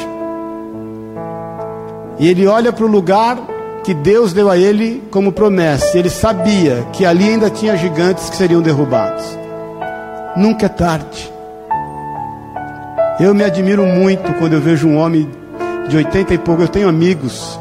E 2.20 2.28
ele 2.28 2.46
olha 2.46 2.74
para 2.74 2.84
o 2.84 2.88
lugar 2.88 3.38
que 3.84 3.94
Deus 3.94 4.34
deu 4.34 4.50
a 4.50 4.58
ele 4.58 5.02
como 5.12 5.32
promessa. 5.32 5.98
Ele 5.98 6.10
sabia 6.10 6.86
que 6.94 7.06
ali 7.06 7.30
ainda 7.30 7.50
tinha 7.50 7.76
gigantes 7.76 8.30
que 8.30 8.36
seriam 8.36 8.62
derrubados. 8.62 9.24
Nunca 10.36 10.66
é 10.66 10.70
tarde. 10.70 11.32
Eu 13.20 13.34
me 13.34 13.44
admiro 13.44 13.86
muito 13.86 14.34
quando 14.36 14.54
eu 14.54 14.62
vejo 14.62 14.88
um 14.88 14.98
homem 14.98 15.30
de 15.90 15.98
80 15.98 16.34
e 16.34 16.38
pouco. 16.38 16.62
Eu 16.62 16.68
tenho 16.68 16.88
amigos. 16.88 17.60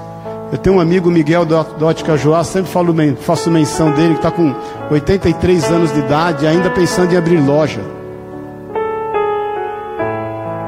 Eu 0.52 0.58
tenho 0.58 0.76
um 0.76 0.80
amigo, 0.80 1.10
Miguel 1.10 1.44
Dote 1.44 2.02
Cajuá, 2.02 2.42
sempre 2.42 2.70
falo, 2.70 2.94
faço 3.20 3.50
menção 3.50 3.90
dele, 3.90 4.14
que 4.14 4.20
está 4.20 4.30
com 4.30 4.54
83 4.90 5.64
anos 5.64 5.92
de 5.92 5.98
idade, 5.98 6.46
ainda 6.46 6.70
pensando 6.70 7.12
em 7.12 7.18
abrir 7.18 7.38
loja. 7.38 7.80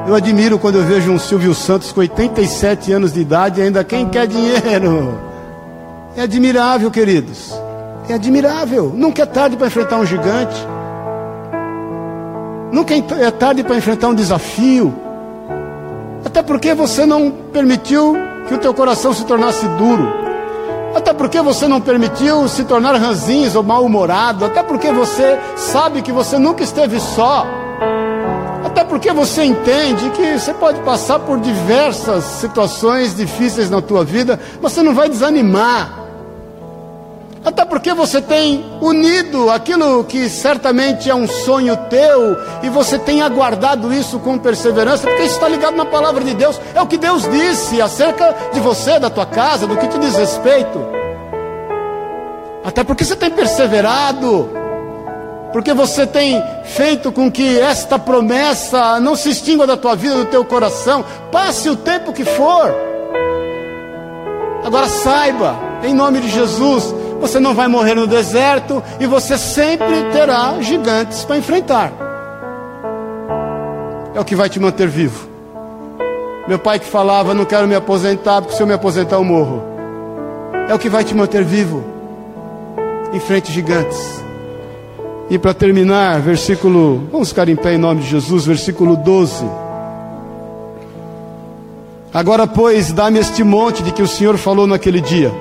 Eu 0.07 0.13
admiro 0.13 0.59
quando 0.59 0.75
eu 0.75 0.83
vejo 0.83 1.11
um 1.11 1.17
Silvio 1.17 1.55
Santos 1.55 1.91
com 1.91 2.01
87 2.01 2.91
anos 2.91 3.13
de 3.13 3.21
idade, 3.21 3.61
ainda 3.61 3.83
quem 3.83 4.07
quer 4.07 4.27
dinheiro. 4.27 5.30
É 6.15 6.23
admirável, 6.23 6.91
queridos. 6.91 7.53
É 8.09 8.13
admirável. 8.13 8.91
Nunca 8.93 9.23
é 9.23 9.25
tarde 9.25 9.55
para 9.55 9.67
enfrentar 9.67 9.97
um 9.97 10.05
gigante. 10.05 10.67
Nunca 12.71 12.93
é 12.95 13.31
tarde 13.31 13.63
para 13.63 13.77
enfrentar 13.77 14.09
um 14.09 14.15
desafio. 14.15 14.93
Até 16.25 16.41
porque 16.41 16.73
você 16.73 17.05
não 17.05 17.31
permitiu 17.31 18.15
que 18.47 18.53
o 18.53 18.57
teu 18.57 18.73
coração 18.73 19.13
se 19.13 19.25
tornasse 19.25 19.65
duro. 19.69 20.11
Até 20.93 21.13
porque 21.13 21.41
você 21.41 21.67
não 21.67 21.79
permitiu 21.79 22.47
se 22.49 22.65
tornar 22.65 22.95
ranzinhos 22.95 23.55
ou 23.55 23.63
mal-humorado. 23.63 24.43
Até 24.43 24.61
porque 24.61 24.91
você 24.91 25.39
sabe 25.55 26.01
que 26.01 26.11
você 26.11 26.37
nunca 26.37 26.63
esteve 26.63 26.99
só. 26.99 27.45
Até 28.65 28.83
porque 28.83 29.11
você 29.11 29.43
entende 29.43 30.09
que 30.11 30.37
você 30.37 30.53
pode 30.53 30.79
passar 30.81 31.19
por 31.19 31.39
diversas 31.39 32.23
situações 32.23 33.15
difíceis 33.15 33.69
na 33.69 33.81
tua 33.81 34.03
vida, 34.03 34.39
você 34.61 34.81
não 34.81 34.93
vai 34.93 35.09
desanimar. 35.09 36.00
Até 37.43 37.65
porque 37.65 37.91
você 37.91 38.21
tem 38.21 38.63
unido 38.79 39.49
aquilo 39.49 40.03
que 40.03 40.29
certamente 40.29 41.09
é 41.09 41.15
um 41.15 41.27
sonho 41.27 41.75
teu 41.89 42.37
e 42.61 42.69
você 42.69 42.99
tem 42.99 43.23
aguardado 43.23 43.91
isso 43.91 44.19
com 44.19 44.37
perseverança, 44.37 45.07
porque 45.07 45.23
isso 45.23 45.35
está 45.35 45.47
ligado 45.47 45.75
na 45.75 45.85
palavra 45.85 46.23
de 46.23 46.35
Deus. 46.35 46.61
É 46.75 46.81
o 46.81 46.85
que 46.85 46.97
Deus 46.97 47.23
disse 47.29 47.81
acerca 47.81 48.35
de 48.53 48.59
você, 48.59 48.99
da 48.99 49.09
tua 49.09 49.25
casa, 49.25 49.65
do 49.65 49.75
que 49.75 49.87
te 49.87 49.97
diz 49.97 50.15
respeito. 50.15 50.79
Até 52.63 52.83
porque 52.83 53.03
você 53.03 53.15
tem 53.15 53.31
perseverado, 53.31 54.47
porque 55.51 55.73
você 55.73 56.05
tem 56.05 56.41
feito 56.63 57.11
com 57.11 57.31
que 57.31 57.59
esta 57.59 57.97
promessa 57.97 58.99
não 58.99 59.15
se 59.15 59.29
extingua 59.29 59.65
da 59.65 59.75
tua 59.75 59.95
vida, 59.95 60.13
do 60.13 60.25
teu 60.25 60.45
coração, 60.45 61.03
passe 61.31 61.69
o 61.71 61.75
tempo 61.75 62.13
que 62.13 62.23
for. 62.23 62.71
Agora 64.63 64.87
saiba, 64.87 65.55
em 65.83 65.91
nome 65.91 66.19
de 66.19 66.29
Jesus, 66.29 66.93
você 67.21 67.39
não 67.39 67.53
vai 67.53 67.67
morrer 67.67 67.93
no 67.93 68.07
deserto 68.07 68.83
e 68.99 69.05
você 69.05 69.37
sempre 69.37 70.11
terá 70.11 70.59
gigantes 70.59 71.23
para 71.23 71.37
enfrentar. 71.37 71.93
É 74.15 74.19
o 74.19 74.25
que 74.25 74.35
vai 74.35 74.49
te 74.49 74.59
manter 74.59 74.87
vivo. 74.87 75.29
Meu 76.47 76.57
pai 76.57 76.79
que 76.79 76.85
falava: 76.85 77.33
Não 77.35 77.45
quero 77.45 77.67
me 77.67 77.75
aposentar, 77.75 78.41
porque 78.41 78.57
se 78.57 78.63
eu 78.63 78.67
me 78.67 78.73
aposentar 78.73 79.15
eu 79.15 79.23
morro. 79.23 79.61
É 80.67 80.73
o 80.73 80.79
que 80.79 80.89
vai 80.89 81.03
te 81.03 81.13
manter 81.13 81.43
vivo. 81.43 81.83
Enfrente 83.13 83.51
gigantes. 83.51 84.21
E 85.29 85.37
para 85.37 85.53
terminar, 85.53 86.19
versículo. 86.19 87.07
Vamos 87.11 87.29
ficar 87.29 87.47
em 87.47 87.55
pé 87.55 87.75
em 87.75 87.77
nome 87.77 88.01
de 88.01 88.09
Jesus, 88.09 88.45
versículo 88.45 88.97
12. 88.97 89.45
Agora, 92.13 92.47
pois, 92.47 92.91
dá-me 92.91 93.19
este 93.19 93.43
monte 93.43 93.83
de 93.83 93.91
que 93.91 94.01
o 94.01 94.07
Senhor 94.07 94.37
falou 94.37 94.65
naquele 94.67 94.99
dia 94.99 95.31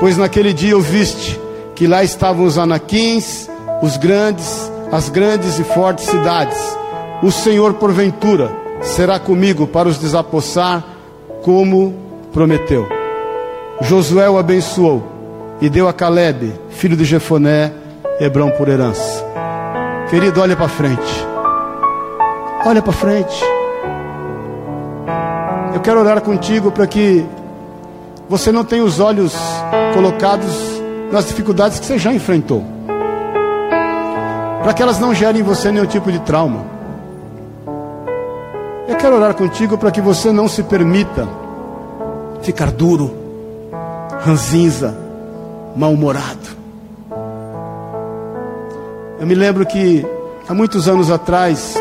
Pois 0.00 0.16
naquele 0.16 0.52
dia 0.52 0.76
ouviste 0.76 1.40
que 1.74 1.86
lá 1.86 2.02
estavam 2.02 2.44
os 2.44 2.58
anaquins, 2.58 3.48
os 3.82 3.96
grandes, 3.96 4.70
as 4.92 5.08
grandes 5.08 5.58
e 5.58 5.64
fortes 5.64 6.06
cidades. 6.06 6.58
O 7.22 7.30
Senhor, 7.30 7.74
porventura, 7.74 8.50
será 8.80 9.18
comigo 9.18 9.66
para 9.66 9.88
os 9.88 9.98
desapossar, 9.98 10.84
como 11.42 11.94
prometeu. 12.32 12.88
Josué 13.80 14.28
o 14.28 14.38
abençoou 14.38 15.04
e 15.60 15.68
deu 15.68 15.88
a 15.88 15.92
Caleb, 15.92 16.52
filho 16.70 16.96
de 16.96 17.04
Jefoné, 17.04 17.72
Hebrão 18.20 18.50
por 18.50 18.68
herança. 18.68 19.24
Querido, 20.10 20.40
olha 20.40 20.56
para 20.56 20.68
frente. 20.68 21.26
Olha 22.64 22.82
para 22.82 22.92
frente. 22.92 23.44
Eu 25.74 25.80
quero 25.80 26.00
orar 26.00 26.20
contigo 26.20 26.70
para 26.72 26.86
que 26.86 27.24
você 28.28 28.50
não 28.50 28.64
tenha 28.64 28.82
os 28.82 29.00
olhos 29.00 29.34
colocados 29.94 30.80
nas 31.10 31.26
dificuldades 31.26 31.78
que 31.80 31.86
você 31.86 31.98
já 31.98 32.12
enfrentou. 32.12 32.64
Para 34.62 34.72
que 34.72 34.82
elas 34.82 34.98
não 34.98 35.14
gerem 35.14 35.40
em 35.40 35.44
você 35.44 35.72
nenhum 35.72 35.86
tipo 35.86 36.12
de 36.12 36.18
trauma. 36.20 36.64
Eu 38.86 38.96
quero 38.96 39.16
orar 39.16 39.34
contigo 39.34 39.78
para 39.78 39.90
que 39.90 40.00
você 40.00 40.32
não 40.32 40.48
se 40.48 40.62
permita 40.62 41.28
ficar 42.42 42.70
duro, 42.70 43.14
ranzinza, 44.20 44.96
mal-humorado. 45.76 46.58
Eu 49.20 49.26
me 49.26 49.34
lembro 49.34 49.66
que 49.66 50.06
há 50.48 50.54
muitos 50.54 50.88
anos 50.88 51.10
atrás, 51.10 51.74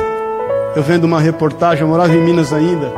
eu 0.76 0.84
vendo 0.84 1.04
uma 1.04 1.20
reportagem, 1.20 1.84
eu 1.84 1.88
morava 1.88 2.14
em 2.14 2.22
Minas 2.22 2.52
ainda, 2.52 2.92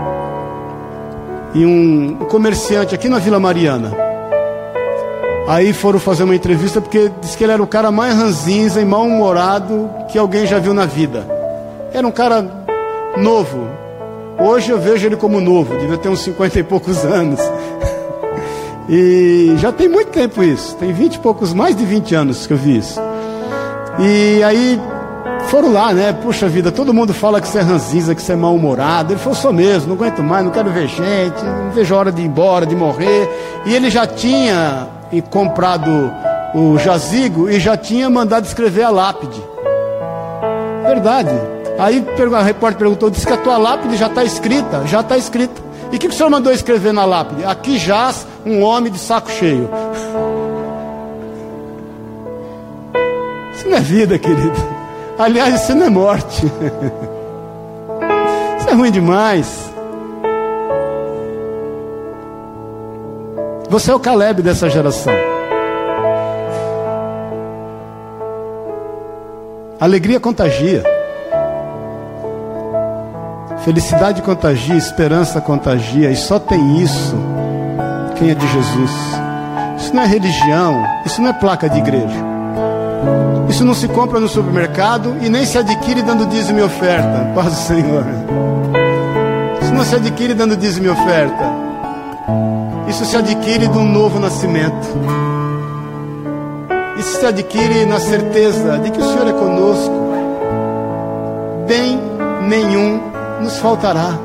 e 1.53 1.65
um 1.65 2.15
comerciante 2.29 2.95
aqui 2.95 3.09
na 3.09 3.19
Vila 3.19 3.39
Mariana 3.39 4.08
Aí 5.49 5.73
foram 5.73 5.99
fazer 5.99 6.25
uma 6.25 6.35
entrevista 6.35 6.79
porque 6.79 7.11
disse 7.19 7.35
que 7.35 7.43
ele 7.43 7.53
era 7.53 7.63
o 7.63 7.65
cara 7.65 7.91
mais 7.91 8.15
ranzinza 8.15 8.79
e 8.79 8.85
mal-humorado 8.85 9.89
que 10.07 10.15
alguém 10.15 10.45
já 10.45 10.59
viu 10.59 10.75
na 10.75 10.85
vida. 10.85 11.25
Era 11.91 12.05
um 12.05 12.11
cara 12.11 12.45
novo. 13.17 13.67
Hoje 14.37 14.69
eu 14.69 14.79
vejo 14.79 15.07
ele 15.07 15.15
como 15.15 15.41
novo, 15.41 15.75
devia 15.75 15.97
ter 15.97 16.07
uns 16.07 16.21
50 16.21 16.59
e 16.59 16.63
poucos 16.63 17.03
anos. 17.03 17.39
E 18.91 19.53
já 19.59 19.71
tem 19.71 19.87
muito 19.87 20.09
tempo 20.09 20.41
isso, 20.41 20.75
tem 20.77 20.91
20 20.91 21.13
e 21.13 21.19
poucos, 21.19 21.53
mais 21.53 21.75
de 21.75 21.85
20 21.85 22.15
anos 22.15 22.47
que 22.47 22.53
eu 22.53 22.57
vi 22.57 22.77
isso. 22.77 22.99
E 23.99 24.41
aí 24.41 24.81
foram 25.45 25.71
lá, 25.71 25.93
né? 25.93 26.11
Puxa 26.11 26.47
vida, 26.47 26.71
todo 26.71 26.91
mundo 26.91 27.13
fala 27.13 27.39
que 27.39 27.47
você 27.47 27.59
é 27.59 27.61
ranzinza, 27.61 28.15
que 28.15 28.21
você 28.21 28.33
é 28.33 28.35
mal-humorado. 28.35 29.13
Ele 29.13 29.19
falou, 29.19 29.35
sou 29.35 29.53
mesmo, 29.53 29.89
não 29.89 29.95
aguento 29.95 30.23
mais, 30.23 30.43
não 30.43 30.51
quero 30.51 30.71
ver 30.71 30.87
gente, 30.87 31.39
não 31.43 31.69
vejo 31.69 31.93
a 31.93 31.99
hora 31.99 32.11
de 32.11 32.23
ir 32.23 32.25
embora, 32.25 32.65
de 32.65 32.75
morrer. 32.75 33.29
E 33.67 33.75
ele 33.75 33.91
já 33.91 34.07
tinha 34.07 34.87
e 35.11 35.21
comprado 35.21 35.89
o 36.53 36.77
jazigo 36.77 37.49
e 37.49 37.59
já 37.59 37.77
tinha 37.77 38.09
mandado 38.09 38.45
escrever 38.45 38.83
a 38.83 38.89
lápide. 38.89 39.41
Verdade. 40.83 41.31
Aí 41.77 42.05
a 42.35 42.41
repórter 42.41 42.77
perguntou, 42.77 43.09
disse 43.09 43.25
que 43.25 43.33
a 43.33 43.37
tua 43.37 43.57
lápide 43.57 43.95
já 43.95 44.07
está 44.07 44.23
escrita, 44.23 44.85
já 44.85 44.99
está 44.99 45.17
escrita. 45.17 45.61
E 45.91 45.95
o 45.95 45.99
que, 45.99 46.07
que 46.07 46.13
o 46.13 46.17
senhor 46.17 46.29
mandou 46.29 46.51
escrever 46.51 46.93
na 46.93 47.05
lápide? 47.05 47.45
Aqui 47.45 47.77
jaz 47.77 48.27
um 48.45 48.61
homem 48.61 48.91
de 48.91 48.99
saco 48.99 49.31
cheio. 49.31 49.69
Isso 53.55 53.67
não 53.67 53.77
é 53.77 53.79
vida, 53.79 54.19
querido. 54.19 54.79
Aliás, 55.17 55.63
isso 55.63 55.75
não 55.75 55.85
é 55.85 55.89
morte. 55.89 56.45
Isso 58.59 58.69
é 58.69 58.73
ruim 58.73 58.91
demais. 58.91 59.68
Você 63.69 63.91
é 63.91 63.95
o 63.95 63.99
Caleb 63.99 64.41
dessa 64.41 64.67
geração. 64.67 65.13
Alegria 69.79 70.19
contagia. 70.19 70.83
Felicidade 73.63 74.23
contagia, 74.23 74.75
esperança 74.75 75.39
contagia, 75.39 76.09
e 76.09 76.15
só 76.15 76.39
tem 76.39 76.81
isso 76.81 77.15
quem 78.17 78.31
é 78.31 78.33
de 78.33 78.47
Jesus. 78.47 78.91
Isso 79.77 79.95
não 79.95 80.01
é 80.01 80.07
religião, 80.07 80.83
isso 81.05 81.21
não 81.21 81.29
é 81.29 81.33
placa 81.33 81.69
de 81.69 81.77
igreja. 81.77 82.25
Isso 83.47 83.63
não 83.63 83.75
se 83.75 83.87
compra 83.87 84.19
no 84.19 84.27
supermercado 84.27 85.15
e 85.21 85.29
nem 85.29 85.45
se 85.45 85.59
adquire 85.59 86.01
dando 86.01 86.25
dízimo 86.25 86.57
e 86.57 86.63
oferta. 86.63 87.31
Paz 87.35 87.53
do 87.53 87.59
Senhor. 87.59 88.03
Isso 89.61 89.73
não 89.73 89.83
se 89.83 89.95
adquire 89.95 90.33
dando 90.33 90.57
dízimo 90.57 90.87
e 90.87 90.89
oferta. 90.89 91.68
Isso 92.89 93.05
se 93.05 93.15
adquire 93.15 93.67
de 93.67 93.77
um 93.77 93.85
novo 93.85 94.19
nascimento. 94.19 94.87
Isso 96.97 97.19
se 97.19 97.25
adquire 97.25 97.85
na 97.85 97.99
certeza 97.99 98.79
de 98.79 98.89
que 98.89 98.99
o 98.99 99.03
Senhor 99.03 99.27
é 99.27 99.33
conosco. 99.33 99.93
Bem 101.67 101.99
nenhum 102.47 102.99
nos 103.41 103.59
faltará. 103.59 104.17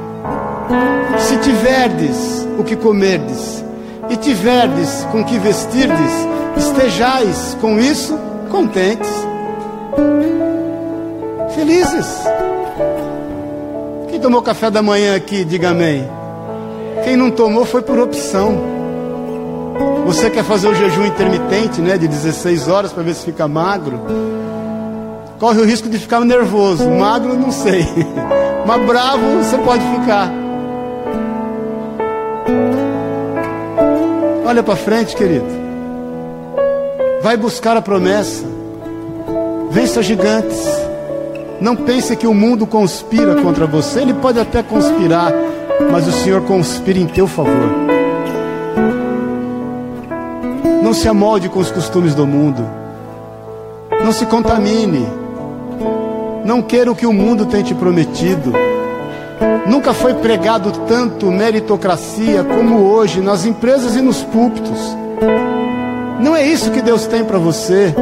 Se 1.19 1.37
tiverdes 1.37 2.49
o 2.59 2.65
que 2.65 2.75
comerdes 2.75 3.63
e 4.09 4.17
tiverdes 4.17 5.07
com 5.13 5.23
que 5.23 5.39
vestirdes, 5.39 6.13
estejais 6.57 7.57
com 7.61 7.79
isso 7.79 8.19
contentes, 8.51 9.11
felizes. 11.55 12.07
Quem 14.09 14.19
tomou 14.19 14.41
café 14.41 14.71
da 14.71 14.83
manhã 14.83 15.15
aqui, 15.15 15.45
diga 15.45 15.71
amém. 15.71 16.24
Quem 17.05 17.17
não 17.17 17.31
tomou 17.31 17.65
foi 17.65 17.83
por 17.83 17.99
opção. 17.99 18.59
Você 20.07 20.31
quer 20.31 20.45
fazer 20.45 20.69
o 20.69 20.75
jejum 20.75 21.05
intermitente, 21.05 21.81
né, 21.81 21.97
de 21.99 22.09
16 22.09 22.69
horas 22.69 22.93
para 22.93 23.03
ver 23.03 23.15
se 23.15 23.25
fica 23.25 23.47
magro? 23.47 24.01
Corre 25.39 25.61
o 25.61 25.65
risco 25.65 25.89
de 25.89 25.99
ficar 25.99 26.21
nervoso. 26.21 26.89
Magro, 26.91 27.35
não 27.35 27.53
sei. 27.53 27.87
Mas 28.67 28.87
bravo 28.87 29.43
você 29.43 29.59
pode 29.59 29.83
ficar. 29.83 30.31
Olha 34.47 34.63
para 34.63 34.77
frente, 34.77 35.17
querido. 35.17 35.47
Vai 37.23 37.37
buscar 37.37 37.77
a 37.77 37.83
promessa. 37.83 38.45
Vença 39.71 40.03
gigantes. 40.03 40.84
Não 41.65 41.75
pense 41.75 42.15
que 42.15 42.27
o 42.27 42.35
mundo 42.35 42.67
conspira 42.67 43.43
contra 43.43 43.67
você. 43.67 44.03
Ele 44.03 44.15
pode 44.15 44.39
até 44.39 44.63
conspirar 44.63 45.33
mas 45.91 46.07
o 46.07 46.13
Senhor 46.13 46.43
conspira 46.43 46.99
em 46.99 47.07
teu 47.07 47.27
favor. 47.27 47.71
Não 50.83 50.93
se 50.93 51.09
amolde 51.09 51.49
com 51.49 51.59
os 51.59 51.71
costumes 51.71 52.15
do 52.15 52.27
mundo. 52.27 52.65
Não 54.05 54.13
se 54.13 54.27
contamine. 54.27 55.07
Não 56.45 56.61
queira 56.61 56.93
o 56.93 56.97
que 56.97 57.07
o 57.07 57.13
mundo 57.13 57.47
tem 57.47 57.63
te 57.63 57.75
prometido. 57.75 58.53
Nunca 59.67 59.95
foi 59.95 60.15
pregado 60.15 60.71
tanto 60.87 61.31
meritocracia 61.31 62.45
como 62.45 62.83
hoje 62.83 63.21
nas 63.21 63.47
empresas 63.47 63.97
e 63.97 64.03
nos 64.03 64.23
púlpitos. 64.23 64.79
Não 66.21 66.37
é 66.37 66.47
isso 66.47 66.71
que 66.71 66.83
Deus 66.83 67.07
tem 67.07 67.25
para 67.25 67.39
você. 67.39 67.95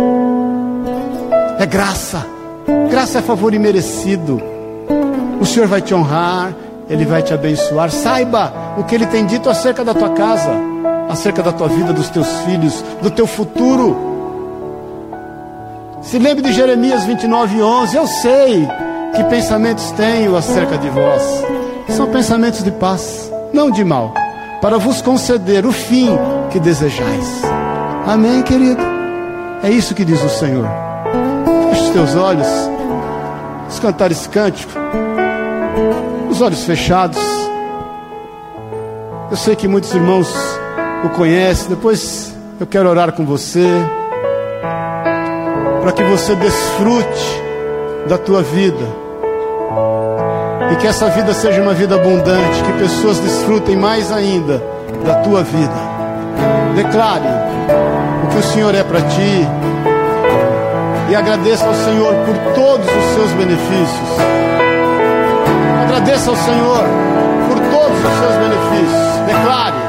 É 1.59 1.67
graça. 1.67 2.42
Graça 2.91 3.19
é 3.19 3.23
favor 3.23 3.55
imerecido. 3.55 4.41
O 5.41 5.45
Senhor 5.47 5.67
vai 5.67 5.81
te 5.81 5.95
honrar, 5.95 6.55
Ele 6.89 7.05
vai 7.05 7.23
te 7.23 7.35
abençoar. 7.35 7.91
Saiba 7.91 8.53
o 8.79 8.85
que 8.85 8.95
Ele 8.95 9.07
tem 9.07 9.27
dito 9.27 9.49
acerca 9.51 9.85
da 9.85 9.95
tua 9.95 10.11
casa, 10.11 10.51
acerca 11.09 11.43
da 11.43 11.53
tua 11.53 11.69
vida, 11.69 11.93
dos 11.93 12.09
teus 12.11 12.29
filhos, 12.43 12.85
do 13.03 13.11
teu 13.11 13.27
futuro. 13.27 13.97
Se 16.03 16.19
lembre 16.19 16.43
de 16.43 16.53
Jeremias 16.53 17.05
29, 17.05 17.63
11. 17.63 17.97
Eu 17.97 18.07
sei 18.07 18.69
que 19.15 19.25
pensamentos 19.25 19.91
tenho 19.93 20.37
acerca 20.37 20.77
de 20.77 20.89
vós. 20.89 21.23
São 21.89 22.07
pensamentos 22.07 22.63
de 22.63 22.71
paz, 22.71 23.33
não 23.53 23.71
de 23.71 23.85
mal, 23.85 24.15
para 24.61 24.79
vos 24.79 25.03
conceder 25.03 25.67
o 25.67 25.73
fim 25.73 26.09
que 26.51 26.59
desejais. 26.59 27.43
Amém, 28.07 28.43
querido? 28.43 28.81
É 29.63 29.71
isso 29.71 29.95
que 29.95 30.05
diz 30.05 30.23
o 30.23 30.29
Senhor. 30.29 30.92
Teus 31.93 32.15
olhos. 32.17 32.47
Vamos 32.47 33.81
cantar 33.81 34.11
esse 34.11 34.29
cântico. 34.29 34.73
Os 36.31 36.41
olhos 36.41 36.65
fechados. 36.65 37.19
Eu 39.31 39.37
sei 39.37 39.55
que 39.55 39.69
muitos 39.69 39.95
irmãos 39.95 40.35
o 41.05 41.11
conhecem. 41.11 41.69
Depois 41.69 42.35
eu 42.59 42.67
quero 42.67 42.89
orar 42.89 43.13
com 43.13 43.27
você. 43.27 43.67
Para 45.83 45.93
que 45.93 46.03
você 46.05 46.35
desfrute 46.35 47.43
da 48.09 48.17
tua 48.17 48.43
vida 48.43 49.03
e 50.73 50.77
que 50.77 50.87
essa 50.87 51.11
vida 51.11 51.35
seja 51.35 51.61
uma 51.61 51.75
vida 51.75 51.97
abundante, 51.97 52.63
que 52.63 52.73
pessoas 52.79 53.19
desfrutem 53.19 53.77
mais 53.77 54.11
ainda 54.11 54.63
da 55.05 55.17
tua 55.17 55.43
vida. 55.43 55.93
Declare 56.75 57.29
o 58.25 58.29
que 58.29 58.39
o 58.39 58.43
Senhor 58.43 58.75
é 58.75 58.83
para 58.83 59.03
ti 59.03 59.47
e 61.09 61.15
agradeça 61.15 61.67
ao 61.67 61.75
Senhor 61.75 62.15
por 62.25 62.37
todos 62.55 62.87
os 62.87 63.15
seus 63.15 63.33
benefícios. 63.33 64.09
Agradeça 65.85 66.31
ao 66.31 66.37
Senhor 66.37 66.85
por 67.49 67.59
todos 67.71 67.99
os 67.99 68.19
seus 68.19 68.37
benefícios. 68.37 69.27
Declare. 69.27 69.82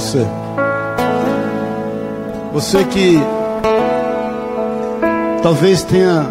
Você. 0.00 0.26
Você 2.54 2.84
que 2.84 3.20
talvez 5.42 5.82
tenha 5.82 6.26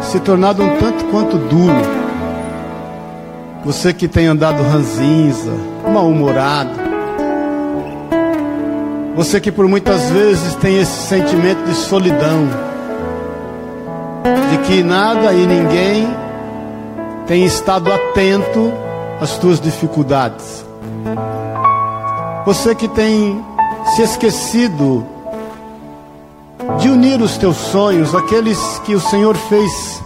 se 0.00 0.18
tornado 0.20 0.62
um 0.62 0.76
tanto 0.78 1.04
quanto 1.06 1.36
duro. 1.36 2.04
Você 3.64 3.92
que 3.92 4.08
tem 4.08 4.26
andado 4.26 4.62
ranzinza, 4.62 5.52
mal-humorado. 5.92 6.70
Você 9.14 9.38
que 9.38 9.52
por 9.52 9.68
muitas 9.68 10.10
vezes 10.10 10.54
tem 10.56 10.80
esse 10.80 11.06
sentimento 11.06 11.62
de 11.64 11.74
solidão, 11.74 12.48
de 14.50 14.58
que 14.66 14.82
nada 14.82 15.32
e 15.32 15.46
ninguém 15.46 16.08
tem 17.26 17.44
estado 17.44 17.92
atento 17.92 18.72
às 19.20 19.38
tuas 19.38 19.60
dificuldades. 19.60 20.63
Você 22.46 22.74
que 22.74 22.86
tem 22.88 23.42
se 23.94 24.02
esquecido 24.02 25.06
de 26.78 26.90
unir 26.90 27.20
os 27.22 27.38
teus 27.38 27.56
sonhos, 27.56 28.14
aqueles 28.14 28.58
que 28.80 28.94
o 28.94 29.00
Senhor 29.00 29.34
fez 29.34 30.02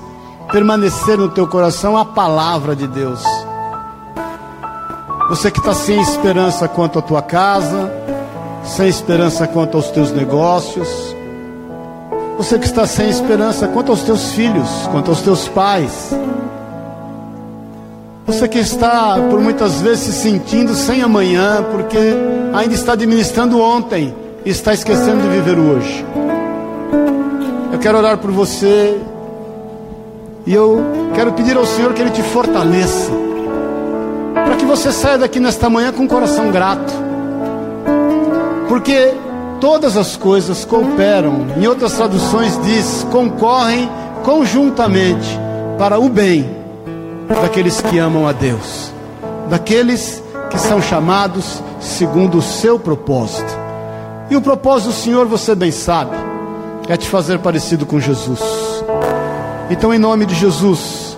permanecer 0.53 1.18
no 1.18 1.28
teu 1.28 1.49
coração, 1.49 1.97
a 1.97 2.05
palavra 2.05 2.76
de 2.76 2.86
Deus. 2.86 3.22
Você 5.28 5.51
que 5.51 5.59
está 5.59 5.74
sem 5.74 6.01
esperança 6.01 6.68
quanto 6.68 7.01
à 7.01 7.03
tua 7.03 7.22
casa, 7.22 7.93
sem 8.64 8.89
esperança 8.89 9.47
quanto 9.47 9.76
aos 9.76 9.91
teus 9.91 10.12
negócios. 10.12 10.89
Você 12.36 12.57
que 12.57 12.66
está 12.66 12.86
sem 12.86 13.11
esperança 13.11 13.66
quanto 13.66 13.91
aos 13.91 14.03
teus 14.03 14.32
filhos, 14.32 14.68
quanto 14.93 15.11
aos 15.11 15.22
teus 15.22 15.49
pais. 15.49 16.14
Você 18.29 18.47
que 18.47 18.59
está 18.59 19.16
por 19.31 19.41
muitas 19.41 19.81
vezes 19.81 20.01
se 20.01 20.12
sentindo 20.12 20.74
sem 20.74 21.01
amanhã, 21.01 21.64
porque 21.72 21.97
ainda 22.53 22.74
está 22.74 22.93
administrando 22.93 23.59
ontem 23.59 24.14
e 24.45 24.51
está 24.51 24.74
esquecendo 24.74 25.22
de 25.22 25.29
viver 25.29 25.59
hoje. 25.59 26.05
Eu 27.72 27.79
quero 27.79 27.97
orar 27.97 28.18
por 28.18 28.31
você. 28.31 29.01
E 30.47 30.53
eu 30.53 30.85
quero 31.14 31.33
pedir 31.33 31.57
ao 31.57 31.64
Senhor 31.64 31.95
que 31.95 32.03
Ele 32.03 32.11
te 32.11 32.22
fortaleça, 32.22 33.11
para 34.35 34.57
que 34.57 34.64
você 34.66 34.93
saia 34.93 35.16
daqui 35.16 35.41
nesta 35.41 35.70
manhã 35.70 35.91
com 35.91 36.03
um 36.03 36.07
coração 36.07 36.51
grato, 36.51 36.93
porque 38.68 39.14
todas 39.59 39.97
as 39.97 40.18
coisas 40.18 40.66
cooperam, 40.66 41.47
em 41.57 41.66
outras 41.66 41.95
traduções 41.95 42.61
diz, 42.62 43.07
concorrem 43.11 43.89
conjuntamente 44.22 45.39
para 45.79 45.99
o 45.99 46.11
bem 46.11 46.57
daqueles 47.29 47.81
que 47.81 47.99
amam 47.99 48.26
a 48.26 48.33
Deus, 48.33 48.93
daqueles 49.49 50.22
que 50.51 50.59
são 50.59 50.81
chamados 50.81 51.62
segundo 51.81 52.39
o 52.39 52.43
seu 52.43 52.79
propósito. 52.79 53.53
E 54.31 54.37
o 54.37 54.41
propósito 54.41 54.89
do 54.89 54.95
Senhor, 54.95 55.26
você 55.26 55.55
bem 55.55 55.70
sabe, 55.70 56.16
é 56.89 56.97
te 56.97 57.09
fazer 57.09 57.39
parecido 57.39 57.87
com 57.87 58.01
Jesus. 58.01 58.41
Então, 59.70 59.93
em 59.93 59.99
nome 59.99 60.26
de 60.26 60.35
Jesus, 60.35 61.16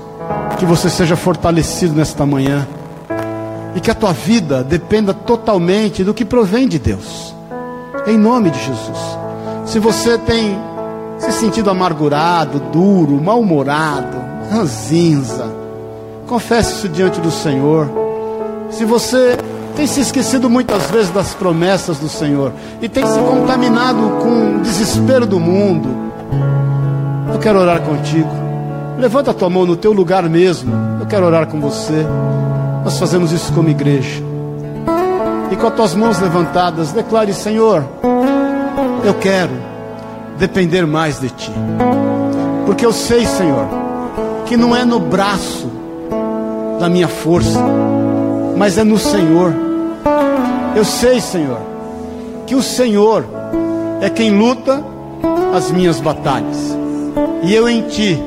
que 0.59 0.67
você 0.67 0.91
seja 0.91 1.17
fortalecido 1.17 1.95
nesta 1.95 2.27
manhã 2.27 2.67
e 3.75 3.81
que 3.81 3.91
a 3.91 3.95
tua 3.95 4.13
vida 4.13 4.63
dependa 4.63 5.15
totalmente 5.15 6.05
do 6.05 6.13
que 6.13 6.25
provém 6.25 6.69
de 6.69 6.79
Deus. 6.79 7.35
Em 8.07 8.19
nome 8.19 8.51
de 8.51 8.59
Jesus. 8.59 8.99
Se 9.65 9.79
você 9.79 10.19
tem 10.19 10.59
se 11.19 11.33
sentido 11.33 11.71
amargurado, 11.71 12.61
duro, 12.73 13.21
mal-humorado, 13.21 14.17
ranzinza, 14.51 15.50
confesse 16.31 16.75
isso 16.75 16.89
diante 16.89 17.21
do 17.21 17.31
Senhor. 17.33 17.91
Se 18.71 18.85
você 18.85 19.37
tem 19.75 19.85
se 19.85 20.01
esquecido 20.01 20.49
muitas 20.49 20.89
vezes 20.89 21.11
das 21.11 21.35
promessas 21.35 21.99
do 21.99 22.09
Senhor 22.09 22.53
e 22.81 22.89
tem 22.89 23.05
se 23.05 23.19
contaminado 23.19 23.99
com 24.23 24.59
o 24.59 24.61
desespero 24.61 25.27
do 25.27 25.41
mundo, 25.41 25.89
eu 27.35 27.39
quero 27.41 27.59
orar 27.59 27.81
contigo. 27.81 28.31
Levanta 28.97 29.33
a 29.33 29.35
tua 29.35 29.51
mão 29.51 29.67
no 29.67 29.75
teu 29.75 29.93
lugar 29.93 30.23
mesmo. 30.29 30.73
Eu 31.01 31.07
quero 31.07 31.27
orar 31.27 31.49
com 31.49 31.61
você. 31.61 32.07
Nós 32.85 32.97
fazemos 32.97 33.33
isso 33.33 33.53
como 33.53 33.69
igreja. 33.69 34.23
e 35.51 35.57
com 35.57 35.67
as 35.67 35.75
tuas 35.75 35.97
mãos 35.97 36.21
levantadas, 36.21 36.93
declare: 36.93 37.35
Senhor, 37.35 37.85
eu 39.03 39.15
quero 39.15 39.53
depender 40.39 40.87
mais 40.87 41.19
de 41.19 41.29
Ti, 41.29 41.53
porque 42.67 42.87
eu 42.87 42.93
sei, 42.93 43.27
Senhor, 43.27 43.67
que 44.47 44.57
não 44.57 44.77
é 44.77 44.85
no 44.85 45.01
braço 45.01 45.80
da 46.81 46.89
minha 46.89 47.09
força, 47.09 47.61
mas 48.57 48.79
é 48.79 48.83
no 48.83 48.99
Senhor. 48.99 49.55
Eu 50.75 50.85
sei, 50.85 51.21
Senhor, 51.21 51.61
que 52.47 52.55
o 52.55 52.63
Senhor 52.63 53.25
é 54.01 54.09
quem 54.09 54.31
luta 54.31 54.83
as 55.55 55.71
minhas 55.71 56.01
batalhas, 56.01 56.57
e 57.43 57.55
eu 57.55 57.69
em 57.69 57.83
Ti 57.83 58.19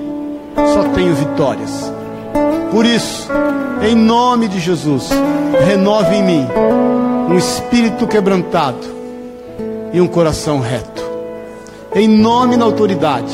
só 0.56 0.84
tenho 0.94 1.16
vitórias. 1.16 1.92
Por 2.72 2.86
isso, 2.86 3.28
em 3.82 3.96
nome 3.96 4.48
de 4.48 4.60
Jesus, 4.60 5.10
renove 5.66 6.16
em 6.16 6.24
mim 6.24 6.48
um 7.30 7.38
espírito 7.38 8.06
quebrantado 8.06 8.86
e 9.92 10.00
um 10.00 10.08
coração 10.08 10.60
reto. 10.60 11.04
Em 11.96 12.08
nome 12.08 12.54
e 12.54 12.58
na 12.58 12.66
autoridade 12.66 13.34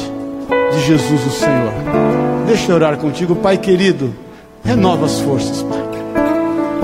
de 0.72 0.82
Jesus 0.86 1.26
o 1.26 1.32
Senhor. 1.32 1.74
Deixa 2.48 2.72
eu 2.72 2.76
orar 2.76 2.98
contigo, 2.98 3.36
Pai 3.36 3.58
querido. 3.58 4.14
Renova 4.64 5.06
as 5.06 5.20
forças, 5.20 5.64
Pai. 5.64 5.90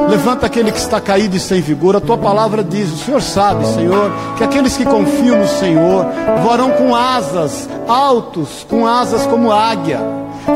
Levanta 0.09 0.45
aquele 0.45 0.71
que 0.71 0.77
está 0.77 1.01
caído 1.01 1.35
e 1.35 1.39
sem 1.39 1.61
vigor. 1.61 1.95
A 1.95 1.99
tua 1.99 2.17
palavra 2.17 2.63
diz: 2.63 2.91
O 2.91 2.97
Senhor 2.97 3.21
sabe, 3.21 3.65
Senhor, 3.67 4.11
que 4.37 4.43
aqueles 4.43 4.77
que 4.77 4.85
confiam 4.85 5.37
no 5.37 5.47
Senhor 5.47 6.05
voarão 6.43 6.71
com 6.71 6.95
asas 6.95 7.67
altos, 7.87 8.65
com 8.69 8.85
asas 8.85 9.25
como 9.25 9.51
águia. 9.51 9.99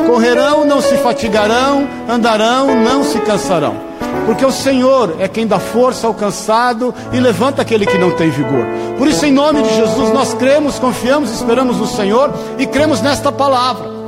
Correrão, 0.06 0.66
não 0.66 0.82
se 0.82 0.96
fatigarão, 0.98 1.88
andarão, 2.08 2.84
não 2.84 3.04
se 3.04 3.20
cansarão. 3.20 3.90
Porque 4.26 4.46
o 4.46 4.52
Senhor 4.52 5.16
é 5.20 5.28
quem 5.28 5.48
dá 5.48 5.58
força 5.58 6.06
ao 6.06 6.14
cansado 6.14 6.94
e 7.12 7.20
levanta 7.20 7.64
aquele 7.64 7.86
que 7.86 7.98
não 7.98 8.12
tem 8.12 8.30
vigor. 8.30 8.66
Por 8.98 9.08
isso, 9.08 9.26
em 9.26 9.32
nome 9.32 9.64
de 9.64 9.76
Jesus, 9.76 10.14
nós 10.14 10.34
cremos, 10.36 10.78
confiamos, 10.78 11.32
esperamos 11.32 11.78
no 11.78 11.88
Senhor 11.88 12.32
e 12.60 12.68
cremos 12.68 13.02
nesta 13.02 13.32
palavra. 13.32 13.99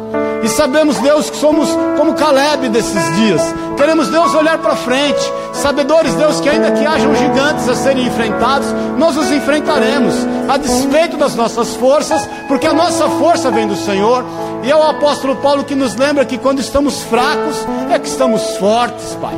E 0.43 0.49
sabemos, 0.49 0.97
Deus, 0.99 1.29
que 1.29 1.37
somos 1.37 1.69
como 1.97 2.15
Caleb 2.15 2.69
desses 2.69 3.15
dias. 3.15 3.41
Queremos, 3.77 4.07
Deus, 4.09 4.33
olhar 4.33 4.57
para 4.57 4.75
frente. 4.75 5.21
Sabedores, 5.53 6.13
Deus, 6.15 6.39
que 6.39 6.49
ainda 6.49 6.71
que 6.71 6.85
hajam 6.85 7.15
gigantes 7.15 7.69
a 7.69 7.75
serem 7.75 8.07
enfrentados, 8.07 8.67
nós 8.97 9.15
os 9.17 9.31
enfrentaremos, 9.31 10.15
a 10.49 10.57
despeito 10.57 11.17
das 11.17 11.35
nossas 11.35 11.75
forças, 11.75 12.27
porque 12.47 12.65
a 12.65 12.73
nossa 12.73 13.07
força 13.09 13.51
vem 13.51 13.67
do 13.67 13.75
Senhor. 13.75 14.25
E 14.63 14.71
é 14.71 14.75
o 14.75 14.83
apóstolo 14.83 15.35
Paulo 15.37 15.63
que 15.63 15.75
nos 15.75 15.95
lembra 15.95 16.25
que 16.25 16.37
quando 16.37 16.59
estamos 16.59 17.01
fracos, 17.03 17.55
é 17.91 17.99
que 17.99 18.07
estamos 18.07 18.57
fortes, 18.57 19.15
Pai. 19.21 19.35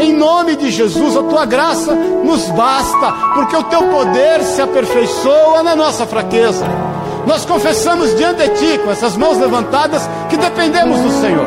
Em 0.00 0.12
nome 0.12 0.56
de 0.56 0.70
Jesus, 0.70 1.16
a 1.16 1.22
tua 1.22 1.46
graça 1.46 1.94
nos 1.94 2.46
basta, 2.50 3.12
porque 3.34 3.56
o 3.56 3.64
teu 3.64 3.82
poder 3.84 4.42
se 4.42 4.60
aperfeiçoa 4.60 5.62
na 5.62 5.74
nossa 5.74 6.06
fraqueza. 6.06 6.66
Nós 7.26 7.44
confessamos 7.44 8.16
diante 8.16 8.48
de 8.48 8.54
Ti, 8.54 8.78
com 8.78 8.90
essas 8.90 9.16
mãos 9.16 9.36
levantadas, 9.36 10.08
que 10.30 10.36
dependemos 10.36 11.00
do 11.00 11.10
Senhor, 11.20 11.46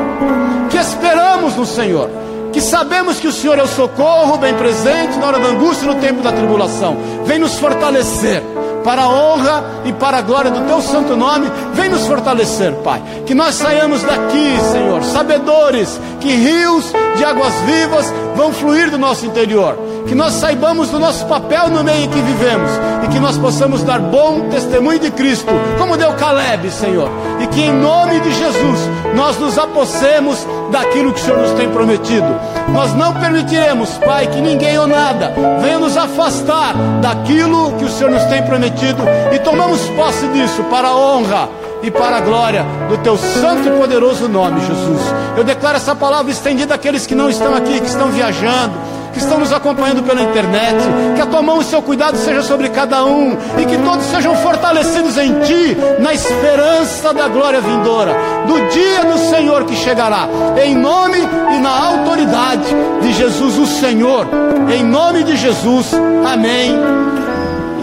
que 0.70 0.78
esperamos 0.78 1.56
no 1.56 1.66
Senhor, 1.66 2.10
que 2.52 2.60
sabemos 2.60 3.18
que 3.18 3.28
o 3.28 3.32
Senhor 3.32 3.58
é 3.58 3.64
o 3.64 3.68
socorro 3.68 4.38
bem 4.38 4.54
presente 4.56 5.18
na 5.18 5.28
hora 5.28 5.40
da 5.40 5.48
angústia 5.48 5.86
e 5.86 5.88
no 5.88 5.96
tempo 5.96 6.22
da 6.22 6.32
tribulação. 6.32 6.98
Vem 7.26 7.40
nos 7.40 7.58
fortalecer 7.58 8.44
para 8.84 9.04
a 9.04 9.10
honra 9.10 9.64
e 9.86 9.94
para 9.94 10.18
a 10.18 10.22
glória 10.22 10.52
do 10.52 10.66
teu 10.66 10.82
santo 10.82 11.16
nome, 11.16 11.48
vem 11.74 11.90
nos 11.90 12.08
fortalecer, 12.08 12.74
Pai. 12.84 13.02
Que 13.26 13.34
nós 13.34 13.56
saiamos 13.56 14.02
daqui, 14.04 14.58
Senhor, 14.72 15.04
sabedores 15.04 16.00
que 16.20 16.30
rios 16.30 16.86
de 17.16 17.24
águas 17.24 17.54
vivas 17.66 18.06
vão 18.40 18.54
fluir 18.54 18.90
do 18.90 18.98
nosso 18.98 19.26
interior. 19.26 19.78
Que 20.08 20.16
nós 20.16 20.34
saibamos 20.36 20.90
do 20.90 20.98
nosso 20.98 21.26
papel 21.26 21.68
no 21.70 21.84
meio 21.84 22.06
em 22.06 22.10
que 22.10 22.22
vivemos 22.22 22.72
e 23.04 23.08
que 23.10 23.20
nós 23.20 23.38
possamos 23.38 23.84
dar 23.84 24.00
bom 24.00 24.50
testemunho 24.50 24.98
de 24.98 25.12
Cristo, 25.12 25.52
como 25.78 25.98
deu 25.98 26.14
Caleb, 26.14 26.72
Senhor. 26.72 27.10
E 27.42 27.48
que 27.48 27.62
em 27.62 27.74
nome 27.74 28.18
de 28.22 28.32
Jesus 28.32 28.80
nós 29.14 29.38
nos 29.38 29.58
apossemos 29.58 30.48
daquilo 30.72 31.12
que 31.12 31.20
o 31.20 31.24
Senhor 31.24 31.42
nos 31.42 31.52
tem 31.52 31.70
prometido. 31.70 32.28
Nós 32.70 32.94
não 32.96 33.14
permitiremos, 33.14 33.98
Pai, 33.98 34.28
que 34.28 34.40
ninguém 34.40 34.80
ou 34.80 34.88
nada 34.88 35.34
venha 35.62 35.80
nos 35.80 35.98
afastar 35.98 36.74
daquilo 37.02 37.74
que 37.74 37.84
o 37.84 37.90
Senhor 37.90 38.10
nos 38.10 38.24
tem 38.26 38.42
prometido 38.44 39.04
e 39.34 39.40
tomamos 39.40 39.82
posse 39.90 40.26
disso 40.30 40.64
para 40.72 40.88
a 40.88 40.96
honra 40.96 41.50
e 41.82 41.92
para 41.92 42.18
a 42.18 42.22
glória 42.22 42.66
do 42.90 42.98
teu 42.98 43.18
santo 43.18 43.68
e 43.68 43.72
poderoso 43.78 44.28
nome, 44.28 44.62
Jesus. 44.62 45.02
Eu 45.38 45.44
declaro 45.44 45.78
essa 45.78 45.96
palavra 45.96 46.32
estendida 46.32 46.76
àqueles 46.76 47.06
que 47.06 47.16
não 47.16 47.30
estão 47.30 47.56
aqui, 47.56 47.80
que 47.80 47.88
estão 47.88 48.10
viajando 48.10 49.00
que 49.12 49.20
estão 49.20 49.40
nos 49.40 49.52
acompanhando 49.52 50.04
pela 50.04 50.22
internet, 50.22 50.78
que 51.16 51.22
a 51.22 51.26
tua 51.26 51.42
mão 51.42 51.58
e 51.58 51.60
o 51.60 51.64
seu 51.64 51.82
cuidado 51.82 52.18
seja 52.18 52.42
sobre 52.42 52.70
cada 52.70 53.04
um 53.06 53.38
e 53.58 53.66
que 53.66 53.78
todos 53.78 54.06
sejam 54.06 54.36
fortalecidos 54.38 55.18
em 55.18 55.40
ti, 55.42 55.78
na 56.00 56.14
esperança 56.14 57.14
da 57.14 57.28
glória 57.28 57.62
vindoura, 57.62 58.16
do 58.48 58.70
dia 58.70 59.04
do 59.04 59.18
Senhor 59.30 59.66
que 59.66 59.76
chegará, 59.76 60.28
em 60.64 60.76
nome 60.76 61.18
e 61.18 61.60
na 61.60 61.70
autoridade 61.70 62.66
de 63.02 63.14
Jesus 63.14 63.58
o 63.58 63.66
Senhor, 63.66 64.28
em 64.74 64.84
nome 64.84 65.24
de 65.24 65.36
Jesus, 65.36 65.94
amém 66.26 66.78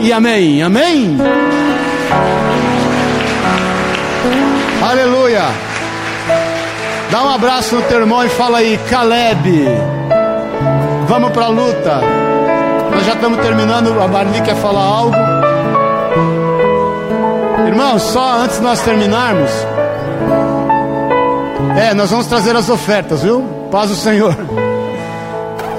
e 0.00 0.12
amém, 0.12 0.62
amém. 0.62 1.18
Aleluia. 4.98 5.42
Dá 7.10 7.22
um 7.22 7.28
abraço 7.28 7.74
no 7.76 7.82
teu 7.82 8.00
irmão 8.00 8.24
e 8.24 8.30
fala 8.30 8.58
aí, 8.58 8.80
Caleb. 8.88 9.68
Vamos 11.06 11.32
para 11.32 11.44
a 11.44 11.48
luta. 11.48 12.00
Nós 12.90 13.04
já 13.04 13.12
estamos 13.12 13.38
terminando. 13.40 14.00
A 14.00 14.08
Marli 14.08 14.40
quer 14.40 14.56
falar 14.56 14.80
algo. 14.80 15.14
Irmãos, 17.66 18.04
só 18.04 18.38
antes 18.38 18.56
de 18.56 18.62
nós 18.62 18.80
terminarmos. 18.80 19.50
É, 21.78 21.92
nós 21.92 22.10
vamos 22.10 22.26
trazer 22.26 22.56
as 22.56 22.70
ofertas, 22.70 23.22
viu? 23.22 23.44
Paz 23.70 23.90
do 23.90 23.96
Senhor. 23.96 24.34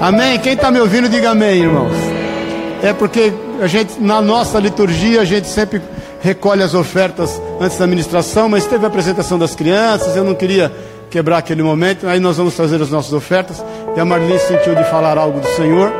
Amém? 0.00 0.38
Quem 0.38 0.52
está 0.52 0.70
me 0.70 0.78
ouvindo, 0.78 1.08
diga 1.08 1.30
amém, 1.30 1.62
irmãos. 1.62 1.92
É 2.84 2.92
porque 2.92 3.32
a 3.60 3.66
gente, 3.66 4.00
na 4.00 4.22
nossa 4.22 4.60
liturgia, 4.60 5.22
a 5.22 5.24
gente 5.24 5.48
sempre 5.48 5.82
recolhe 6.20 6.62
as 6.62 6.74
ofertas 6.74 7.40
antes 7.60 7.78
da 7.78 7.86
ministração, 7.86 8.48
mas 8.48 8.66
teve 8.66 8.84
a 8.84 8.88
apresentação 8.88 9.38
das 9.38 9.54
crianças, 9.54 10.16
eu 10.16 10.24
não 10.24 10.34
queria 10.34 10.72
quebrar 11.10 11.38
aquele 11.38 11.62
momento, 11.62 12.06
aí 12.06 12.20
nós 12.20 12.36
vamos 12.36 12.54
trazer 12.54 12.80
as 12.82 12.90
nossas 12.90 13.12
ofertas. 13.12 13.64
E 13.96 14.00
a 14.00 14.04
Marlene 14.04 14.38
sentiu 14.38 14.74
de 14.74 14.84
falar 14.84 15.16
algo 15.16 15.40
do 15.40 15.48
Senhor. 15.48 15.92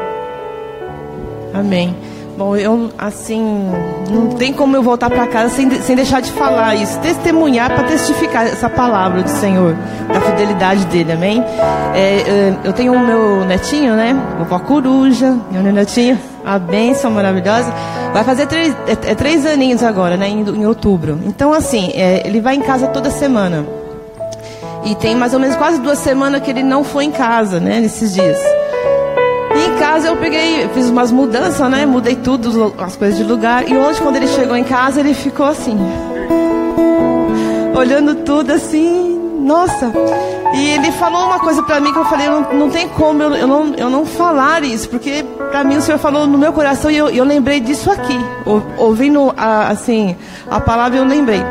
Amém. 1.54 1.94
Bom, 2.38 2.54
eu, 2.54 2.88
assim, 2.96 3.68
não 4.08 4.28
tem 4.28 4.52
como 4.52 4.76
eu 4.76 4.80
voltar 4.80 5.10
para 5.10 5.26
casa 5.26 5.52
sem, 5.56 5.68
sem 5.82 5.96
deixar 5.96 6.20
de 6.20 6.30
falar 6.30 6.76
isso, 6.76 6.96
testemunhar 7.00 7.68
para 7.68 7.82
testificar 7.88 8.46
essa 8.46 8.70
palavra 8.70 9.24
do 9.24 9.28
Senhor, 9.28 9.74
da 10.06 10.20
fidelidade 10.20 10.86
dele, 10.86 11.10
amém? 11.10 11.42
É, 11.96 12.54
eu 12.62 12.72
tenho 12.72 12.92
o 12.92 13.00
meu 13.00 13.44
netinho, 13.44 13.96
né? 13.96 14.14
Vovó 14.38 14.60
Coruja, 14.60 15.36
meu 15.50 15.72
netinho, 15.72 16.16
a 16.48 16.58
bênção 16.58 17.10
maravilhosa. 17.10 17.72
Vai 18.12 18.24
fazer 18.24 18.46
três, 18.46 18.74
é, 18.86 19.10
é 19.10 19.14
três 19.14 19.44
aninhos 19.44 19.82
agora, 19.82 20.16
né? 20.16 20.28
Em, 20.28 20.40
em 20.40 20.66
outubro. 20.66 21.20
Então, 21.26 21.52
assim, 21.52 21.90
é, 21.94 22.26
ele 22.26 22.40
vai 22.40 22.54
em 22.54 22.62
casa 22.62 22.88
toda 22.88 23.10
semana. 23.10 23.66
E 24.84 24.94
tem 24.94 25.14
mais 25.14 25.34
ou 25.34 25.40
menos 25.40 25.56
quase 25.56 25.78
duas 25.80 25.98
semanas 25.98 26.40
que 26.40 26.50
ele 26.50 26.62
não 26.62 26.82
foi 26.82 27.04
em 27.04 27.10
casa, 27.10 27.60
né? 27.60 27.80
Nesses 27.80 28.14
dias. 28.14 28.38
E 29.54 29.66
em 29.66 29.78
casa 29.78 30.08
eu 30.08 30.16
peguei, 30.16 30.68
fiz 30.72 30.88
umas 30.88 31.12
mudanças, 31.12 31.70
né? 31.70 31.84
Mudei 31.84 32.16
tudo, 32.16 32.74
as 32.78 32.96
coisas 32.96 33.18
de 33.18 33.24
lugar. 33.24 33.68
E 33.68 33.76
hoje, 33.76 34.00
quando 34.00 34.16
ele 34.16 34.28
chegou 34.28 34.56
em 34.56 34.64
casa, 34.64 35.00
ele 35.00 35.12
ficou 35.12 35.46
assim. 35.46 35.76
Olhando 37.76 38.14
tudo 38.24 38.52
assim, 38.52 39.20
nossa. 39.40 39.92
E 40.54 40.70
ele 40.70 40.90
falou 40.92 41.26
uma 41.26 41.38
coisa 41.38 41.62
para 41.62 41.78
mim 41.78 41.92
que 41.92 41.98
eu 41.98 42.04
falei, 42.06 42.28
não, 42.28 42.40
não 42.52 42.70
tem 42.70 42.88
como 42.88 43.22
eu, 43.22 43.34
eu, 43.34 43.46
não, 43.46 43.74
eu 43.74 43.90
não 43.90 44.06
falar 44.06 44.64
isso, 44.64 44.88
porque 44.88 45.24
para 45.50 45.62
mim 45.62 45.76
o 45.76 45.82
Senhor 45.82 45.98
falou 45.98 46.26
no 46.26 46.38
meu 46.38 46.52
coração 46.52 46.90
e 46.90 46.96
eu, 46.96 47.08
eu 47.10 47.24
lembrei 47.24 47.60
disso 47.60 47.90
aqui. 47.90 48.18
Ouvindo 48.78 49.32
a, 49.36 49.68
assim, 49.68 50.16
a 50.50 50.58
palavra 50.60 50.98
eu 50.98 51.04
lembrei. 51.04 51.42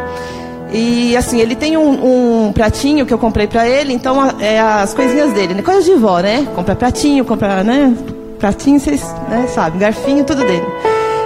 E 0.71 1.15
assim, 1.15 1.39
ele 1.39 1.55
tem 1.55 1.77
um, 1.77 2.47
um 2.47 2.53
pratinho 2.53 3.05
que 3.05 3.13
eu 3.13 3.17
comprei 3.17 3.47
para 3.47 3.67
ele, 3.67 3.93
então 3.93 4.17
é 4.39 4.59
as 4.59 4.93
coisinhas 4.93 5.31
dele, 5.31 5.53
né? 5.53 5.61
Coisas 5.61 5.85
de 5.85 5.93
vó, 5.93 6.19
né? 6.19 6.45
Compra 6.55 6.75
pratinho, 6.75 7.23
compra, 7.23 7.63
né? 7.63 7.95
Pratinho, 8.37 8.79
vocês 8.79 9.01
né, 9.29 9.47
sabem, 9.47 9.79
garfinho, 9.79 10.23
tudo 10.23 10.43
dele. 10.43 10.65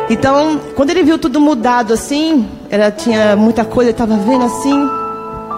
Então, 0.09 0.59
quando 0.75 0.89
ele 0.91 1.03
viu 1.03 1.17
tudo 1.17 1.39
mudado 1.39 1.93
assim, 1.93 2.47
ela 2.69 2.91
tinha 2.91 3.35
muita 3.35 3.65
coisa, 3.65 3.89
ele 3.89 3.95
estava 3.95 4.15
vendo 4.15 4.43
assim. 4.45 4.89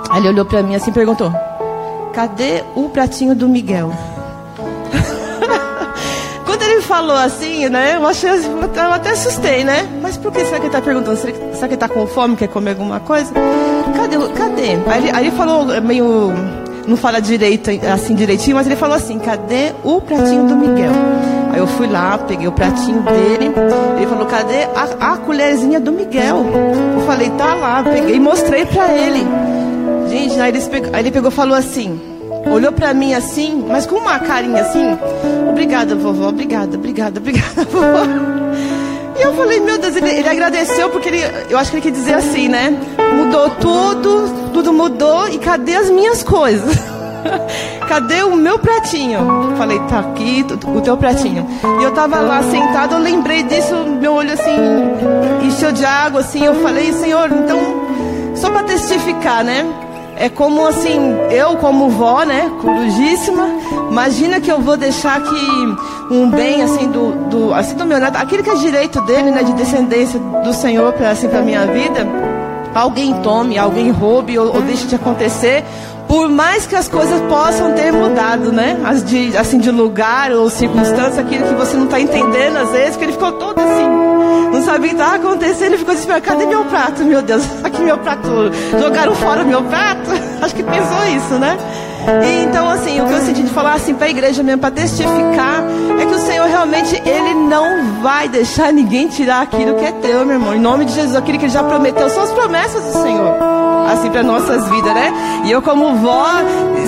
Aí 0.10 0.22
ele 0.22 0.30
olhou 0.30 0.46
para 0.46 0.64
mim 0.64 0.76
assim 0.76 0.92
e 0.92 0.94
perguntou: 0.94 1.34
Cadê 2.14 2.64
o 2.76 2.90
pratinho 2.90 3.36
do 3.36 3.50
Miguel? 3.50 3.92
falou 6.84 7.16
assim, 7.16 7.68
né? 7.70 7.96
Eu, 7.96 8.06
achei, 8.06 8.30
eu 8.30 8.94
até 8.94 9.12
assustei, 9.12 9.64
né? 9.64 9.90
Mas 10.02 10.18
por 10.18 10.32
que 10.32 10.46
será 10.46 10.58
que 10.58 10.64
ele 10.64 10.68
está 10.68 10.82
perguntando? 10.82 11.18
Será 11.18 11.34
que, 11.34 11.40
será 11.40 11.58
que 11.60 11.66
ele 11.66 11.74
está 11.74 11.90
com 11.90 12.06
fome, 12.06 12.36
quer 12.36 12.48
comer 12.50 12.72
alguma 12.72 13.00
coisa? 13.00 13.34
Cadê? 13.96 14.18
Cadê? 14.38 14.78
Aí 14.86 15.00
ele, 15.00 15.12
aí 15.12 15.28
ele 15.28 15.36
falou 15.36 15.66
meio. 15.82 16.32
Não 16.86 16.98
fala 16.98 17.22
direito, 17.22 17.72
assim 17.92 18.14
direitinho, 18.14 18.58
mas 18.58 18.68
ele 18.68 18.76
falou 18.76 18.96
assim: 18.96 19.18
cadê 19.18 19.72
o 19.84 20.02
pratinho 20.02 20.46
do 20.46 20.56
Miguel? 20.56 20.92
Aí 21.52 21.58
eu 21.58 21.68
fui 21.68 21.88
lá, 21.88 22.18
peguei 22.18 22.48
o 22.48 22.52
pratinho 22.52 23.02
dele. 23.02 23.52
Ele 23.98 24.08
falou: 24.08 24.26
cadê 24.26 24.66
a, 24.76 25.14
a 25.14 25.18
colherzinha 25.18 25.80
do 25.80 25.92
Miguel? 25.92 26.46
Eu 26.96 27.06
falei: 27.06 27.30
tá 27.32 27.56
lá. 27.56 27.84
Peguei 27.84 28.18
e 28.18 28.20
mostrei 28.20 28.66
pra 28.66 28.94
ele. 28.94 29.26
Gente, 30.14 30.40
aí 30.40 30.50
ele 30.50 30.60
ele 31.00 31.12
pegou 31.12 31.32
falou 31.32 31.58
assim: 31.58 32.00
olhou 32.52 32.72
pra 32.72 32.94
mim 32.94 33.16
assim, 33.16 33.66
mas 33.68 33.88
com 33.88 33.96
uma 33.96 34.20
carinha 34.20 34.62
assim: 34.62 34.98
obrigada, 35.50 35.96
vovó, 35.96 36.30
obrigada, 36.30 36.78
obrigada, 36.78 37.20
obrigada, 37.20 37.64
vovó. 37.66 38.04
E 39.18 39.22
eu 39.22 39.34
falei, 39.36 39.60
meu 39.60 39.78
Deus, 39.78 39.96
ele, 39.96 40.10
ele, 40.10 40.30
agradeceu 40.30 40.90
porque 40.90 41.10
ele, 41.10 41.20
eu 41.50 41.58
acho 41.58 41.70
que 41.70 41.78
ele 41.78 41.84
quer 41.84 41.92
dizer 41.92 42.14
assim, 42.14 42.48
né? 42.48 42.76
Mudou 43.16 43.50
tudo, 43.52 44.52
tudo 44.54 44.74
mudou 44.74 45.28
e 45.30 45.38
cadê 45.38 45.76
as 45.76 45.90
minhas 45.90 46.24
coisas? 46.24 46.76
cadê 47.88 48.24
o 48.24 48.36
meu 48.36 48.58
pratinho? 48.58 49.56
Falei, 49.56 49.80
tá 49.88 50.00
aqui 50.00 50.46
o 50.66 50.82
teu 50.82 50.98
pratinho. 50.98 51.48
E 51.80 51.84
eu 51.84 51.92
tava 51.92 52.20
lá 52.22 52.42
sentado, 52.44 52.96
eu 52.96 53.00
lembrei 53.00 53.44
disso, 53.44 53.76
meu 54.00 54.14
olho 54.14 54.34
assim, 54.34 54.58
encheu 55.44 55.72
de 55.72 55.86
água, 55.86 56.22
assim, 56.22 56.44
eu 56.44 56.56
falei, 56.62 56.92
Senhor, 56.94 57.32
então, 57.32 57.60
só 58.36 58.50
para 58.50 58.64
testificar, 58.64 59.44
né? 59.44 59.64
É 60.16 60.30
como 60.30 60.68
assim, 60.68 61.00
eu 61.32 61.58
como 61.58 61.90
vó, 61.90 62.24
né, 62.24 62.52
corujíssima, 62.62 63.48
imagina 63.90 64.40
que 64.40 64.52
eu 64.52 64.62
vou 64.62 64.78
deixar 64.78 65.22
que 65.22 66.14
um 66.14 66.30
bem 66.30 66.62
assim 66.62 66.88
do, 66.88 67.12
do 67.30 67.54
assim 67.54 67.76
do 67.76 67.86
meu 67.86 68.00
neto, 68.00 68.16
aquele 68.18 68.44
que 68.44 68.50
é 68.50 68.56
direito 68.56 69.02
dele, 69.02 69.32
né, 69.32 69.44
de 69.44 69.54
descendência 69.54 70.20
do 70.20 70.54
Senhor 70.54 70.94
para 70.94 71.10
assim 71.10 71.28
para 71.28 71.42
minha 71.42 71.66
vida, 71.66 72.08
alguém 72.76 73.14
tome, 73.22 73.58
alguém 73.58 73.92
roube 73.92 74.38
ou, 74.38 74.54
ou 74.54 74.62
deixe 74.62 74.86
de 74.88 74.96
acontecer, 74.96 75.64
por 76.08 76.30
mais 76.30 76.68
que 76.68 76.76
as 76.76 76.88
coisas 76.88 77.20
possam 77.22 77.74
ter 77.74 77.92
mudado, 77.92 78.52
né? 78.52 78.80
As 78.86 79.04
de, 79.04 79.36
assim, 79.36 79.58
de 79.58 79.72
lugar 79.72 80.32
ou 80.32 80.50
circunstância, 80.50 81.22
aquilo 81.22 81.48
que 81.48 81.56
você 81.56 81.76
não 81.76 81.86
está 81.86 82.00
entendendo 82.00 82.58
às 82.58 82.70
vezes, 82.70 82.96
que 82.96 83.04
ele 83.04 83.14
ficou 83.14 83.32
todo 83.32 83.58
assim, 83.60 84.13
não 84.52 84.64
sabia 84.64 84.92
o 84.92 84.96
que 84.96 85.02
estava 85.02 85.16
acontecendo, 85.16 85.68
ele 85.68 85.78
ficou 85.78 85.94
desesperado, 85.94 86.26
cadê 86.26 86.46
meu 86.46 86.66
prato, 86.66 87.04
meu 87.04 87.22
Deus? 87.22 87.44
Aqui 87.64 87.82
meu 87.82 87.98
prato, 87.98 88.30
jogaram 88.80 89.16
fora 89.16 89.44
meu 89.44 89.64
prato? 89.64 90.12
Acho 90.42 90.56
que 90.56 90.64
pensou 90.64 91.06
isso, 91.16 91.36
né? 91.36 91.58
E, 92.22 92.44
então, 92.44 92.70
assim, 92.70 93.00
o 93.00 93.08
que 93.08 93.14
eu 93.14 93.22
senti 93.22 93.44
de 93.44 93.50
falar 93.50 93.76
assim 93.76 93.94
para 93.96 94.08
a 94.08 94.10
igreja 94.10 94.44
mesmo, 94.44 94.60
para 94.60 94.72
testificar, 94.72 95.64
é 96.02 96.06
que 96.06 96.14
o 96.14 96.20
Senhor 96.20 96.48
realmente, 96.48 97.02
Ele 97.06 97.34
não 97.34 98.02
vai 98.02 98.28
deixar 98.28 98.74
ninguém 98.74 99.08
tirar 99.08 99.44
aquilo 99.44 99.76
que 99.76 99.86
é 99.86 99.92
teu, 99.94 100.26
meu 100.26 100.36
irmão. 100.36 100.54
Em 100.54 100.60
nome 100.60 100.84
de 100.84 100.94
Jesus, 100.94 101.16
aquilo 101.16 101.40
que 101.40 101.46
Ele 101.46 101.54
já 101.54 101.64
prometeu, 101.64 102.10
são 102.10 102.24
as 102.24 102.32
promessas 102.32 102.84
do 102.84 103.04
Senhor 103.04 103.64
assim 103.92 104.10
para 104.10 104.24
nossas 104.24 104.68
vidas, 104.70 104.94
né? 104.94 105.14
E 105.46 105.52
eu 105.52 105.62
como 105.62 105.96
vó, 105.96 106.26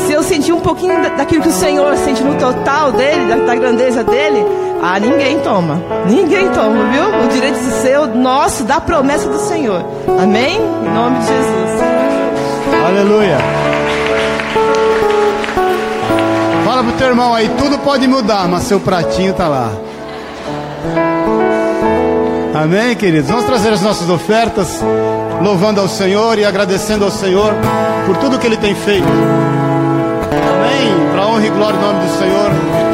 se 0.05 0.13
eu 0.13 0.23
sentir 0.23 0.53
um 0.53 0.59
pouquinho 0.59 0.93
daquilo 1.17 1.41
que 1.41 1.49
o 1.49 1.53
Senhor 1.53 1.95
sente 1.97 2.23
no 2.23 2.35
total 2.35 2.91
dele, 2.91 3.27
da, 3.27 3.35
da 3.45 3.55
grandeza 3.55 4.03
dele, 4.03 4.45
ah, 4.87 4.99
ninguém 4.99 5.39
toma. 5.39 5.81
Ninguém 6.07 6.47
toma, 6.51 6.91
viu? 6.91 7.25
O 7.25 7.27
direito 7.29 7.57
de 7.57 7.71
ser 7.81 7.99
o 7.99 8.05
nosso 8.05 8.63
da 8.65 8.79
promessa 8.79 9.27
do 9.27 9.39
Senhor. 9.39 9.83
Amém? 10.21 10.57
Em 10.57 10.93
nome 10.93 11.17
de 11.17 11.25
Jesus. 11.25 11.81
Aleluia. 12.87 13.37
Fala 16.63 16.83
pro 16.83 16.91
teu 16.91 17.07
irmão 17.07 17.33
aí, 17.33 17.49
tudo 17.57 17.79
pode 17.79 18.07
mudar, 18.07 18.47
mas 18.47 18.65
seu 18.65 18.79
pratinho 18.79 19.33
tá 19.33 19.47
lá. 19.47 19.71
Amém, 22.53 22.95
queridos? 22.95 23.27
Vamos 23.27 23.45
trazer 23.45 23.73
as 23.73 23.81
nossas 23.81 24.07
ofertas, 24.07 24.83
louvando 25.41 25.81
ao 25.81 25.87
Senhor 25.87 26.37
e 26.37 26.45
agradecendo 26.45 27.05
ao 27.05 27.11
Senhor 27.11 27.55
por 28.05 28.17
tudo 28.17 28.37
que 28.37 28.45
Ele 28.45 28.57
tem 28.57 28.75
feito. 28.75 29.07
Amém? 29.07 31.11
Para 31.11 31.25
honra 31.25 31.47
e 31.47 31.49
glória 31.49 31.79
do 31.79 31.85
nome 31.87 32.05
do 32.05 32.19
Senhor. 32.19 32.84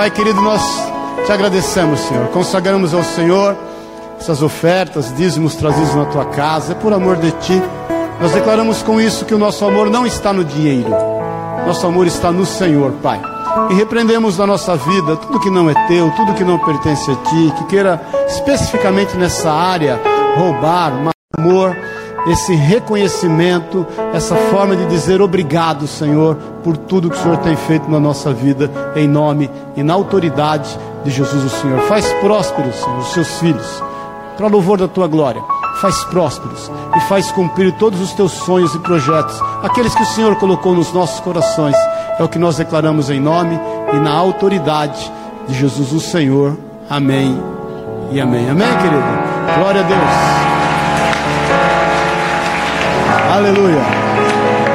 Pai 0.00 0.10
querido, 0.10 0.40
nós 0.40 0.62
te 1.26 1.30
agradecemos, 1.30 2.00
Senhor. 2.00 2.28
Consagramos 2.28 2.94
ao 2.94 3.04
Senhor 3.04 3.54
essas 4.18 4.40
ofertas, 4.40 5.14
dízimos 5.14 5.54
trazidos 5.56 5.94
na 5.94 6.06
tua 6.06 6.24
casa, 6.24 6.72
é 6.72 6.74
por 6.74 6.94
amor 6.94 7.16
de 7.16 7.30
ti. 7.32 7.62
Nós 8.18 8.32
declaramos 8.32 8.82
com 8.82 8.98
isso 8.98 9.26
que 9.26 9.34
o 9.34 9.38
nosso 9.38 9.62
amor 9.62 9.90
não 9.90 10.06
está 10.06 10.32
no 10.32 10.42
dinheiro, 10.42 10.88
nosso 11.66 11.86
amor 11.86 12.06
está 12.06 12.32
no 12.32 12.46
Senhor, 12.46 12.92
Pai. 13.02 13.20
E 13.68 13.74
repreendemos 13.74 14.38
na 14.38 14.46
nossa 14.46 14.74
vida 14.74 15.16
tudo 15.16 15.38
que 15.38 15.50
não 15.50 15.68
é 15.68 15.74
teu, 15.86 16.10
tudo 16.12 16.32
que 16.32 16.44
não 16.44 16.58
pertence 16.58 17.10
a 17.10 17.16
ti, 17.16 17.52
que 17.58 17.64
queira 17.64 18.00
especificamente 18.26 19.14
nessa 19.18 19.52
área 19.52 20.00
roubar, 20.34 20.94
amor 21.36 21.76
esse 22.26 22.54
reconhecimento, 22.54 23.86
essa 24.12 24.36
forma 24.36 24.76
de 24.76 24.86
dizer 24.86 25.22
obrigado, 25.22 25.86
Senhor, 25.86 26.36
por 26.62 26.76
tudo 26.76 27.10
que 27.10 27.16
o 27.16 27.22
Senhor 27.22 27.38
tem 27.38 27.56
feito 27.56 27.90
na 27.90 27.98
nossa 27.98 28.32
vida, 28.32 28.70
em 28.94 29.08
nome 29.08 29.50
e 29.76 29.82
na 29.82 29.94
autoridade 29.94 30.78
de 31.04 31.10
Jesus, 31.10 31.44
o 31.44 31.48
Senhor. 31.48 31.80
Faz 31.82 32.06
prósperos, 32.14 32.76
Senhor, 32.76 32.98
os 32.98 33.12
seus 33.12 33.38
filhos, 33.38 33.82
para 34.36 34.46
louvor 34.46 34.78
da 34.78 34.88
tua 34.88 35.06
glória. 35.06 35.42
Faz 35.80 36.04
prósperos 36.04 36.70
e 36.94 37.00
faz 37.02 37.32
cumprir 37.32 37.72
todos 37.78 38.00
os 38.00 38.12
teus 38.12 38.32
sonhos 38.32 38.74
e 38.74 38.78
projetos, 38.80 39.40
aqueles 39.62 39.94
que 39.94 40.02
o 40.02 40.06
Senhor 40.06 40.36
colocou 40.36 40.74
nos 40.74 40.92
nossos 40.92 41.20
corações. 41.20 41.76
É 42.18 42.22
o 42.22 42.28
que 42.28 42.38
nós 42.38 42.58
declaramos 42.58 43.08
em 43.08 43.18
nome 43.18 43.58
e 43.94 43.96
na 43.96 44.12
autoridade 44.12 45.10
de 45.48 45.54
Jesus, 45.54 45.92
o 45.92 46.00
Senhor. 46.00 46.54
Amém 46.88 47.40
e 48.12 48.20
amém. 48.20 48.50
Amém, 48.50 48.68
querido? 48.76 49.56
Glória 49.56 49.80
a 49.80 49.84
Deus. 49.84 50.39
Aleluia. 53.40 53.80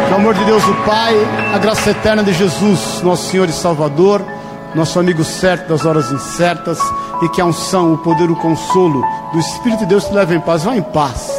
No 0.10 0.16
amor 0.16 0.34
de 0.34 0.44
Deus, 0.44 0.68
o 0.68 0.74
Pai, 0.88 1.14
a 1.54 1.58
graça 1.60 1.92
eterna 1.92 2.24
de 2.24 2.34
Jesus, 2.34 3.00
nosso 3.04 3.30
Senhor 3.30 3.48
e 3.48 3.52
Salvador, 3.52 4.26
nosso 4.74 5.00
amigo 5.00 5.24
certo 5.24 5.70
das 5.70 5.86
horas 5.86 6.12
incertas, 6.12 6.80
e 7.22 7.30
que 7.30 7.40
a 7.40 7.46
unção, 7.46 7.94
o 7.94 8.00
poder, 8.00 8.28
o 8.32 8.36
consolo 8.36 9.04
do 9.32 9.38
Espírito 9.38 9.82
de 9.82 9.86
Deus 9.86 10.06
te 10.06 10.14
leve 10.16 10.34
em 10.34 10.40
paz. 10.40 10.64
Vá 10.64 10.76
em 10.76 10.82
paz, 10.82 11.32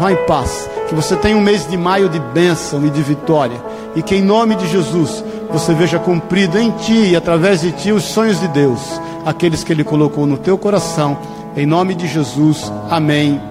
vá 0.00 0.10
em 0.10 0.16
paz. 0.24 0.70
Que 0.88 0.94
você 0.94 1.14
tenha 1.16 1.36
um 1.36 1.42
mês 1.42 1.68
de 1.68 1.76
maio 1.76 2.08
de 2.08 2.18
bênção 2.18 2.82
e 2.86 2.88
de 2.88 3.02
vitória, 3.02 3.62
e 3.94 4.02
que 4.02 4.16
em 4.16 4.22
nome 4.22 4.54
de 4.54 4.66
Jesus 4.66 5.22
você 5.50 5.74
veja 5.74 5.98
cumprido 5.98 6.58
em 6.58 6.70
ti 6.70 7.10
e 7.10 7.14
através 7.14 7.60
de 7.60 7.72
ti 7.72 7.92
os 7.92 8.04
sonhos 8.04 8.40
de 8.40 8.48
Deus, 8.48 8.80
aqueles 9.26 9.62
que 9.62 9.70
Ele 9.70 9.84
colocou 9.84 10.24
no 10.24 10.38
teu 10.38 10.56
coração. 10.56 11.18
Em 11.54 11.66
nome 11.66 11.94
de 11.94 12.08
Jesus, 12.08 12.72
amém 12.88 13.49